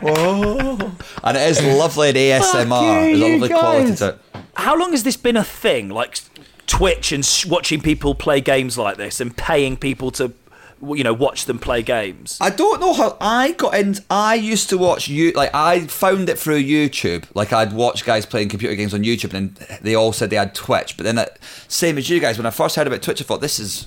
Whoa. 0.00 0.92
And 1.24 1.36
it 1.36 1.50
is 1.50 1.60
lovely 1.62 2.10
in 2.10 2.14
ASMR. 2.14 2.68
There's 2.68 3.20
a 3.20 3.28
lovely 3.32 3.48
quality 3.48 3.94
to 3.96 4.08
it. 4.10 4.18
How 4.54 4.76
long 4.78 4.92
has 4.92 5.02
this 5.02 5.16
been 5.16 5.36
a 5.36 5.42
thing? 5.44 5.88
Like 5.88 6.20
Twitch 6.68 7.10
and 7.10 7.28
watching 7.48 7.80
people 7.80 8.14
play 8.14 8.40
games 8.40 8.78
like 8.78 8.98
this 8.98 9.20
and 9.20 9.36
paying 9.36 9.76
people 9.76 10.12
to, 10.12 10.32
you 10.80 11.04
know, 11.04 11.12
watch 11.12 11.44
them 11.46 11.58
play 11.58 11.82
games. 11.82 12.38
I 12.40 12.50
don't 12.50 12.80
know 12.80 12.92
how 12.92 13.16
I 13.20 13.52
got 13.52 13.74
in. 13.74 13.96
I 14.10 14.34
used 14.34 14.68
to 14.70 14.78
watch 14.78 15.08
you 15.08 15.32
like 15.32 15.54
I 15.54 15.86
found 15.86 16.28
it 16.28 16.38
through 16.38 16.62
YouTube. 16.62 17.24
Like 17.34 17.52
I'd 17.52 17.72
watch 17.72 18.04
guys 18.04 18.26
playing 18.26 18.48
computer 18.48 18.74
games 18.74 18.94
on 18.94 19.02
YouTube, 19.02 19.34
and 19.34 19.56
they 19.82 19.94
all 19.94 20.12
said 20.12 20.30
they 20.30 20.36
had 20.36 20.54
Twitch. 20.54 20.96
But 20.96 21.04
then, 21.04 21.24
same 21.68 21.98
as 21.98 22.08
you 22.08 22.20
guys, 22.20 22.38
when 22.38 22.46
I 22.46 22.50
first 22.50 22.76
heard 22.76 22.86
about 22.86 23.02
Twitch, 23.02 23.20
I 23.20 23.24
thought 23.24 23.40
this 23.40 23.58
is 23.58 23.86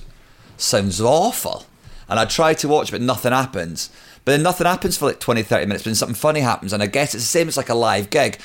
sounds 0.56 1.00
awful. 1.00 1.66
And 2.08 2.18
I 2.18 2.24
tried 2.26 2.58
to 2.58 2.68
watch, 2.68 2.90
but 2.90 3.00
nothing 3.00 3.32
happens. 3.32 3.88
But 4.24 4.32
then 4.32 4.42
nothing 4.42 4.66
happens 4.66 4.98
for 4.98 5.06
like 5.06 5.18
20, 5.18 5.42
30 5.42 5.66
minutes. 5.66 5.82
But 5.82 5.90
then 5.90 5.94
something 5.94 6.14
funny 6.14 6.40
happens, 6.40 6.72
and 6.72 6.82
I 6.82 6.86
guess 6.86 7.14
it's 7.14 7.24
the 7.24 7.28
same 7.28 7.48
as 7.48 7.56
like 7.56 7.68
a 7.70 7.74
live 7.74 8.10
gig. 8.10 8.38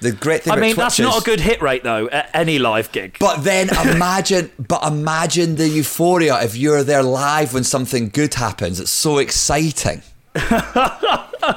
The 0.00 0.12
great 0.12 0.42
thing 0.44 0.52
I 0.54 0.56
mean, 0.56 0.76
that's 0.76 0.98
not 0.98 1.20
a 1.20 1.24
good 1.24 1.40
hit 1.40 1.60
rate 1.60 1.82
though 1.82 2.08
at 2.08 2.30
any 2.34 2.58
live 2.58 2.90
gig. 2.90 3.16
But 3.20 3.44
then 3.44 3.68
imagine, 3.86 4.50
but 4.58 4.82
imagine 4.84 5.56
the 5.56 5.68
euphoria 5.68 6.42
if 6.42 6.56
you're 6.56 6.82
there 6.82 7.02
live 7.02 7.52
when 7.52 7.64
something 7.64 8.08
good 8.08 8.32
happens. 8.34 8.80
It's 8.80 8.90
so 8.90 9.18
exciting. 9.18 10.02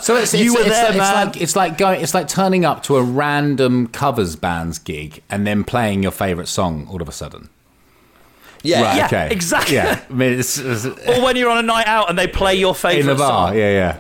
So 0.02 0.16
it's, 0.16 0.34
You 0.34 0.46
it's, 0.46 0.56
were 0.56 0.62
it's, 0.62 0.70
there, 0.70 0.90
it's 0.90 0.98
man. 0.98 1.28
like 1.28 1.42
it's 1.42 1.56
like 1.56 1.78
going 1.78 2.02
it's 2.02 2.14
like 2.14 2.28
turning 2.28 2.66
up 2.66 2.84
to 2.84 2.96
a 2.98 3.04
random 3.04 3.88
covers 3.88 4.36
band's 4.36 4.80
gig 4.80 5.22
and 5.30 5.46
then 5.46 5.64
playing 5.64 6.04
your 6.04 6.12
favorite 6.12 6.48
song 6.48 6.88
all 6.90 7.02
of 7.02 7.10
a 7.10 7.12
sudden. 7.12 7.50
Yeah, 8.64 8.82
Right, 8.82 8.98
Yeah, 8.98 9.06
okay. 9.08 9.30
exactly. 9.32 9.76
Yeah, 9.76 10.02
I 10.10 10.14
mean, 10.14 10.40
it's, 10.40 10.58
it's 10.58 10.86
or 10.86 11.22
when 11.22 11.36
you're 11.36 11.50
on 11.50 11.58
a 11.58 11.62
night 11.68 11.86
out 11.88 12.10
and 12.10 12.18
they 12.18 12.28
play 12.28 12.56
your 12.56 12.74
favorite 12.74 13.02
in 13.02 13.08
the 13.08 13.16
bar. 13.16 13.50
song. 13.50 13.58
Yeah, 13.58 13.72
yeah. 13.72 14.00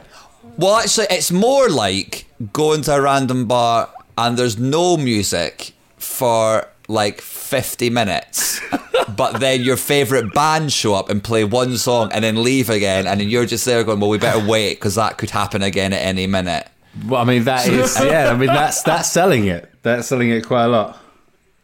Well, 0.57 0.75
actually, 0.77 1.07
it's 1.09 1.31
more 1.31 1.69
like 1.69 2.25
going 2.53 2.81
to 2.83 2.95
a 2.95 3.01
random 3.01 3.45
bar 3.45 3.89
and 4.18 4.38
there's 4.38 4.57
no 4.57 4.97
music 4.97 5.74
for 5.97 6.68
like 6.88 7.22
50 7.22 7.89
minutes, 7.89 8.59
but 9.16 9.39
then 9.39 9.61
your 9.61 9.78
favourite 9.78 10.34
band 10.34 10.72
show 10.72 10.93
up 10.93 11.09
and 11.09 11.24
play 11.24 11.43
one 11.43 11.78
song 11.78 12.11
and 12.11 12.24
then 12.24 12.43
leave 12.43 12.70
again, 12.70 13.07
and 13.07 13.20
then 13.20 13.30
you're 13.30 13.45
just 13.45 13.66
there 13.66 13.84
going, 13.84 13.99
well, 13.99 14.09
we 14.09 14.18
better 14.18 14.45
wait 14.45 14.76
because 14.76 14.95
that 14.95 15.18
could 15.18 15.30
happen 15.30 15.61
again 15.61 15.93
at 15.93 16.01
any 16.01 16.28
minute. 16.28 16.68
Well, 17.07 17.22
I 17.22 17.26
mean 17.26 17.43
that 17.45 17.68
is 17.68 17.99
yeah. 18.03 18.30
I 18.30 18.38
mean 18.38 18.47
that's 18.47 18.84
that's 18.84 19.11
selling 19.11 19.45
it. 19.45 19.72
That's 19.82 20.07
selling 20.07 20.30
it 20.30 20.45
quite 20.45 20.66
a 20.66 20.68
lot. 20.68 20.99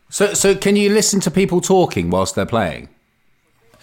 So 0.10 0.34
so 0.34 0.56
can 0.56 0.76
you 0.76 0.90
listen 0.90 1.20
to 1.22 1.32
people 1.32 1.62
talking 1.62 2.10
whilst 2.10 2.36
they're 2.36 2.46
playing? 2.46 2.90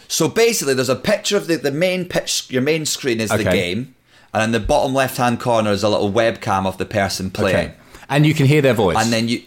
So 0.09 0.29
basically, 0.29 0.75
there's 0.75 0.89
a 0.89 0.97
picture 0.97 1.37
of 1.37 1.47
the, 1.47 1.57
the 1.57 1.73
main 1.73 2.05
pitch. 2.05 2.51
Your 2.51 2.63
main 2.63 2.87
screen 2.87 3.21
is 3.21 3.31
the 3.31 3.43
game, 3.43 3.95
and 4.33 4.43
in 4.43 4.53
the 4.53 4.65
bottom 4.65 4.95
left 4.95 5.17
hand 5.17 5.41
corner 5.41 5.71
is 5.71 5.83
a 5.83 5.89
little 5.89 6.13
webcam 6.13 6.67
of 6.67 6.79
the 6.79 6.87
person 6.87 7.31
playing. 7.31 7.71
Okay. 7.71 7.75
And 8.09 8.25
you 8.27 8.35
can 8.35 8.47
hear 8.47 8.63
their 8.63 8.75
voice. 8.75 8.97
And 8.99 9.13
then 9.13 9.29
you 9.29 9.43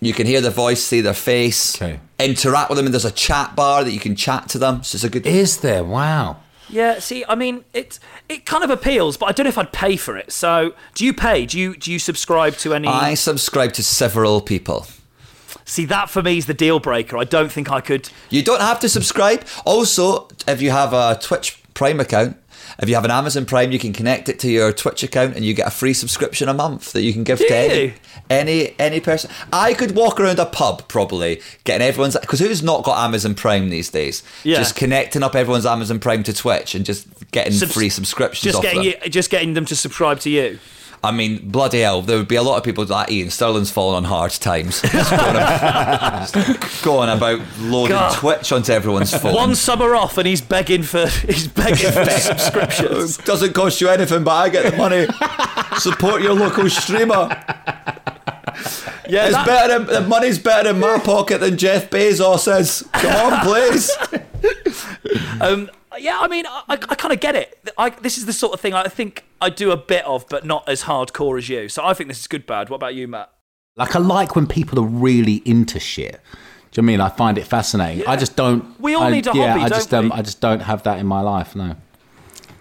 you 0.00 0.12
can 0.12 0.26
hear 0.26 0.40
their 0.42 0.50
voice, 0.50 0.84
see 0.84 1.00
their 1.00 1.14
face, 1.14 1.74
Okay. 1.80 1.98
interact 2.18 2.68
with 2.68 2.76
them, 2.76 2.84
and 2.86 2.92
there's 2.94 3.06
a 3.06 3.10
chat 3.10 3.56
bar 3.56 3.82
that 3.82 3.92
you 3.92 4.00
can 4.00 4.14
chat 4.14 4.48
to 4.50 4.58
them. 4.58 4.82
So 4.82 4.96
it's 4.96 5.04
a 5.04 5.08
good. 5.08 5.26
is 5.26 5.58
there? 5.58 5.82
Wow. 5.82 6.36
Yeah, 6.68 6.98
see, 6.98 7.24
I 7.28 7.34
mean, 7.36 7.64
it 7.72 7.98
it 8.28 8.44
kind 8.44 8.64
of 8.64 8.70
appeals, 8.70 9.16
but 9.16 9.26
I 9.26 9.32
don't 9.32 9.44
know 9.44 9.48
if 9.50 9.58
I'd 9.58 9.72
pay 9.72 9.96
for 9.96 10.16
it. 10.16 10.32
So, 10.32 10.74
do 10.94 11.04
you 11.06 11.14
pay? 11.14 11.46
Do 11.46 11.58
you 11.58 11.76
do 11.76 11.92
you 11.92 11.98
subscribe 11.98 12.56
to 12.58 12.74
any? 12.74 12.88
I 12.88 13.14
subscribe 13.14 13.72
to 13.74 13.82
several 13.84 14.40
people. 14.40 14.86
See, 15.64 15.84
that 15.86 16.10
for 16.10 16.22
me 16.22 16.36
is 16.38 16.46
the 16.46 16.54
deal 16.54 16.78
breaker. 16.80 17.16
I 17.18 17.24
don't 17.24 17.50
think 17.50 17.70
I 17.70 17.80
could. 17.80 18.10
You 18.30 18.42
don't 18.42 18.60
have 18.60 18.80
to 18.80 18.88
subscribe. 18.88 19.44
Also, 19.64 20.28
if 20.46 20.60
you 20.60 20.70
have 20.72 20.92
a 20.92 21.18
Twitch 21.20 21.62
Prime 21.74 22.00
account, 22.00 22.36
if 22.78 22.88
you 22.88 22.94
have 22.94 23.04
an 23.04 23.10
Amazon 23.10 23.46
Prime, 23.46 23.72
you 23.72 23.78
can 23.78 23.92
connect 23.92 24.28
it 24.28 24.38
to 24.40 24.50
your 24.50 24.72
Twitch 24.72 25.02
account 25.02 25.34
and 25.36 25.44
you 25.44 25.54
get 25.54 25.66
a 25.66 25.70
free 25.70 25.92
subscription 25.92 26.48
a 26.48 26.54
month 26.54 26.92
that 26.92 27.02
you 27.02 27.12
can 27.12 27.24
give 27.24 27.38
to 27.38 27.54
any, 27.54 27.94
any 28.28 28.74
any 28.78 29.00
person. 29.00 29.30
I 29.52 29.72
could 29.74 29.94
walk 29.94 30.20
around 30.20 30.38
a 30.38 30.46
pub 30.46 30.86
probably 30.88 31.40
getting 31.64 31.86
everyone's 31.86 32.16
because 32.18 32.40
who's 32.40 32.62
not 32.62 32.84
got 32.84 33.02
Amazon 33.04 33.34
Prime 33.34 33.70
these 33.70 33.90
days? 33.90 34.22
Yeah. 34.44 34.56
Just 34.58 34.76
connecting 34.76 35.22
up 35.22 35.34
everyone's 35.34 35.66
Amazon 35.66 36.00
Prime 36.00 36.22
to 36.24 36.32
Twitch 36.32 36.74
and 36.74 36.84
just 36.84 37.06
getting 37.30 37.52
Subs- 37.52 37.72
free 37.72 37.88
subscriptions 37.88 38.44
Just 38.44 38.56
off 38.58 38.62
getting 38.62 38.82
them. 38.90 38.94
you, 39.04 39.10
just 39.10 39.30
getting 39.30 39.54
them 39.54 39.64
to 39.66 39.76
subscribe 39.76 40.20
to 40.20 40.30
you. 40.30 40.58
I 41.06 41.12
mean, 41.12 41.48
bloody 41.48 41.80
hell, 41.82 42.02
there 42.02 42.18
would 42.18 42.26
be 42.26 42.34
a 42.34 42.42
lot 42.42 42.56
of 42.56 42.64
people 42.64 42.84
like 42.84 43.08
Iain 43.10 43.30
Stirling's 43.30 43.70
fallen 43.70 43.94
on 43.96 44.04
hard 44.04 44.32
times. 44.32 44.80
Going, 46.82 47.08
about, 47.08 47.40
loading 47.60 47.96
God. 47.96 48.16
Twitch 48.16 48.50
onto 48.50 48.72
everyone's 48.72 49.16
phone. 49.16 49.34
One 49.34 49.54
summer 49.54 49.94
off, 49.94 50.18
and 50.18 50.26
he's 50.26 50.40
begging 50.40 50.82
for 50.82 51.06
he's 51.26 51.46
begging 51.46 51.92
for 51.92 52.04
subscriptions. 52.10 53.18
Doesn't 53.18 53.52
cost 53.52 53.80
you 53.80 53.88
anything, 53.88 54.24
but 54.24 54.32
I 54.32 54.48
get 54.48 54.72
the 54.72 54.76
money. 54.76 55.06
Support 55.78 56.22
your 56.22 56.34
local 56.34 56.68
streamer. 56.68 57.28
Yeah, 59.08 59.26
It's 59.26 59.34
that- 59.36 59.46
better. 59.46 59.78
Than, 59.84 60.02
the 60.02 60.08
money's 60.08 60.40
better 60.40 60.70
in 60.70 60.80
my 60.80 60.98
pocket 60.98 61.38
than 61.38 61.56
Jeff 61.56 61.88
Bezos 61.90 62.48
is. 62.58 62.82
Come 62.94 63.32
on, 63.32 63.40
please. 63.44 63.96
Um, 65.40 65.70
yeah, 65.98 66.18
I 66.20 66.28
mean, 66.28 66.46
I, 66.46 66.62
I 66.68 66.76
kind 66.76 67.12
of 67.12 67.20
get 67.20 67.34
it. 67.36 67.58
I, 67.78 67.90
this 67.90 68.18
is 68.18 68.26
the 68.26 68.32
sort 68.32 68.52
of 68.54 68.60
thing 68.60 68.74
I 68.74 68.84
think 68.88 69.24
I 69.40 69.50
do 69.50 69.70
a 69.70 69.76
bit 69.76 70.04
of, 70.04 70.26
but 70.28 70.44
not 70.44 70.68
as 70.68 70.84
hardcore 70.84 71.38
as 71.38 71.48
you. 71.48 71.68
So 71.68 71.84
I 71.84 71.94
think 71.94 72.08
this 72.08 72.20
is 72.20 72.26
good, 72.26 72.46
bad. 72.46 72.70
What 72.70 72.76
about 72.76 72.94
you, 72.94 73.06
Matt? 73.08 73.30
Like 73.76 73.94
I 73.94 73.98
like 73.98 74.34
when 74.34 74.46
people 74.46 74.78
are 74.80 74.86
really 74.86 75.42
into 75.44 75.78
shit. 75.78 76.20
Do 76.70 76.80
you 76.80 76.82
know 76.82 76.92
what 76.92 76.92
I 76.92 76.96
mean? 76.96 77.00
I 77.00 77.08
find 77.16 77.38
it 77.38 77.46
fascinating. 77.46 78.06
I 78.06 78.16
just 78.16 78.36
don't. 78.36 78.78
We 78.80 78.94
all 78.94 79.04
I- 79.04 79.10
need 79.10 79.26
a 79.26 79.32
yeah, 79.34 79.52
hobby, 79.52 79.64
I 79.64 79.68
just 79.68 79.90
don't 79.90 80.06
um, 80.06 80.10
we? 80.10 80.18
I 80.18 80.22
just 80.22 80.40
don't 80.40 80.60
have 80.60 80.82
that 80.84 80.98
in 80.98 81.06
my 81.06 81.20
life. 81.20 81.54
No. 81.54 81.76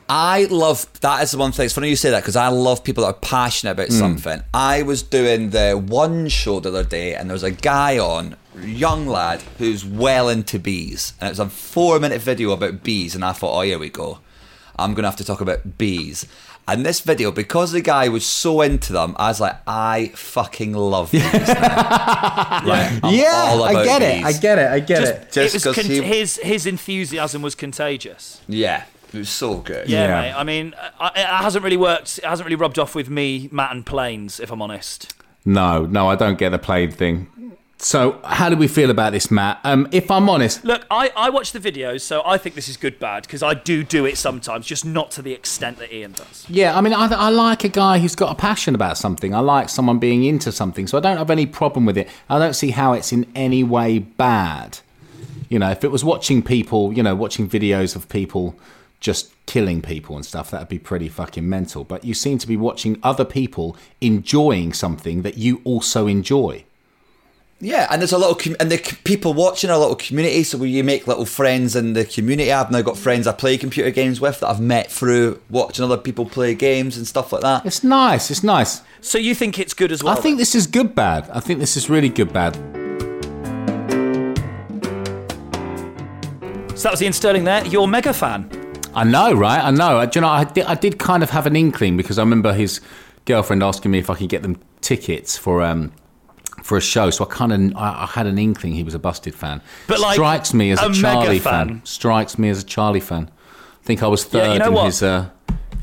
I 0.07 0.45
love 0.45 0.87
that 1.01 1.23
is 1.23 1.31
the 1.31 1.37
one 1.39 1.51
thing. 1.51 1.65
It's 1.65 1.73
funny 1.73 1.89
you 1.89 1.95
say 1.95 2.11
that 2.11 2.21
because 2.21 2.35
I 2.35 2.49
love 2.49 2.83
people 2.83 3.03
that 3.03 3.09
are 3.09 3.19
passionate 3.19 3.71
about 3.71 3.87
hmm. 3.87 3.93
something. 3.93 4.43
I 4.53 4.83
was 4.83 5.01
doing 5.01 5.49
the 5.49 5.73
one 5.73 6.27
show 6.27 6.59
the 6.59 6.69
other 6.69 6.83
day, 6.83 7.15
and 7.15 7.29
there 7.29 7.33
was 7.33 7.43
a 7.43 7.51
guy 7.51 7.97
on, 7.97 8.35
young 8.61 9.07
lad, 9.07 9.41
who's 9.57 9.83
well 9.83 10.29
into 10.29 10.59
bees, 10.59 11.13
and 11.19 11.27
it 11.27 11.31
was 11.31 11.39
a 11.39 11.49
four-minute 11.49 12.21
video 12.21 12.51
about 12.51 12.83
bees, 12.83 13.15
and 13.15 13.25
I 13.25 13.31
thought, 13.31 13.57
oh, 13.57 13.61
here 13.61 13.79
we 13.79 13.89
go. 13.89 14.19
I'm 14.77 14.93
gonna 14.93 15.07
have 15.07 15.17
to 15.17 15.25
talk 15.25 15.41
about 15.41 15.77
bees. 15.77 16.27
And 16.67 16.83
this 16.85 16.99
video, 17.01 17.31
because 17.31 17.71
the 17.73 17.81
guy 17.81 18.09
was 18.09 18.25
so 18.25 18.61
into 18.61 18.91
them, 18.91 19.15
I 19.19 19.27
was 19.27 19.39
like, 19.39 19.55
I 19.67 20.11
fucking 20.15 20.73
love 20.73 21.11
bees. 21.11 21.21
now. 21.33 22.61
Like, 22.65 22.91
I'm 23.03 23.25
all 23.49 23.63
about 23.67 23.99
bees. 23.99 24.39
get 24.39 24.57
it. 24.57 24.67
I 24.71 24.79
get 24.79 24.99
Just, 24.99 25.31
Just 25.31 25.37
it 25.37 25.53
was 25.53 25.63
'cause 25.63 25.75
con- 25.75 25.85
he- 25.85 26.01
his 26.01 26.37
his 26.37 26.65
enthusiasm 26.65 27.41
was 27.41 27.53
contagious. 27.55 28.41
Yeah, 28.47 28.83
it 29.13 29.17
was 29.17 29.29
so 29.29 29.57
good. 29.57 29.87
Yeah, 29.89 30.07
Yeah. 30.07 30.21
mate. 30.21 30.33
I 30.33 30.43
mean, 30.43 30.73
I, 30.99 31.07
it 31.15 31.25
hasn't 31.25 31.63
really 31.63 31.77
worked. 31.77 32.17
It 32.17 32.25
hasn't 32.25 32.45
really 32.45 32.55
rubbed 32.55 32.79
off 32.79 32.95
with 32.95 33.09
me, 33.09 33.47
Matt, 33.51 33.71
and 33.71 33.85
Planes. 33.85 34.39
If 34.39 34.51
I'm 34.51 34.61
honest. 34.61 35.13
No, 35.47 35.85
no, 35.85 36.07
I 36.09 36.15
don't 36.15 36.39
get 36.39 36.49
the 36.49 36.57
plane 36.57 36.89
thing. 36.89 37.27
So, 37.77 38.19
how 38.23 38.49
do 38.49 38.55
we 38.55 38.69
feel 38.69 38.89
about 38.89 39.11
this, 39.11 39.29
Matt? 39.29 39.59
Um, 39.65 39.87
if 39.91 40.09
I'm 40.09 40.29
honest, 40.29 40.63
Look, 40.63 40.85
I, 40.89 41.11
I 41.15 41.29
watch 41.29 41.51
the 41.51 41.59
videos, 41.59 42.01
so 42.01 42.21
I 42.25 42.37
think 42.37 42.55
this 42.55 42.69
is 42.69 42.77
good 42.77 42.99
bad 42.99 43.23
because 43.23 43.43
I 43.43 43.53
do 43.53 43.83
do 43.83 44.05
it 44.05 44.17
sometimes, 44.17 44.65
just 44.65 44.85
not 44.85 45.11
to 45.11 45.21
the 45.21 45.33
extent 45.33 45.77
that 45.79 45.91
Iain 45.91 46.13
does. 46.13 46.45
yeah, 46.49 46.75
I 46.77 46.81
mean, 46.81 46.93
I, 46.93 47.07
I 47.07 47.29
like 47.29 47.65
a 47.65 47.69
guy 47.69 47.99
who's 47.99 48.15
got 48.15 48.31
a 48.31 48.35
passion 48.35 48.75
about 48.75 48.97
something. 48.97 49.35
I 49.35 49.39
like 49.39 49.67
someone 49.67 49.99
being 49.99 50.23
into 50.23 50.53
something, 50.53 50.87
so 50.87 50.97
I 50.97 51.01
don't 51.01 51.17
have 51.17 51.29
any 51.29 51.45
problem 51.45 51.85
with 51.85 51.97
it. 51.97 52.07
I 52.29 52.39
don't 52.39 52.53
see 52.53 52.71
how 52.71 52.93
it's 52.93 53.11
in 53.11 53.27
any 53.35 53.63
way 53.63 53.99
bad. 53.99 54.79
You 55.49 55.59
know, 55.59 55.69
if 55.69 55.83
it 55.83 55.91
was 55.91 56.03
watching 56.03 56.41
people, 56.41 56.93
you 56.93 57.03
know, 57.03 57.13
watching 57.13 57.47
videos 57.47 57.95
of 57.95 58.07
people 58.07 58.57
just 59.01 59.31
killing 59.45 59.81
people 59.81 60.15
and 60.15 60.25
stuff, 60.25 60.49
that'd 60.49 60.69
be 60.69 60.79
pretty 60.79 61.09
fucking 61.09 61.47
mental. 61.47 61.83
But 61.83 62.05
you 62.05 62.13
seem 62.13 62.37
to 62.37 62.47
be 62.47 62.55
watching 62.55 62.97
other 63.03 63.25
people 63.25 63.75
enjoying 63.99 64.71
something 64.71 65.23
that 65.23 65.37
you 65.37 65.61
also 65.65 66.07
enjoy. 66.07 66.63
Yeah, 67.61 67.87
and 67.89 68.01
there's 68.01 68.11
a 68.11 68.17
little 68.17 68.35
com- 68.35 68.57
and 68.59 68.69
the 68.69 68.77
c- 68.77 68.97
people 69.05 69.33
watching 69.33 69.69
are 69.69 69.73
a 69.73 69.79
little 69.79 69.95
community, 69.95 70.43
so 70.43 70.57
where 70.57 70.67
you 70.67 70.83
make 70.83 71.07
little 71.07 71.25
friends 71.25 71.73
in 71.75 71.93
the 71.93 72.03
community. 72.03 72.51
I've 72.51 72.69
now 72.69 72.81
got 72.81 72.97
friends 72.97 73.27
I 73.27 73.31
play 73.31 73.57
computer 73.57 73.91
games 73.91 74.19
with 74.19 74.41
that 74.41 74.47
I've 74.49 74.59
met 74.59 74.91
through 74.91 75.41
watching 75.49 75.85
other 75.85 75.97
people 75.97 76.25
play 76.25 76.53
games 76.53 76.97
and 76.97 77.07
stuff 77.07 77.31
like 77.31 77.41
that. 77.43 77.65
It's 77.65 77.81
nice. 77.83 78.29
It's 78.29 78.43
nice. 78.43 78.81
So 78.99 79.17
you 79.17 79.33
think 79.33 79.57
it's 79.57 79.73
good 79.73 79.93
as 79.93 80.03
well? 80.03 80.17
I 80.17 80.21
think 80.21 80.37
this 80.37 80.53
is 80.53 80.67
good 80.67 80.93
bad. 80.95 81.29
I 81.31 81.39
think 81.39 81.59
this 81.59 81.77
is 81.77 81.89
really 81.89 82.09
good 82.09 82.33
bad. 82.33 82.55
so. 86.77 86.83
That 86.83 86.91
was 86.91 87.01
Iain 87.01 87.13
Stirling 87.13 87.45
there. 87.45 87.65
You're 87.65 87.85
a 87.85 87.87
mega 87.87 88.13
fan. 88.13 88.49
I 88.93 89.05
know, 89.05 89.33
right? 89.33 89.63
I 89.63 89.71
know. 89.71 90.05
Do 90.05 90.17
you 90.19 90.21
know, 90.21 90.27
I 90.27 90.43
did, 90.43 90.65
I 90.65 90.75
did 90.75 90.99
kind 90.99 91.23
of 91.23 91.29
have 91.29 91.45
an 91.47 91.55
inkling 91.55 91.95
because 91.95 92.19
I 92.19 92.21
remember 92.21 92.53
his 92.53 92.81
girlfriend 93.23 93.63
asking 93.63 93.91
me 93.91 93.99
if 93.99 94.09
I 94.09 94.15
could 94.15 94.29
get 94.29 94.41
them 94.41 94.59
tickets 94.81 95.37
for 95.37 95.61
um 95.63 95.93
for 96.65 96.77
a 96.77 96.81
show. 96.81 97.11
So 97.11 97.23
I 97.23 97.27
kind 97.27 97.53
of 97.53 97.77
I, 97.77 98.03
I 98.03 98.05
had 98.07 98.25
an 98.25 98.39
inkling 98.39 98.73
he 98.73 98.83
was 98.83 98.95
a 98.95 98.99
Busted 98.99 99.35
fan. 99.35 99.61
But, 99.85 99.99
like, 99.99 100.15
strikes 100.15 100.51
me 100.51 100.71
as 100.71 100.81
a, 100.81 100.89
a 100.89 100.93
Charlie 100.93 101.37
fan. 101.37 101.67
fan. 101.67 101.81
Strikes 101.85 102.39
me 102.39 102.49
as 102.49 102.63
a 102.63 102.65
Charlie 102.65 102.99
fan. 102.99 103.29
I 103.49 103.85
think 103.85 104.01
I 104.01 104.07
was 104.07 104.23
third 104.23 104.47
Yeah, 104.47 104.53
you 104.53 104.59
know 104.59 104.67
in 104.69 104.73
what? 104.73 104.85
his 104.85 105.03
uh, 105.03 105.29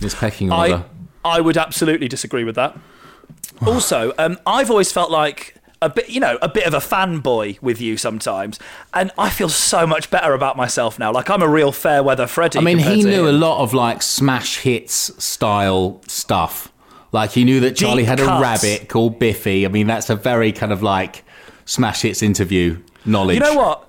his 0.00 0.14
pecking 0.14 0.52
order. 0.52 0.84
I 1.24 1.36
I 1.36 1.40
would 1.40 1.56
absolutely 1.56 2.08
disagree 2.08 2.42
with 2.42 2.56
that. 2.56 2.76
also, 3.66 4.12
um, 4.18 4.40
I've 4.44 4.70
always 4.70 4.90
felt 4.90 5.12
like 5.12 5.54
a 5.80 5.88
bit, 5.88 6.10
you 6.10 6.18
know, 6.18 6.36
a 6.42 6.48
bit 6.48 6.66
of 6.66 6.74
a 6.74 6.78
fanboy 6.78 7.62
with 7.62 7.80
you 7.80 7.96
sometimes, 7.96 8.58
and 8.92 9.12
I 9.16 9.30
feel 9.30 9.48
so 9.48 9.86
much 9.86 10.10
better 10.10 10.34
about 10.34 10.56
myself 10.56 10.98
now. 10.98 11.12
Like 11.12 11.30
I'm 11.30 11.42
a 11.42 11.48
real 11.48 11.70
fair 11.70 12.02
weather 12.02 12.26
Freddie. 12.26 12.58
I 12.58 12.62
mean, 12.62 12.78
he 12.78 13.04
knew 13.04 13.28
a 13.28 13.30
lot 13.30 13.62
of 13.62 13.72
like 13.72 14.02
smash 14.02 14.58
hits 14.58 15.12
style 15.22 16.02
stuff. 16.08 16.71
Like 17.12 17.32
he 17.32 17.44
knew 17.44 17.60
that 17.60 17.76
Charlie 17.76 18.02
Deep 18.02 18.08
had 18.08 18.20
a 18.20 18.24
rabbit 18.24 18.88
called 18.88 19.18
Biffy. 19.18 19.66
I 19.66 19.68
mean, 19.68 19.86
that's 19.86 20.10
a 20.10 20.16
very 20.16 20.50
kind 20.50 20.72
of 20.72 20.82
like 20.82 21.24
smash 21.66 22.02
hits 22.02 22.22
interview 22.22 22.82
knowledge. 23.04 23.34
You 23.34 23.40
know 23.40 23.54
what? 23.54 23.88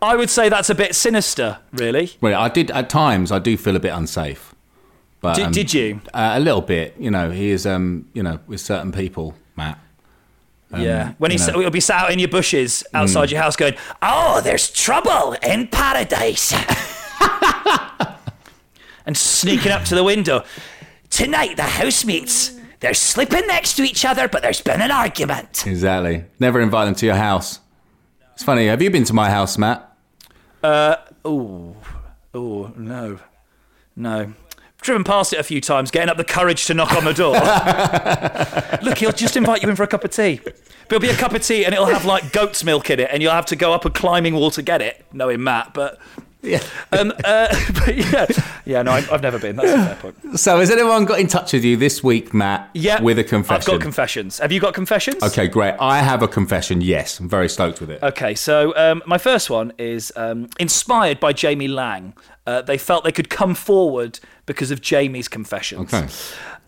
I 0.00 0.14
would 0.14 0.30
say 0.30 0.48
that's 0.48 0.70
a 0.70 0.76
bit 0.76 0.94
sinister, 0.94 1.58
really. 1.72 2.12
Well, 2.20 2.40
I 2.40 2.48
did 2.48 2.70
at 2.70 2.88
times. 2.88 3.32
I 3.32 3.40
do 3.40 3.56
feel 3.56 3.74
a 3.74 3.80
bit 3.80 3.92
unsafe. 3.92 4.54
But 5.20 5.34
Did- 5.34 5.46
um, 5.46 5.52
did 5.52 5.74
you? 5.74 6.00
Uh, 6.14 6.34
a 6.34 6.40
little 6.40 6.60
bit. 6.60 6.94
You 6.96 7.10
know, 7.10 7.32
he 7.32 7.50
is. 7.50 7.66
Um, 7.66 8.08
you 8.12 8.22
know, 8.22 8.38
with 8.46 8.60
certain 8.60 8.92
people, 8.92 9.34
Matt. 9.56 9.80
Um, 10.70 10.82
yeah, 10.82 11.14
when. 11.18 11.32
Hmm. 11.32 11.60
he'll 11.60 11.70
be 11.70 11.80
sat 11.80 12.04
out 12.04 12.12
in 12.12 12.20
your 12.20 12.28
bushes 12.28 12.84
outside 12.94 13.32
your 13.32 13.42
house, 13.42 13.56
going, 13.56 13.74
"Oh, 14.00 14.40
there's 14.44 14.70
trouble 14.70 15.34
in 15.42 15.66
paradise," 15.66 16.52
and 19.06 19.16
sneaking 19.16 19.72
up 19.72 19.84
to 19.86 19.96
the 19.96 20.04
window. 20.04 20.44
Tonight, 21.18 21.56
the 21.56 21.64
housemates 21.64 22.56
they're 22.78 22.94
sleeping 22.94 23.44
next 23.48 23.74
to 23.74 23.82
each 23.82 24.04
other, 24.04 24.28
but 24.28 24.40
there's 24.40 24.60
been 24.60 24.80
an 24.80 24.92
argument. 24.92 25.66
Exactly. 25.66 26.24
Never 26.38 26.60
invite 26.60 26.86
them 26.86 26.94
to 26.94 27.06
your 27.06 27.16
house. 27.16 27.58
It's 28.34 28.44
funny. 28.44 28.68
Have 28.68 28.80
you 28.80 28.88
been 28.88 29.02
to 29.02 29.12
my 29.12 29.28
house, 29.28 29.58
Matt? 29.58 29.96
Uh, 30.62 30.94
oh, 31.24 31.74
oh 32.32 32.72
no, 32.76 33.18
no. 33.96 34.32
Driven 34.80 35.02
past 35.02 35.32
it 35.32 35.40
a 35.40 35.42
few 35.42 35.60
times, 35.60 35.90
getting 35.90 36.08
up 36.08 36.18
the 36.18 36.22
courage 36.22 36.66
to 36.66 36.74
knock 36.74 36.92
on 36.92 37.04
the 37.04 37.12
door. 37.12 37.32
Look, 38.88 38.98
he'll 38.98 39.10
just 39.10 39.36
invite 39.36 39.64
you 39.64 39.70
in 39.70 39.74
for 39.74 39.82
a 39.82 39.88
cup 39.88 40.04
of 40.04 40.12
tea. 40.12 40.40
But 40.44 40.54
it'll 40.88 41.00
be 41.00 41.08
a 41.08 41.16
cup 41.16 41.32
of 41.32 41.42
tea 41.42 41.64
and 41.64 41.74
it'll 41.74 41.86
have 41.86 42.04
like 42.04 42.32
goat's 42.32 42.62
milk 42.62 42.90
in 42.90 43.00
it, 43.00 43.10
and 43.10 43.24
you'll 43.24 43.32
have 43.32 43.46
to 43.46 43.56
go 43.56 43.72
up 43.72 43.84
a 43.84 43.90
climbing 43.90 44.36
wall 44.36 44.52
to 44.52 44.62
get 44.62 44.82
it. 44.82 45.04
Knowing 45.12 45.42
Matt, 45.42 45.74
but 45.74 45.98
Yeah. 46.42 46.62
um, 46.92 47.12
uh, 47.24 47.48
but 47.74 47.96
yeah, 47.96 48.26
yeah. 48.64 48.82
No, 48.82 48.92
I've 48.92 49.22
never 49.22 49.38
been. 49.38 49.56
That's 49.56 49.72
a 49.72 49.76
fair 49.76 49.96
point. 49.96 50.38
So, 50.38 50.60
has 50.60 50.70
anyone 50.70 51.04
got 51.04 51.18
in 51.18 51.26
touch 51.26 51.52
with 51.52 51.64
you 51.64 51.76
this 51.76 52.02
week, 52.02 52.32
Matt? 52.32 52.70
Yeah, 52.74 53.00
With 53.02 53.18
a 53.18 53.24
confession. 53.24 53.60
I've 53.60 53.66
got 53.78 53.82
confessions. 53.82 54.38
Have 54.38 54.52
you 54.52 54.60
got 54.60 54.74
confessions? 54.74 55.22
Okay, 55.22 55.48
great. 55.48 55.74
I 55.80 55.98
have 55.98 56.22
a 56.22 56.28
confession. 56.28 56.80
Yes, 56.80 57.18
I'm 57.18 57.28
very 57.28 57.48
stoked 57.48 57.80
with 57.80 57.90
it. 57.90 58.02
Okay, 58.02 58.34
so 58.34 58.74
um, 58.76 59.02
my 59.06 59.18
first 59.18 59.50
one 59.50 59.72
is 59.78 60.12
um, 60.16 60.48
inspired 60.60 61.18
by 61.18 61.32
Jamie 61.32 61.68
Laing. 61.68 62.14
Uh, 62.46 62.62
they 62.62 62.78
felt 62.78 63.04
they 63.04 63.12
could 63.12 63.28
come 63.28 63.54
forward 63.54 64.20
because 64.46 64.70
of 64.70 64.80
Jamie's 64.80 65.28
confessions. 65.28 65.92
Okay. 65.92 66.08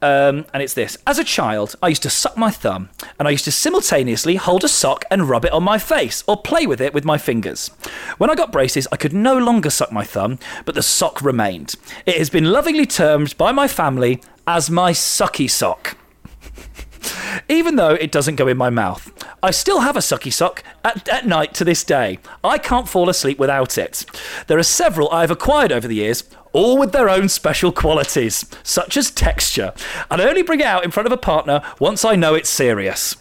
Um, 0.03 0.46
and 0.55 0.62
it's 0.62 0.74
this. 0.74 0.96
As 1.07 1.18
a 1.18 1.24
child, 1.24 1.76
I 1.82 1.88
used 1.88 2.03
to 2.05 2.11
suck 2.11 2.36
my 2.36 2.51
thumb, 2.51 2.88
and 3.18 3.28
I 3.28 3.32
used 3.32 3.44
to 3.44 3.53
simultaneously 3.53 4.36
hold 4.36 4.64
a 4.64 4.68
sock 4.68 5.05
and 5.11 5.28
rub 5.28 5.44
it 5.44 5.53
on 5.53 5.62
my 5.62 5.78
face, 5.78 6.24
or 6.26 6.40
play 6.40 6.66
with 6.66 6.80
it 6.80 6.94
with 6.94 7.05
my 7.05 7.18
fingers. 7.18 7.68
When 8.16 8.30
I 8.30 8.34
got 8.34 8.53
braces, 8.53 8.88
I 8.90 8.96
could 8.96 9.12
no 9.12 9.36
longer 9.36 9.68
suck 9.68 9.92
my 9.92 10.05
thumb, 10.05 10.38
but 10.64 10.74
the 10.74 10.82
sock 10.82 11.20
remained. 11.22 11.74
It 12.07 12.16
has 12.16 12.30
been 12.30 12.51
lovingly 12.51 12.86
termed 12.86 13.36
by 13.36 13.53
my 13.53 13.68
family 13.68 14.22
as 14.46 14.70
my 14.70 14.92
sucky 14.92 15.51
sock. 15.51 15.96
Even 17.48 17.76
though 17.76 17.94
it 17.94 18.12
doesn't 18.12 18.36
go 18.36 18.48
in 18.48 18.57
my 18.57 18.70
mouth, 18.70 19.12
I 19.42 19.51
still 19.51 19.80
have 19.80 19.96
a 19.96 20.01
sucky 20.01 20.32
sock 20.32 20.62
at, 20.84 21.09
at 21.09 21.26
night 21.26 21.55
to 21.55 21.64
this 21.64 21.84
day. 21.84 22.18
I 22.44 22.59
can't 22.59 22.88
fall 22.88 23.09
asleep 23.09 23.38
without 23.38 23.78
it. 23.78 24.05
There 24.46 24.59
are 24.59 24.62
several 24.62 25.11
I 25.11 25.22
have 25.22 25.30
acquired 25.30 25.72
over 25.72 25.88
the 25.88 25.94
years, 25.94 26.24
all 26.53 26.78
with 26.78 26.92
their 26.92 27.09
own 27.09 27.28
special 27.28 27.72
qualities, 27.72 28.44
such 28.62 28.96
as 28.96 29.11
texture, 29.11 29.72
and 30.11 30.20
I 30.20 30.28
only 30.28 30.42
bring 30.42 30.61
it 30.61 30.66
out 30.66 30.84
in 30.84 30.90
front 30.90 31.07
of 31.07 31.12
a 31.12 31.16
partner 31.16 31.62
once 31.78 32.05
I 32.05 32.16
know 32.16 32.34
it's 32.34 32.51
serious. 32.51 33.16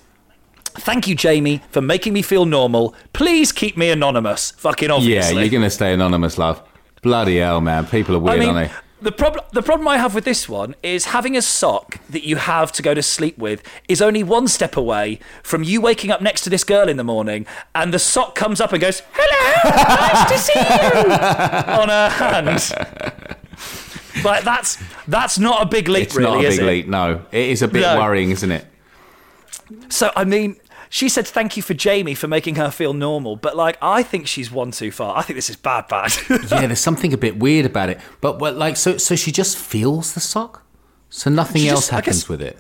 Thank 0.66 1.08
you, 1.08 1.16
Jamie, 1.16 1.62
for 1.72 1.82
making 1.82 2.14
me 2.14 2.22
feel 2.22 2.46
normal. 2.46 2.94
Please 3.14 3.52
keep 3.52 3.76
me 3.76 3.90
anonymous. 3.90 4.52
Fucking 4.52 4.92
obviously. 4.92 5.36
Yeah, 5.36 5.42
you're 5.42 5.50
going 5.50 5.64
to 5.64 5.70
stay 5.70 5.94
anonymous, 5.94 6.38
love. 6.38 6.62
Bloody 7.02 7.38
hell, 7.38 7.60
man. 7.62 7.86
People 7.86 8.16
are 8.16 8.20
I 8.20 8.22
weird, 8.22 8.40
mean, 8.40 8.50
aren't 8.50 8.70
they? 8.70 8.76
The 9.02 9.12
problem 9.12 9.46
the 9.54 9.62
problem 9.62 9.88
I 9.88 9.98
have 9.98 10.14
with 10.16 10.26
this 10.26 10.50
one 10.50 10.76
is 10.84 11.06
having 11.06 11.38
a 11.38 11.42
sock 11.42 12.00
that 12.10 12.26
you 12.26 12.36
have 12.36 12.72
to 12.74 12.82
go 12.82 12.94
to 12.94 13.02
sleep 13.02 13.38
with 13.38 13.64
is 13.88 14.02
only 14.02 14.24
one 14.24 14.48
step 14.48 14.76
away 14.76 15.20
from 15.44 15.64
you 15.64 15.80
waking 15.82 16.12
up 16.12 16.22
next 16.22 16.42
to 16.42 16.50
this 16.50 16.64
girl 16.64 16.90
in 16.90 16.98
the 16.98 17.04
morning 17.04 17.46
and 17.74 17.94
the 17.94 18.00
sock 18.00 18.36
comes 18.36 18.60
up 18.60 18.74
and 18.74 18.82
goes, 18.82 19.02
"Hello, 19.14 19.96
nice 19.96 20.32
to 20.32 20.38
see 20.38 20.60
you," 20.60 21.14
on 21.82 21.90
her 21.90 22.10
hand. 22.10 22.72
Like 24.24 24.44
that's 24.44 24.78
that's 25.08 25.40
not 25.40 25.62
a 25.62 25.66
big 25.66 25.88
leap, 25.88 26.04
It's 26.08 26.16
really, 26.16 26.32
not 26.32 26.44
a 26.44 26.48
is 26.48 26.56
big 26.58 26.64
it? 26.64 26.68
leap, 26.70 26.88
no. 26.88 27.26
It 27.32 27.50
is 27.50 27.62
a 27.62 27.68
bit 27.68 27.82
No. 27.82 27.98
worrying, 28.00 28.32
isn't 28.32 28.52
it? 28.52 28.66
So 29.90 30.12
I 30.16 30.26
mean. 30.26 30.58
She 30.92 31.08
said 31.08 31.28
thank 31.28 31.56
you 31.56 31.62
for 31.62 31.76
Jamie 31.76 32.16
for 32.16 32.28
making 32.28 32.56
her 32.56 32.72
feel 32.72 32.94
normal, 32.94 33.36
but 33.36 33.56
like 33.56 33.78
I 33.82 34.02
think 34.02 34.28
she's 34.28 34.52
one 34.52 34.72
too 34.72 34.90
far. 34.92 35.16
I 35.18 35.22
think 35.22 35.38
this 35.38 35.50
is 35.50 35.56
bad, 35.56 35.88
bad. 35.88 36.12
yeah, 36.30 36.66
there's 36.66 36.80
something 36.80 37.14
a 37.14 37.18
bit 37.18 37.38
weird 37.38 37.66
about 37.68 37.90
it. 37.90 38.00
But 38.22 38.40
like, 38.58 38.76
so 38.76 38.98
so 38.98 39.16
she 39.16 39.32
just 39.32 39.56
feels 39.58 40.14
the 40.14 40.20
sock, 40.20 40.66
so 41.10 41.30
nothing 41.30 41.62
She 41.62 41.70
else 41.70 41.82
just- 41.82 41.90
happens 41.92 42.24
guess- 42.24 42.30
with 42.30 42.42
it. 42.42 42.58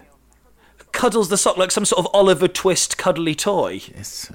Cuddles 0.91 1.29
the 1.29 1.37
sock 1.37 1.55
like 1.57 1.71
some 1.71 1.85
sort 1.85 1.99
of 2.05 2.07
Oliver 2.13 2.47
Twist 2.47 2.97
cuddly 2.97 3.35
toy. 3.35 3.81
It's, 3.89 4.31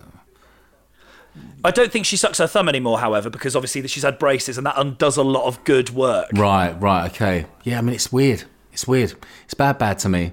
I 1.64 1.70
don't 1.72 1.90
think 1.90 2.06
she 2.06 2.16
sucks 2.16 2.38
her 2.38 2.46
thumb 2.46 2.68
anymore, 2.68 3.00
however, 3.00 3.28
because 3.28 3.56
obviously 3.56 3.86
she's 3.88 4.04
had 4.04 4.18
braces 4.20 4.56
and 4.56 4.64
that 4.66 4.74
undoes 4.78 5.16
a 5.16 5.22
lot 5.24 5.46
of 5.46 5.62
good 5.64 5.90
work. 5.90 6.28
right, 6.34 6.70
right, 6.80 7.10
okay. 7.10 7.46
Yeah, 7.64 7.78
I 7.78 7.80
mean, 7.80 7.94
it's 7.94 8.12
weird. 8.12 8.44
It's 8.72 8.86
weird. 8.86 9.14
It's 9.44 9.54
bad, 9.54 9.78
bad 9.78 9.98
to 10.00 10.08
me. 10.08 10.32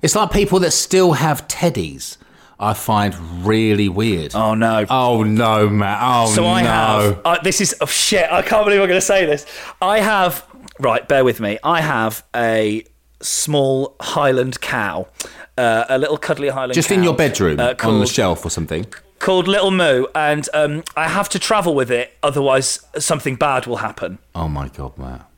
It's 0.00 0.14
like 0.14 0.30
people 0.30 0.60
that 0.60 0.70
still 0.72 1.12
have 1.14 1.48
teddies. 1.48 2.18
I 2.58 2.74
find 2.74 3.14
really 3.46 3.88
weird. 3.88 4.34
Oh 4.34 4.54
no! 4.54 4.86
Oh 4.88 5.22
no, 5.22 5.68
man! 5.68 5.98
Oh 6.00 6.24
no. 6.26 6.34
so 6.34 6.42
no! 6.42 6.48
I 6.48 6.62
have. 6.62 7.20
Uh, 7.24 7.38
this 7.42 7.60
is 7.60 7.74
oh 7.80 7.86
shit! 7.86 8.30
I 8.30 8.42
can't 8.42 8.64
believe 8.64 8.80
I'm 8.80 8.88
going 8.88 8.98
to 8.98 9.06
say 9.06 9.26
this. 9.26 9.46
I 9.82 10.00
have. 10.00 10.46
Right, 10.80 11.06
bear 11.06 11.24
with 11.24 11.40
me. 11.40 11.58
I 11.62 11.80
have 11.80 12.24
a 12.34 12.84
small 13.20 13.96
Highland 14.00 14.60
cow, 14.60 15.08
uh, 15.56 15.84
a 15.88 15.98
little 15.98 16.16
cuddly 16.18 16.48
Highland. 16.48 16.72
Cow. 16.72 16.74
Just 16.74 16.88
cow, 16.88 16.94
in 16.96 17.02
your 17.02 17.14
bedroom, 17.14 17.60
uh, 17.60 17.74
on 17.82 18.00
the 18.00 18.06
shelf 18.06 18.44
or 18.44 18.50
something. 18.50 18.86
called 19.18 19.46
Little 19.48 19.70
Moo, 19.70 20.06
and 20.14 20.48
um, 20.52 20.82
I 20.96 21.08
have 21.08 21.28
to 21.30 21.38
travel 21.38 21.74
with 21.74 21.90
it, 21.90 22.16
otherwise 22.22 22.80
something 22.98 23.36
bad 23.36 23.66
will 23.66 23.76
happen. 23.76 24.18
Oh 24.34 24.48
my 24.48 24.68
god, 24.68 24.98
Matt! 24.98 25.28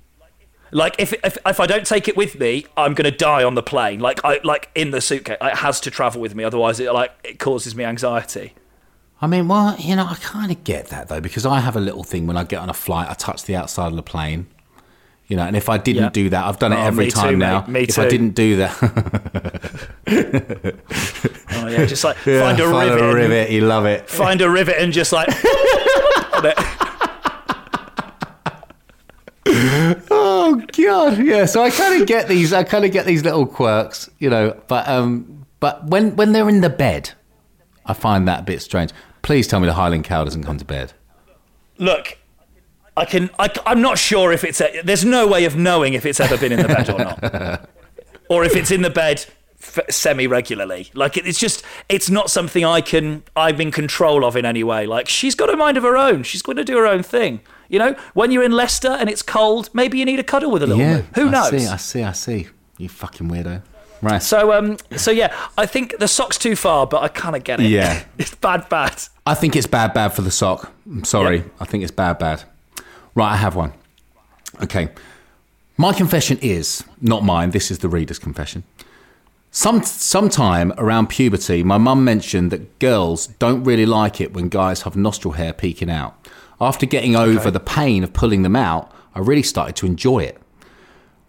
Like 0.73 0.97
if, 0.99 1.13
if 1.25 1.39
if 1.47 1.61
I 1.61 1.67
don't 1.67 1.87
take 1.87 2.09
it 2.09 2.17
with 2.17 2.39
me, 2.41 2.67
I'm 2.77 2.95
gonna 2.95 3.11
die 3.13 3.45
on 3.45 3.55
the 3.55 3.63
plane. 3.63 4.01
Like 4.01 4.21
I 4.25 4.41
like 4.43 4.71
in 4.75 4.91
the 4.91 5.01
suitcase, 5.01 5.37
it 5.41 5.57
has 5.59 5.79
to 5.81 5.91
travel 5.91 6.21
with 6.21 6.35
me. 6.35 6.43
Otherwise, 6.45 6.81
it 6.81 6.93
like 6.93 7.13
it 7.25 7.39
causes 7.39 7.75
me 7.77 7.85
anxiety. 7.85 8.53
I 9.23 9.27
mean, 9.29 9.47
well, 9.49 9.77
you 9.79 9.95
know, 9.97 10.05
I 10.07 10.15
kind 10.17 10.51
of 10.51 10.63
get 10.65 10.89
that 10.89 11.09
though 11.09 11.21
because 11.21 11.47
I 11.47 11.61
have 11.61 11.77
a 11.77 11.81
little 11.81 12.03
thing 12.05 12.27
when 12.27 12.37
I 12.37 12.43
get 12.45 12.59
on 12.61 12.69
a 12.69 12.75
flight, 12.75 13.09
I 13.09 13.15
touch 13.15 13.45
the 13.45 13.55
outside 13.57 13.87
of 13.89 13.97
the 13.97 14.03
plane. 14.03 14.49
You 15.29 15.37
know, 15.37 15.43
and 15.45 15.57
if 15.57 15.69
I 15.69 15.79
didn't 15.79 16.03
Yeah. 16.05 16.09
do 16.11 16.29
that, 16.31 16.45
I've 16.47 16.59
done 16.59 16.73
it 16.73 16.77
Oh, 16.77 16.83
every 16.87 17.07
me 17.07 17.11
too, 17.11 17.17
time 17.21 17.39
mate. 17.39 17.47
now. 17.47 17.65
Me 17.67 17.81
if 17.81 17.99
I 17.99 18.09
didn't 18.09 18.35
do 18.37 18.57
that, 18.57 18.77
Oh 21.53 21.67
yeah, 21.69 21.85
just 21.87 22.05
like 22.05 22.17
Yeah, 22.27 22.43
find 22.43 22.61
a 22.61 22.67
rivet, 22.69 23.01
and- 23.03 23.15
rivet, 23.15 23.51
you 23.51 23.63
love 23.63 23.87
it. 23.87 24.09
find 24.09 24.41
a 24.41 24.49
rivet, 24.51 24.77
and 24.79 24.93
just 24.93 25.13
like. 25.13 25.29
Oh 30.49 30.55
god, 30.55 31.19
yeah. 31.19 31.45
So 31.45 31.61
I 31.61 31.71
kind 31.71 32.01
of 32.01 32.07
get 32.07 32.29
these. 32.29 32.53
I 32.53 32.63
kind 32.63 32.85
of 32.85 32.93
get 32.93 33.05
these 33.05 33.25
little 33.25 33.47
quirks, 33.47 34.09
you 34.21 34.31
know. 34.31 34.57
But 34.69 34.87
um, 34.87 35.45
but 35.59 35.85
when 35.87 36.15
when 36.15 36.31
they're 36.31 36.49
in 36.49 36.61
the 36.61 36.71
bed, 36.71 37.11
I 37.85 37.95
find 37.95 38.29
that 38.29 38.41
a 38.41 38.43
bit 38.45 38.63
strange. 38.63 38.93
Please 39.23 39.49
tell 39.49 39.59
me 39.59 39.67
the 39.67 39.73
Highland 39.73 40.05
cow 40.05 40.23
doesn't 40.23 40.45
come 40.45 40.57
to 40.59 40.65
bed. 40.65 40.93
Look, 41.79 42.17
I 42.97 43.07
can. 43.07 43.29
I, 43.41 43.51
am 43.67 43.83
not 43.83 43.99
sure 43.99 44.31
if 44.31 44.45
it's. 44.45 44.61
A, 44.61 44.83
there's 44.85 45.05
no 45.05 45.27
way 45.27 45.47
of 45.47 45.57
knowing 45.57 45.95
if 45.95 46.07
it's 46.07 46.21
ever 46.21 46.39
been 46.39 46.53
in 46.53 46.63
the 46.63 46.69
bed 46.69 46.91
or 46.91 46.99
not, 46.99 47.69
or 48.31 48.45
if 48.45 48.55
it's 48.55 48.71
in 48.71 48.83
the 48.83 48.91
bed 48.91 49.27
f- 49.61 49.81
semi 49.91 50.29
regularly. 50.29 50.91
Like 50.95 51.17
it, 51.17 51.27
it's 51.27 51.41
just. 51.41 51.65
It's 51.89 52.09
not 52.09 52.31
something 52.31 52.65
I 52.65 52.83
can. 52.83 53.25
I'm 53.35 53.61
in 53.61 53.73
control 53.73 54.25
of 54.25 54.37
in 54.37 54.45
any 54.45 54.63
way. 54.63 54.87
Like 54.87 55.09
she's 55.09 55.35
got 55.35 55.53
a 55.53 55.57
mind 55.57 55.77
of 55.77 55.83
her 55.83 55.97
own. 55.97 56.23
She's 56.23 56.43
going 56.43 56.57
to 56.57 56.65
do 56.65 56.77
her 56.77 56.87
own 56.87 57.03
thing. 57.03 57.41
You 57.69 57.79
know, 57.79 57.97
when 58.15 58.31
you're 58.31 58.45
in 58.45 58.53
Leicester 58.53 58.91
and 58.91 59.09
it's 59.09 59.23
cold, 59.23 59.71
maybe 59.73 59.99
you 59.99 60.05
need 60.05 60.19
a 60.19 60.25
cuddle 60.25 60.51
with 60.51 60.63
a 60.63 60.67
little. 60.67 60.83
yeah. 60.83 61.03
Who 61.15 61.29
I 61.29 61.31
knows? 61.31 61.51
See, 61.51 61.67
I 61.67 61.77
see. 61.77 62.03
I 62.03 62.13
see. 62.13 62.49
You 62.79 62.89
fucking 62.89 63.29
weirdo. 63.29 63.63
Right. 64.03 64.23
So 64.23 64.53
um. 64.53 64.77
So 64.97 65.11
yeah, 65.11 65.35
I 65.57 65.67
think 65.67 65.99
the 65.99 66.09
sock's 66.09 66.39
too 66.39 66.55
far, 66.57 66.87
but 66.87 67.03
I 67.03 67.09
kind 67.09 67.35
of 67.35 67.45
get 67.45 67.61
it. 67.61 67.67
Yeah. 67.71 68.05
it's 68.19 68.35
bad, 68.35 68.69
bad. 68.69 69.03
I 69.27 69.35
think 69.35 69.57
it's 69.57 69.67
bad, 69.67 69.95
bad 69.95 70.09
for 70.13 70.23
the 70.23 70.31
sock. 70.31 70.73
I'm 70.87 71.05
sorry. 71.05 71.39
Yep. 71.39 71.51
I 71.61 71.65
think 71.65 71.83
it's 71.83 71.93
bad, 71.93 72.19
bad. 72.19 72.45
Right, 73.15 73.33
I 73.33 73.37
have 73.37 73.57
one. 73.57 73.73
Okay. 74.63 74.89
My 75.79 75.93
confession 75.93 76.39
is 76.41 76.85
not 77.01 77.25
mine. 77.25 77.51
This 77.51 77.71
is 77.71 77.79
the 77.81 77.89
reader's 77.89 78.19
confession. 78.19 78.65
Some 79.51 79.83
sometime 79.83 80.73
around 80.77 81.09
puberty, 81.09 81.63
my 81.63 81.79
mum 81.79 82.05
mentioned 82.05 82.51
that 82.51 82.79
girls 82.79 83.29
don't 83.39 83.65
really 83.65 83.87
like 83.87 84.21
it 84.21 84.35
when 84.35 84.49
guys 84.49 84.83
have 84.83 84.97
nostril 84.97 85.33
hair 85.33 85.55
peeking 85.55 85.91
out. 85.91 86.15
After 86.61 86.87
getting 86.87 87.17
over 87.17 87.51
the 87.51 87.61
pain 87.61 88.03
of 88.03 88.13
pulling 88.13 88.43
them 88.43 88.57
out, 88.57 88.93
I 89.15 89.21
really 89.21 89.43
started 89.43 89.77
to 89.77 89.87
enjoy 89.87 90.21
it. 90.21 90.41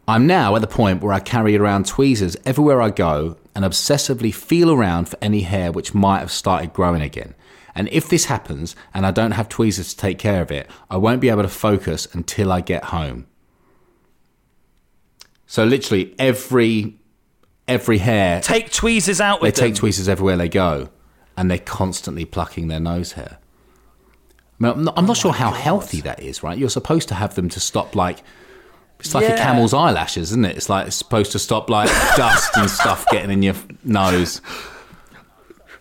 I'm 0.08 0.26
now 0.26 0.56
at 0.56 0.62
the 0.62 0.68
point 0.68 1.02
where 1.02 1.12
I 1.12 1.20
carry 1.20 1.58
around 1.58 1.86
tweezers 1.86 2.38
everywhere 2.46 2.82
I 2.82 2.92
go 2.92 3.36
and 3.54 3.66
obsessively 3.66 4.34
feel 4.34 4.72
around 4.72 5.10
for 5.10 5.18
any 5.22 5.42
hair 5.42 5.72
which 5.72 5.94
might 5.94 6.20
have 6.20 6.32
started 6.32 6.72
growing 6.72 7.02
again. 7.02 7.36
And 7.76 7.90
if 7.92 8.08
this 8.08 8.26
happens 8.26 8.76
and 8.94 9.06
I 9.06 9.12
don't 9.12 9.32
have 9.32 9.50
tweezers 9.50 9.94
to 9.94 9.98
take 9.98 10.18
care 10.18 10.42
of 10.42 10.50
it, 10.50 10.70
I 10.90 10.96
won't 10.96 11.20
be 11.20 11.30
able 11.30 11.44
to 11.44 11.50
focus 11.50 12.08
until 12.14 12.52
I 12.52 12.62
get 12.62 12.86
home. 12.86 13.28
So 15.46 15.64
literally 15.64 16.16
every 16.18 17.00
every 17.68 17.98
hair 17.98 18.42
Take 18.42 18.72
tweezers 18.72 19.20
out 19.20 19.42
they 19.42 19.48
with 19.50 19.56
take 19.56 19.76
tweezers 19.76 20.08
everywhere 20.08 20.38
they 20.38 20.50
go, 20.50 20.90
and 21.36 21.52
they're 21.52 21.58
constantly 21.58 22.24
plucking 22.24 22.70
their 22.70 22.80
nose 22.80 23.14
hair. 23.14 23.40
Mean, 24.60 24.72
I'm 24.72 24.84
not, 24.84 24.98
I'm 24.98 25.06
Oh 25.06 25.08
not 25.08 25.18
sure 25.18 25.34
how 25.34 25.52
healthy 25.52 26.02
that 26.02 26.22
is, 26.22 26.42
right? 26.44 26.58
You're 26.58 26.70
supposed 26.70 27.08
to 27.10 27.16
have 27.16 27.36
them 27.36 27.50
to 27.50 27.60
stop 27.60 27.96
like 27.96 28.24
it's 29.00 29.14
like 29.14 29.30
a 29.30 29.38
camel's 29.38 29.74
eyelashes, 29.74 30.32
isn't 30.32 30.46
it? 30.46 30.58
It's 30.58 30.70
like 30.70 30.88
it's 30.88 30.96
supposed 30.96 31.32
to 31.34 31.40
stop 31.40 31.70
like 31.70 31.90
dust 32.18 32.58
and 32.58 32.70
stuff 32.70 33.06
getting 33.12 33.30
in 33.30 33.44
your 33.44 33.56
nose. 33.84 34.42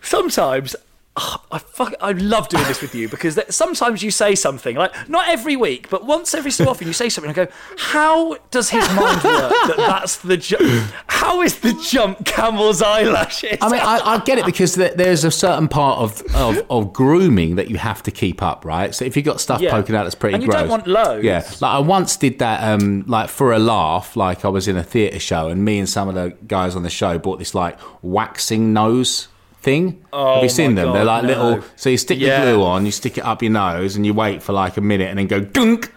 sometimes 0.01 0.75
I 1.51 1.57
fuck, 1.59 1.93
I 2.01 2.11
love 2.11 2.47
doing 2.49 2.63
this 2.65 2.81
with 2.81 2.93
you 2.93 3.09
because 3.09 3.35
that, 3.35 3.53
sometimes 3.53 4.03
you 4.03 4.11
say 4.11 4.35
something 4.35 4.75
like 4.75 4.93
not 5.09 5.27
every 5.29 5.55
week, 5.55 5.89
but 5.89 6.05
once 6.05 6.33
every 6.33 6.51
so 6.51 6.69
often 6.69 6.87
you 6.87 6.93
say 6.93 7.09
something. 7.09 7.29
and 7.31 7.39
I 7.39 7.45
go, 7.45 7.51
how 7.77 8.35
does 8.51 8.69
his 8.69 8.85
mind 8.95 9.23
work? 9.23 9.51
That 9.51 9.75
that's 9.77 10.17
the 10.17 10.37
ju- 10.37 10.83
how 11.07 11.41
is 11.41 11.59
the 11.59 11.73
jump 11.89 12.25
camel's 12.25 12.81
eyelashes? 12.81 13.57
I 13.61 13.69
mean, 13.69 13.81
I, 13.81 13.99
I 14.03 14.19
get 14.19 14.37
it 14.37 14.45
because 14.45 14.75
there- 14.75 14.93
there's 14.93 15.23
a 15.23 15.31
certain 15.31 15.67
part 15.67 15.99
of, 15.99 16.21
of, 16.35 16.63
of 16.69 16.93
grooming 16.93 17.55
that 17.55 17.69
you 17.69 17.77
have 17.77 18.03
to 18.03 18.11
keep 18.11 18.41
up, 18.43 18.63
right? 18.65 18.93
So 18.93 19.03
if 19.05 19.15
you've 19.15 19.25
got 19.25 19.41
stuff 19.41 19.61
Yeah. 19.61 19.71
poking 19.71 19.95
out 19.95 20.03
that's 20.03 20.15
pretty 20.15 20.35
And 20.35 20.43
you 20.43 20.49
gross. 20.49 20.61
don't 20.61 20.69
want 20.69 20.87
loads. 20.87 21.23
Yeah. 21.23 21.39
Like 21.61 21.71
I 21.71 21.79
once 21.79 22.15
did 22.17 22.39
that, 22.39 22.63
um, 22.63 23.03
like 23.07 23.29
for 23.29 23.53
a 23.53 23.59
laugh, 23.59 24.15
like 24.15 24.45
I 24.45 24.49
was 24.49 24.67
in 24.67 24.77
a 24.77 24.83
theatre 24.83 25.19
show 25.19 25.47
and 25.47 25.65
me 25.65 25.79
and 25.79 25.89
some 25.89 26.07
of 26.09 26.15
the 26.15 26.35
guys 26.47 26.75
on 26.75 26.83
the 26.83 26.89
show 26.89 27.17
bought 27.17 27.39
this 27.39 27.55
like 27.55 27.77
waxing 28.03 28.73
nose 28.73 29.27
thing. 29.67 30.05
Oh 30.13 30.35
have 30.35 30.43
you 30.43 30.49
seen 30.49 30.75
my 30.75 30.81
them? 30.83 30.93
They're 30.93 31.03
like 31.13 31.23
no. 31.23 31.27
little, 31.29 31.63
so 31.75 31.89
you 31.89 31.97
stick 31.97 32.19
Yeah. 32.19 32.45
the 32.45 32.51
glue 32.51 32.63
on, 32.63 32.85
you 32.85 32.91
stick 32.91 33.17
it 33.17 33.25
up 33.25 33.41
your 33.41 33.51
nose 33.51 33.95
and 33.95 34.05
you 34.05 34.13
wait 34.13 34.41
for 34.41 34.53
like 34.53 34.77
a 34.77 34.81
minute 34.81 35.09
and 35.09 35.17
then 35.19 35.27
go 35.27 35.39
dunk 35.41 35.91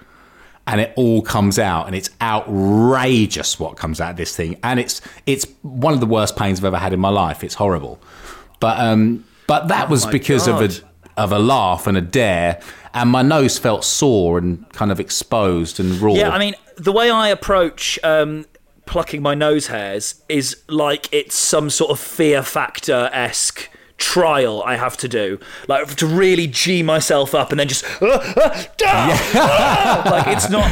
and 0.67 0.81
it 0.81 0.93
all 0.97 1.23
comes 1.23 1.59
out 1.59 1.87
and 1.87 1.95
it's 1.97 2.11
outrageous 2.21 3.59
what 3.59 3.77
comes 3.77 4.01
out 4.01 4.11
of 4.13 4.17
this 4.17 4.35
thing 4.37 4.57
and 4.63 4.79
it's 4.81 5.01
it's 5.27 5.47
one 5.63 5.95
of 5.95 6.01
the 6.01 6.07
worst 6.07 6.37
pains 6.37 6.59
I've 6.61 6.65
ever 6.67 6.79
had 6.79 6.93
in 6.93 7.01
my 7.01 7.09
life 7.09 7.43
it's 7.43 7.55
horrible 7.55 7.99
but 8.61 8.79
um 8.79 9.25
but 9.47 9.69
that 9.69 9.89
was 9.89 10.05
Oh 10.05 10.07
my 10.09 10.13
because 10.13 10.47
of 10.49 10.61
a 10.61 10.71
of 11.17 11.33
a 11.33 11.39
laugh 11.39 11.87
and 11.87 11.97
a 11.97 12.01
dare 12.01 12.61
and 12.95 13.11
my 13.11 13.23
nose 13.23 13.59
felt 13.59 13.85
sore 13.85 14.39
and 14.39 14.69
kind 14.73 14.91
of 14.93 15.01
exposed 15.01 15.81
and 15.81 16.01
raw 16.01 16.13
Yeah, 16.13 16.31
I 16.31 16.39
mean, 16.39 16.55
the 16.77 16.93
way 16.93 17.11
I 17.11 17.29
approach 17.29 17.99
um, 18.03 18.47
plucking 18.91 19.23
my 19.23 19.37
nose 19.37 19.69
hairs 19.69 20.21
is 20.29 20.57
like 20.69 21.09
it's 21.13 21.37
some 21.37 21.71
sort 21.71 21.93
of 21.93 22.01
fear 22.01 22.43
factor 22.43 23.09
esque 23.13 23.71
trial 23.99 24.65
I 24.65 24.75
have 24.77 24.97
to 24.97 25.09
do, 25.09 25.39
like 25.69 25.95
to 25.95 26.07
really 26.07 26.49
g 26.49 26.83
myself 26.83 27.33
up 27.33 27.53
and 27.53 27.61
then 27.61 27.69
just 27.69 27.85
uh, 28.03 28.07
uh, 28.07 28.65
ah, 28.85 29.33
ah! 29.35 30.11
like 30.11 30.37
it's 30.37 30.51
not. 30.51 30.69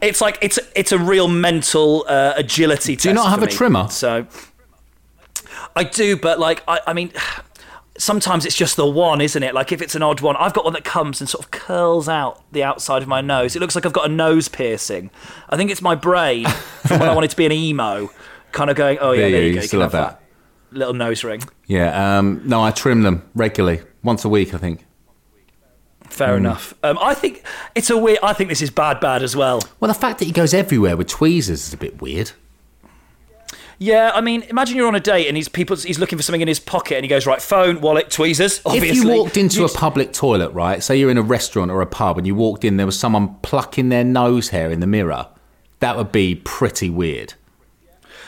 It's 0.00 0.20
like 0.20 0.38
it's 0.40 0.60
it's 0.76 0.92
a 0.92 0.98
real 0.98 1.26
mental 1.26 2.04
uh, 2.08 2.34
agility. 2.36 2.94
Do 2.94 3.08
you 3.08 3.14
not 3.14 3.30
have 3.30 3.42
a 3.42 3.46
me. 3.46 3.52
trimmer? 3.52 3.88
So 3.88 4.28
I 5.74 5.82
do, 5.82 6.16
but 6.16 6.38
like 6.38 6.62
I, 6.68 6.78
I 6.86 6.92
mean 6.92 7.12
sometimes 8.00 8.46
it's 8.46 8.56
just 8.56 8.76
the 8.76 8.86
one, 8.86 9.20
isn't 9.20 9.42
it? 9.42 9.54
Like 9.54 9.72
if 9.72 9.82
it's 9.82 9.94
an 9.94 10.02
odd 10.02 10.20
one, 10.20 10.36
I've 10.36 10.52
got 10.52 10.64
one 10.64 10.72
that 10.72 10.84
comes 10.84 11.20
and 11.20 11.28
sort 11.28 11.44
of 11.44 11.50
curls 11.50 12.08
out 12.08 12.42
the 12.52 12.62
outside 12.64 13.02
of 13.02 13.08
my 13.08 13.20
nose. 13.20 13.54
It 13.54 13.60
looks 13.60 13.74
like 13.74 13.86
I've 13.86 13.92
got 13.92 14.06
a 14.10 14.12
nose 14.12 14.48
piercing. 14.48 15.10
I 15.48 15.56
think 15.56 15.70
it's 15.70 15.82
my 15.82 15.94
brain 15.94 16.46
from 16.86 17.00
when 17.00 17.08
I 17.08 17.14
wanted 17.14 17.30
to 17.30 17.36
be 17.36 17.46
an 17.46 17.52
emo, 17.52 18.10
kind 18.52 18.70
of 18.70 18.76
going, 18.76 18.98
oh 19.00 19.12
yeah, 19.12 19.22
There 19.22 19.30
there, 19.30 19.40
you 19.42 19.46
you 19.48 19.54
go, 19.54 19.60
you 19.60 19.66
still 19.66 19.80
can 19.80 19.90
have 19.90 19.92
have 19.92 20.18
that 20.18 20.22
little 20.72 20.94
nose 20.94 21.24
ring. 21.24 21.42
Yeah. 21.66 22.18
Um, 22.18 22.42
no, 22.44 22.62
I 22.62 22.70
trim 22.70 23.02
them 23.02 23.28
regularly, 23.34 23.82
once 24.02 24.24
a 24.24 24.28
week, 24.28 24.54
I 24.54 24.58
think. 24.58 24.86
Fair 26.08 26.36
enough. 26.36 26.74
Um, 26.82 26.98
I 27.00 27.14
think 27.14 27.44
it's 27.74 27.88
a 27.88 27.96
weird. 27.96 28.18
I 28.22 28.32
think 28.32 28.50
this 28.50 28.60
is 28.60 28.70
bad, 28.70 28.98
bad 28.98 29.22
as 29.22 29.36
well. 29.36 29.62
Well, 29.78 29.88
the 29.88 29.98
fact 29.98 30.18
that 30.18 30.24
he 30.24 30.32
goes 30.32 30.52
everywhere 30.52 30.96
with 30.96 31.06
tweezers 31.06 31.68
is 31.68 31.72
a 31.72 31.76
bit 31.76 32.02
weird. 32.02 32.32
Yeah, 33.82 34.10
I 34.14 34.20
mean, 34.20 34.42
imagine 34.42 34.76
you're 34.76 34.88
on 34.88 34.94
a 34.94 35.00
date 35.00 35.26
and 35.26 35.38
he's 35.38 35.48
people 35.48 35.74
he's 35.74 35.98
looking 35.98 36.18
for 36.18 36.22
something 36.22 36.42
in 36.42 36.48
his 36.48 36.60
pocket 36.60 36.96
and 36.96 37.04
he 37.04 37.08
goes 37.08 37.26
right, 37.26 37.40
phone, 37.40 37.80
wallet, 37.80 38.10
tweezers. 38.10 38.60
Obviously, 38.66 38.90
If 38.90 38.94
you 38.96 39.08
walked 39.08 39.38
into 39.38 39.62
You'd- 39.62 39.72
a 39.74 39.76
public 39.78 40.12
toilet, 40.12 40.50
right? 40.50 40.82
Say 40.82 40.98
you're 40.98 41.10
in 41.10 41.16
a 41.16 41.22
restaurant 41.22 41.70
or 41.70 41.80
a 41.80 41.86
pub 41.86 42.18
and 42.18 42.26
you 42.26 42.34
walked 42.34 42.62
in, 42.62 42.76
there 42.76 42.84
was 42.84 42.98
someone 42.98 43.36
plucking 43.40 43.88
their 43.88 44.04
nose 44.04 44.50
hair 44.50 44.70
in 44.70 44.80
the 44.80 44.86
mirror. 44.86 45.28
That 45.78 45.96
would 45.96 46.12
be 46.12 46.34
pretty 46.34 46.90
weird. 46.90 47.32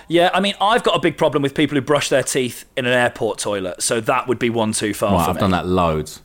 Yeah, 0.08 0.30
I 0.32 0.40
mean, 0.40 0.54
I've 0.58 0.82
got 0.82 0.96
a 0.96 1.00
big 1.00 1.18
problem 1.18 1.42
with 1.42 1.54
people 1.54 1.74
who 1.74 1.82
brush 1.82 2.08
their 2.08 2.22
teeth 2.22 2.64
in 2.76 2.86
an 2.86 2.92
airport 2.94 3.38
toilet, 3.38 3.82
so 3.82 4.00
that 4.00 4.26
would 4.28 4.38
be 4.38 4.48
one 4.48 4.72
too 4.72 4.94
far 4.94 5.12
Right, 5.12 5.28
I've 5.28 5.34
me. 5.36 5.40
done 5.40 5.50
that 5.50 5.66
loads. 5.66 6.22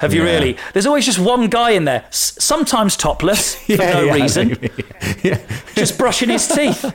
Have 0.00 0.12
you 0.12 0.22
Yeah. 0.24 0.32
really? 0.34 0.56
There's 0.74 0.86
always 0.86 1.06
just 1.06 1.18
one 1.18 1.48
guy 1.48 1.70
in 1.70 1.86
there, 1.86 2.04
s- 2.08 2.36
sometimes 2.38 2.94
topless 2.96 3.54
for 3.64 3.72
Yeah, 3.72 3.92
no 3.94 4.00
yeah, 4.04 4.14
reason, 4.14 4.58
just 5.74 5.96
brushing 5.98 6.28
his 6.28 6.46
teeth. 6.46 6.92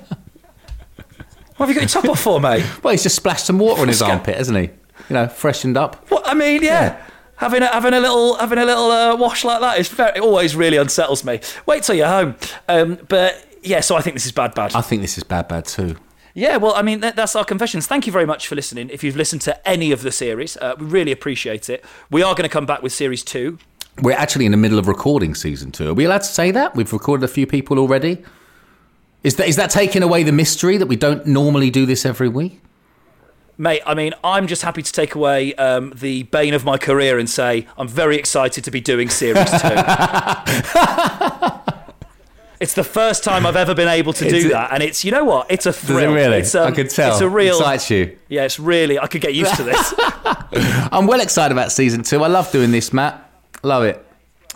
What 1.58 1.68
have 1.68 1.76
you 1.76 1.82
got 1.82 1.94
your 1.94 2.02
top 2.02 2.10
off 2.12 2.22
for, 2.22 2.40
mate? 2.40 2.64
Well, 2.84 2.92
he's 2.92 3.04
just 3.04 3.16
splashed 3.16 3.46
some 3.46 3.60
water 3.60 3.82
on 3.82 3.88
his 3.88 4.02
armpit, 4.02 4.38
hasn't 4.38 4.58
he? 4.58 4.66
You 5.10 5.14
know, 5.14 5.28
freshened 5.28 5.76
up. 5.76 6.10
What 6.10 6.28
I 6.28 6.34
mean, 6.34 6.64
yeah. 6.64 7.04
Having 7.38 7.64
a, 7.64 7.68
having 7.68 7.94
a 7.94 8.00
little 8.00 8.36
having 8.36 8.58
a 8.58 8.66
little 8.66 8.90
uh, 8.92 9.16
wash 9.16 9.44
like 9.44 9.62
that 9.62 9.80
is 9.80 9.90
very, 9.90 10.12
it 10.18 10.22
always 10.22 10.56
really 10.56 10.78
unsettles 10.78 11.24
me. 11.24 11.40
Wait 11.66 11.84
till 11.84 11.96
you're 11.96 12.08
home. 12.08 12.36
Um, 12.68 13.00
but 13.08 13.46
yeah, 13.62 13.80
so 13.82 13.96
I 13.96 14.02
think 14.02 14.16
this 14.16 14.26
is 14.26 14.32
bad, 14.32 14.56
bad. 14.56 14.76
I 14.76 14.82
think 14.82 15.02
this 15.02 15.18
is 15.18 15.24
bad, 15.24 15.48
bad 15.48 15.66
too. 15.66 15.98
Yeah, 16.34 16.58
well, 16.58 16.76
I 16.76 16.84
mean, 16.84 17.00
that, 17.00 17.16
that's 17.16 17.36
our 17.36 17.44
confessions. 17.44 17.88
Thank 17.88 18.06
you 18.06 18.14
very 18.14 18.28
much 18.28 18.48
for 18.48 18.54
listening. 18.56 18.92
If 18.92 19.04
you've 19.04 19.16
listened 19.16 19.42
to 19.44 19.68
any 19.68 19.92
of 19.92 20.04
the 20.04 20.12
series, 20.12 20.56
uh, 20.58 20.76
we 20.78 20.86
really 20.86 21.12
appreciate 21.12 21.68
it. 21.68 21.84
We 22.12 22.22
are 22.22 22.36
going 22.36 22.44
to 22.44 22.50
come 22.50 22.68
back 22.68 22.84
with 22.84 22.94
series 22.94 23.24
two. 23.24 23.58
We're 24.04 24.16
actually 24.16 24.46
in 24.46 24.52
the 24.52 24.58
middle 24.58 24.78
of 24.78 24.88
recording 24.88 25.34
season 25.34 25.72
two. 25.72 25.90
Are 25.90 25.94
we 25.96 26.06
allowed 26.06 26.20
to 26.20 26.26
say 26.26 26.52
that? 26.52 26.76
We've 26.76 26.94
recorded 26.94 27.24
a 27.24 27.28
few 27.28 27.48
people 27.48 27.80
already. 27.80 28.24
Is 29.28 29.36
that 29.36 29.50
is 29.50 29.58
that 29.58 29.70
taking 29.70 30.04
away 30.04 30.24
the 30.24 30.32
mystery 30.32 30.78
that 30.78 30.86
we 30.86 30.96
don't 30.96 31.26
normally 31.28 31.70
do 31.70 31.86
this 31.86 32.06
every 32.06 32.30
week? 32.30 32.62
Mate, 33.58 33.82
I 33.86 33.94
mean, 33.94 34.14
I'm 34.24 34.48
just 34.48 34.62
happy 34.62 34.82
to 34.82 34.90
take 34.90 35.16
away 35.16 35.54
um, 35.56 35.92
the 35.98 36.24
bane 36.24 36.54
of 36.54 36.64
my 36.64 36.78
career 36.78 37.20
and 37.20 37.30
say 37.30 37.68
I'm 37.78 37.90
very 37.90 38.16
excited 38.16 38.64
to 38.64 38.72
be 38.72 38.80
doing 38.80 39.10
series 39.10 39.50
two. 39.50 39.58
it's 42.62 42.74
the 42.74 42.86
first 42.86 43.26
time 43.26 43.46
I've 43.46 43.58
ever 43.58 43.76
been 43.76 43.90
able 43.90 44.14
to 44.14 44.30
do 44.30 44.48
a- 44.48 44.52
that, 44.52 44.72
and 44.72 44.82
it's 44.82 45.04
you 45.04 45.12
know 45.12 45.26
what? 45.26 45.52
It's 45.52 45.66
a 45.66 45.74
thrill. 45.74 46.14
it 46.14 46.16
really? 46.16 46.38
It's, 46.38 46.56
um, 46.56 46.72
I 46.72 46.72
could 46.72 46.90
tell. 46.90 47.12
It's 47.12 47.20
a 47.20 47.28
real. 47.28 47.58
Excites 47.58 47.90
you. 47.90 48.18
Yeah, 48.30 48.46
it's 48.46 48.62
really. 48.62 48.98
I 48.98 49.08
could 49.08 49.20
get 49.20 49.36
used 49.36 49.56
to 49.56 49.64
this. 49.64 49.94
I'm 50.94 51.06
well 51.06 51.20
excited 51.20 51.52
about 51.52 51.74
season 51.74 52.02
two. 52.02 52.24
I 52.24 52.28
love 52.28 52.50
doing 52.54 52.72
this, 52.72 52.94
Matt. 52.94 53.30
Love 53.62 53.84
it. 53.84 54.07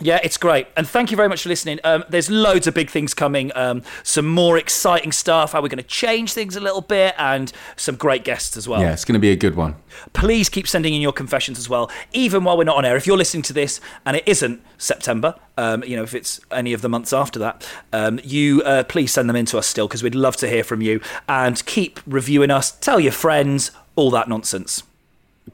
Yeah, 0.02 0.18
it's 0.24 0.36
great. 0.36 0.66
And 0.76 0.88
thank 0.88 1.12
you 1.12 1.16
very 1.16 1.28
much 1.28 1.44
for 1.44 1.48
listening. 1.48 1.78
Um, 1.84 2.04
there's 2.08 2.28
loads 2.28 2.66
of 2.66 2.74
big 2.74 2.90
things 2.90 3.14
coming, 3.14 3.52
um, 3.54 3.82
some 4.02 4.26
more 4.26 4.58
exciting 4.58 5.12
stuff, 5.12 5.52
how 5.52 5.62
we're 5.62 5.68
going 5.68 5.78
to 5.78 5.84
change 5.84 6.32
things 6.32 6.56
a 6.56 6.60
little 6.60 6.80
bit, 6.80 7.14
and 7.18 7.52
some 7.76 7.94
great 7.94 8.24
guests 8.24 8.56
as 8.56 8.66
well. 8.66 8.80
Yeah, 8.80 8.92
it's 8.92 9.04
going 9.04 9.14
to 9.14 9.20
be 9.20 9.30
a 9.30 9.36
good 9.36 9.54
one. 9.54 9.76
Please 10.12 10.48
keep 10.48 10.66
sending 10.66 10.92
in 10.92 11.00
your 11.00 11.12
confessions 11.12 11.56
as 11.56 11.68
well, 11.68 11.88
even 12.12 12.42
while 12.42 12.58
we're 12.58 12.64
not 12.64 12.76
on 12.76 12.84
air. 12.84 12.96
If 12.96 13.06
you're 13.06 13.16
listening 13.16 13.44
to 13.44 13.52
this 13.52 13.80
and 14.04 14.16
it 14.16 14.26
isn't 14.26 14.60
September, 14.76 15.36
um, 15.56 15.84
you 15.84 15.94
know, 15.94 16.02
if 16.02 16.14
it's 16.14 16.40
any 16.50 16.72
of 16.72 16.82
the 16.82 16.88
months 16.88 17.12
after 17.12 17.38
that, 17.38 17.68
um, 17.92 18.18
you 18.24 18.62
uh, 18.62 18.82
please 18.82 19.12
send 19.12 19.28
them 19.28 19.36
in 19.36 19.46
to 19.46 19.58
us 19.58 19.68
still 19.68 19.86
because 19.86 20.02
we'd 20.02 20.16
love 20.16 20.36
to 20.38 20.48
hear 20.48 20.64
from 20.64 20.82
you. 20.82 21.00
And 21.28 21.64
keep 21.64 22.00
reviewing 22.06 22.50
us, 22.50 22.72
tell 22.72 22.98
your 22.98 23.12
friends, 23.12 23.70
all 23.94 24.10
that 24.10 24.28
nonsense. 24.28 24.82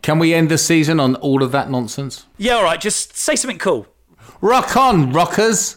Can 0.00 0.18
we 0.18 0.32
end 0.32 0.48
the 0.50 0.58
season 0.58 1.00
on 1.00 1.16
all 1.16 1.42
of 1.42 1.52
that 1.52 1.70
nonsense? 1.70 2.24
Yeah, 2.38 2.54
all 2.54 2.64
right, 2.64 2.80
just 2.80 3.16
say 3.16 3.36
something 3.36 3.58
cool. 3.58 3.86
Rock 4.40 4.76
on, 4.76 5.12
rockers. 5.12 5.76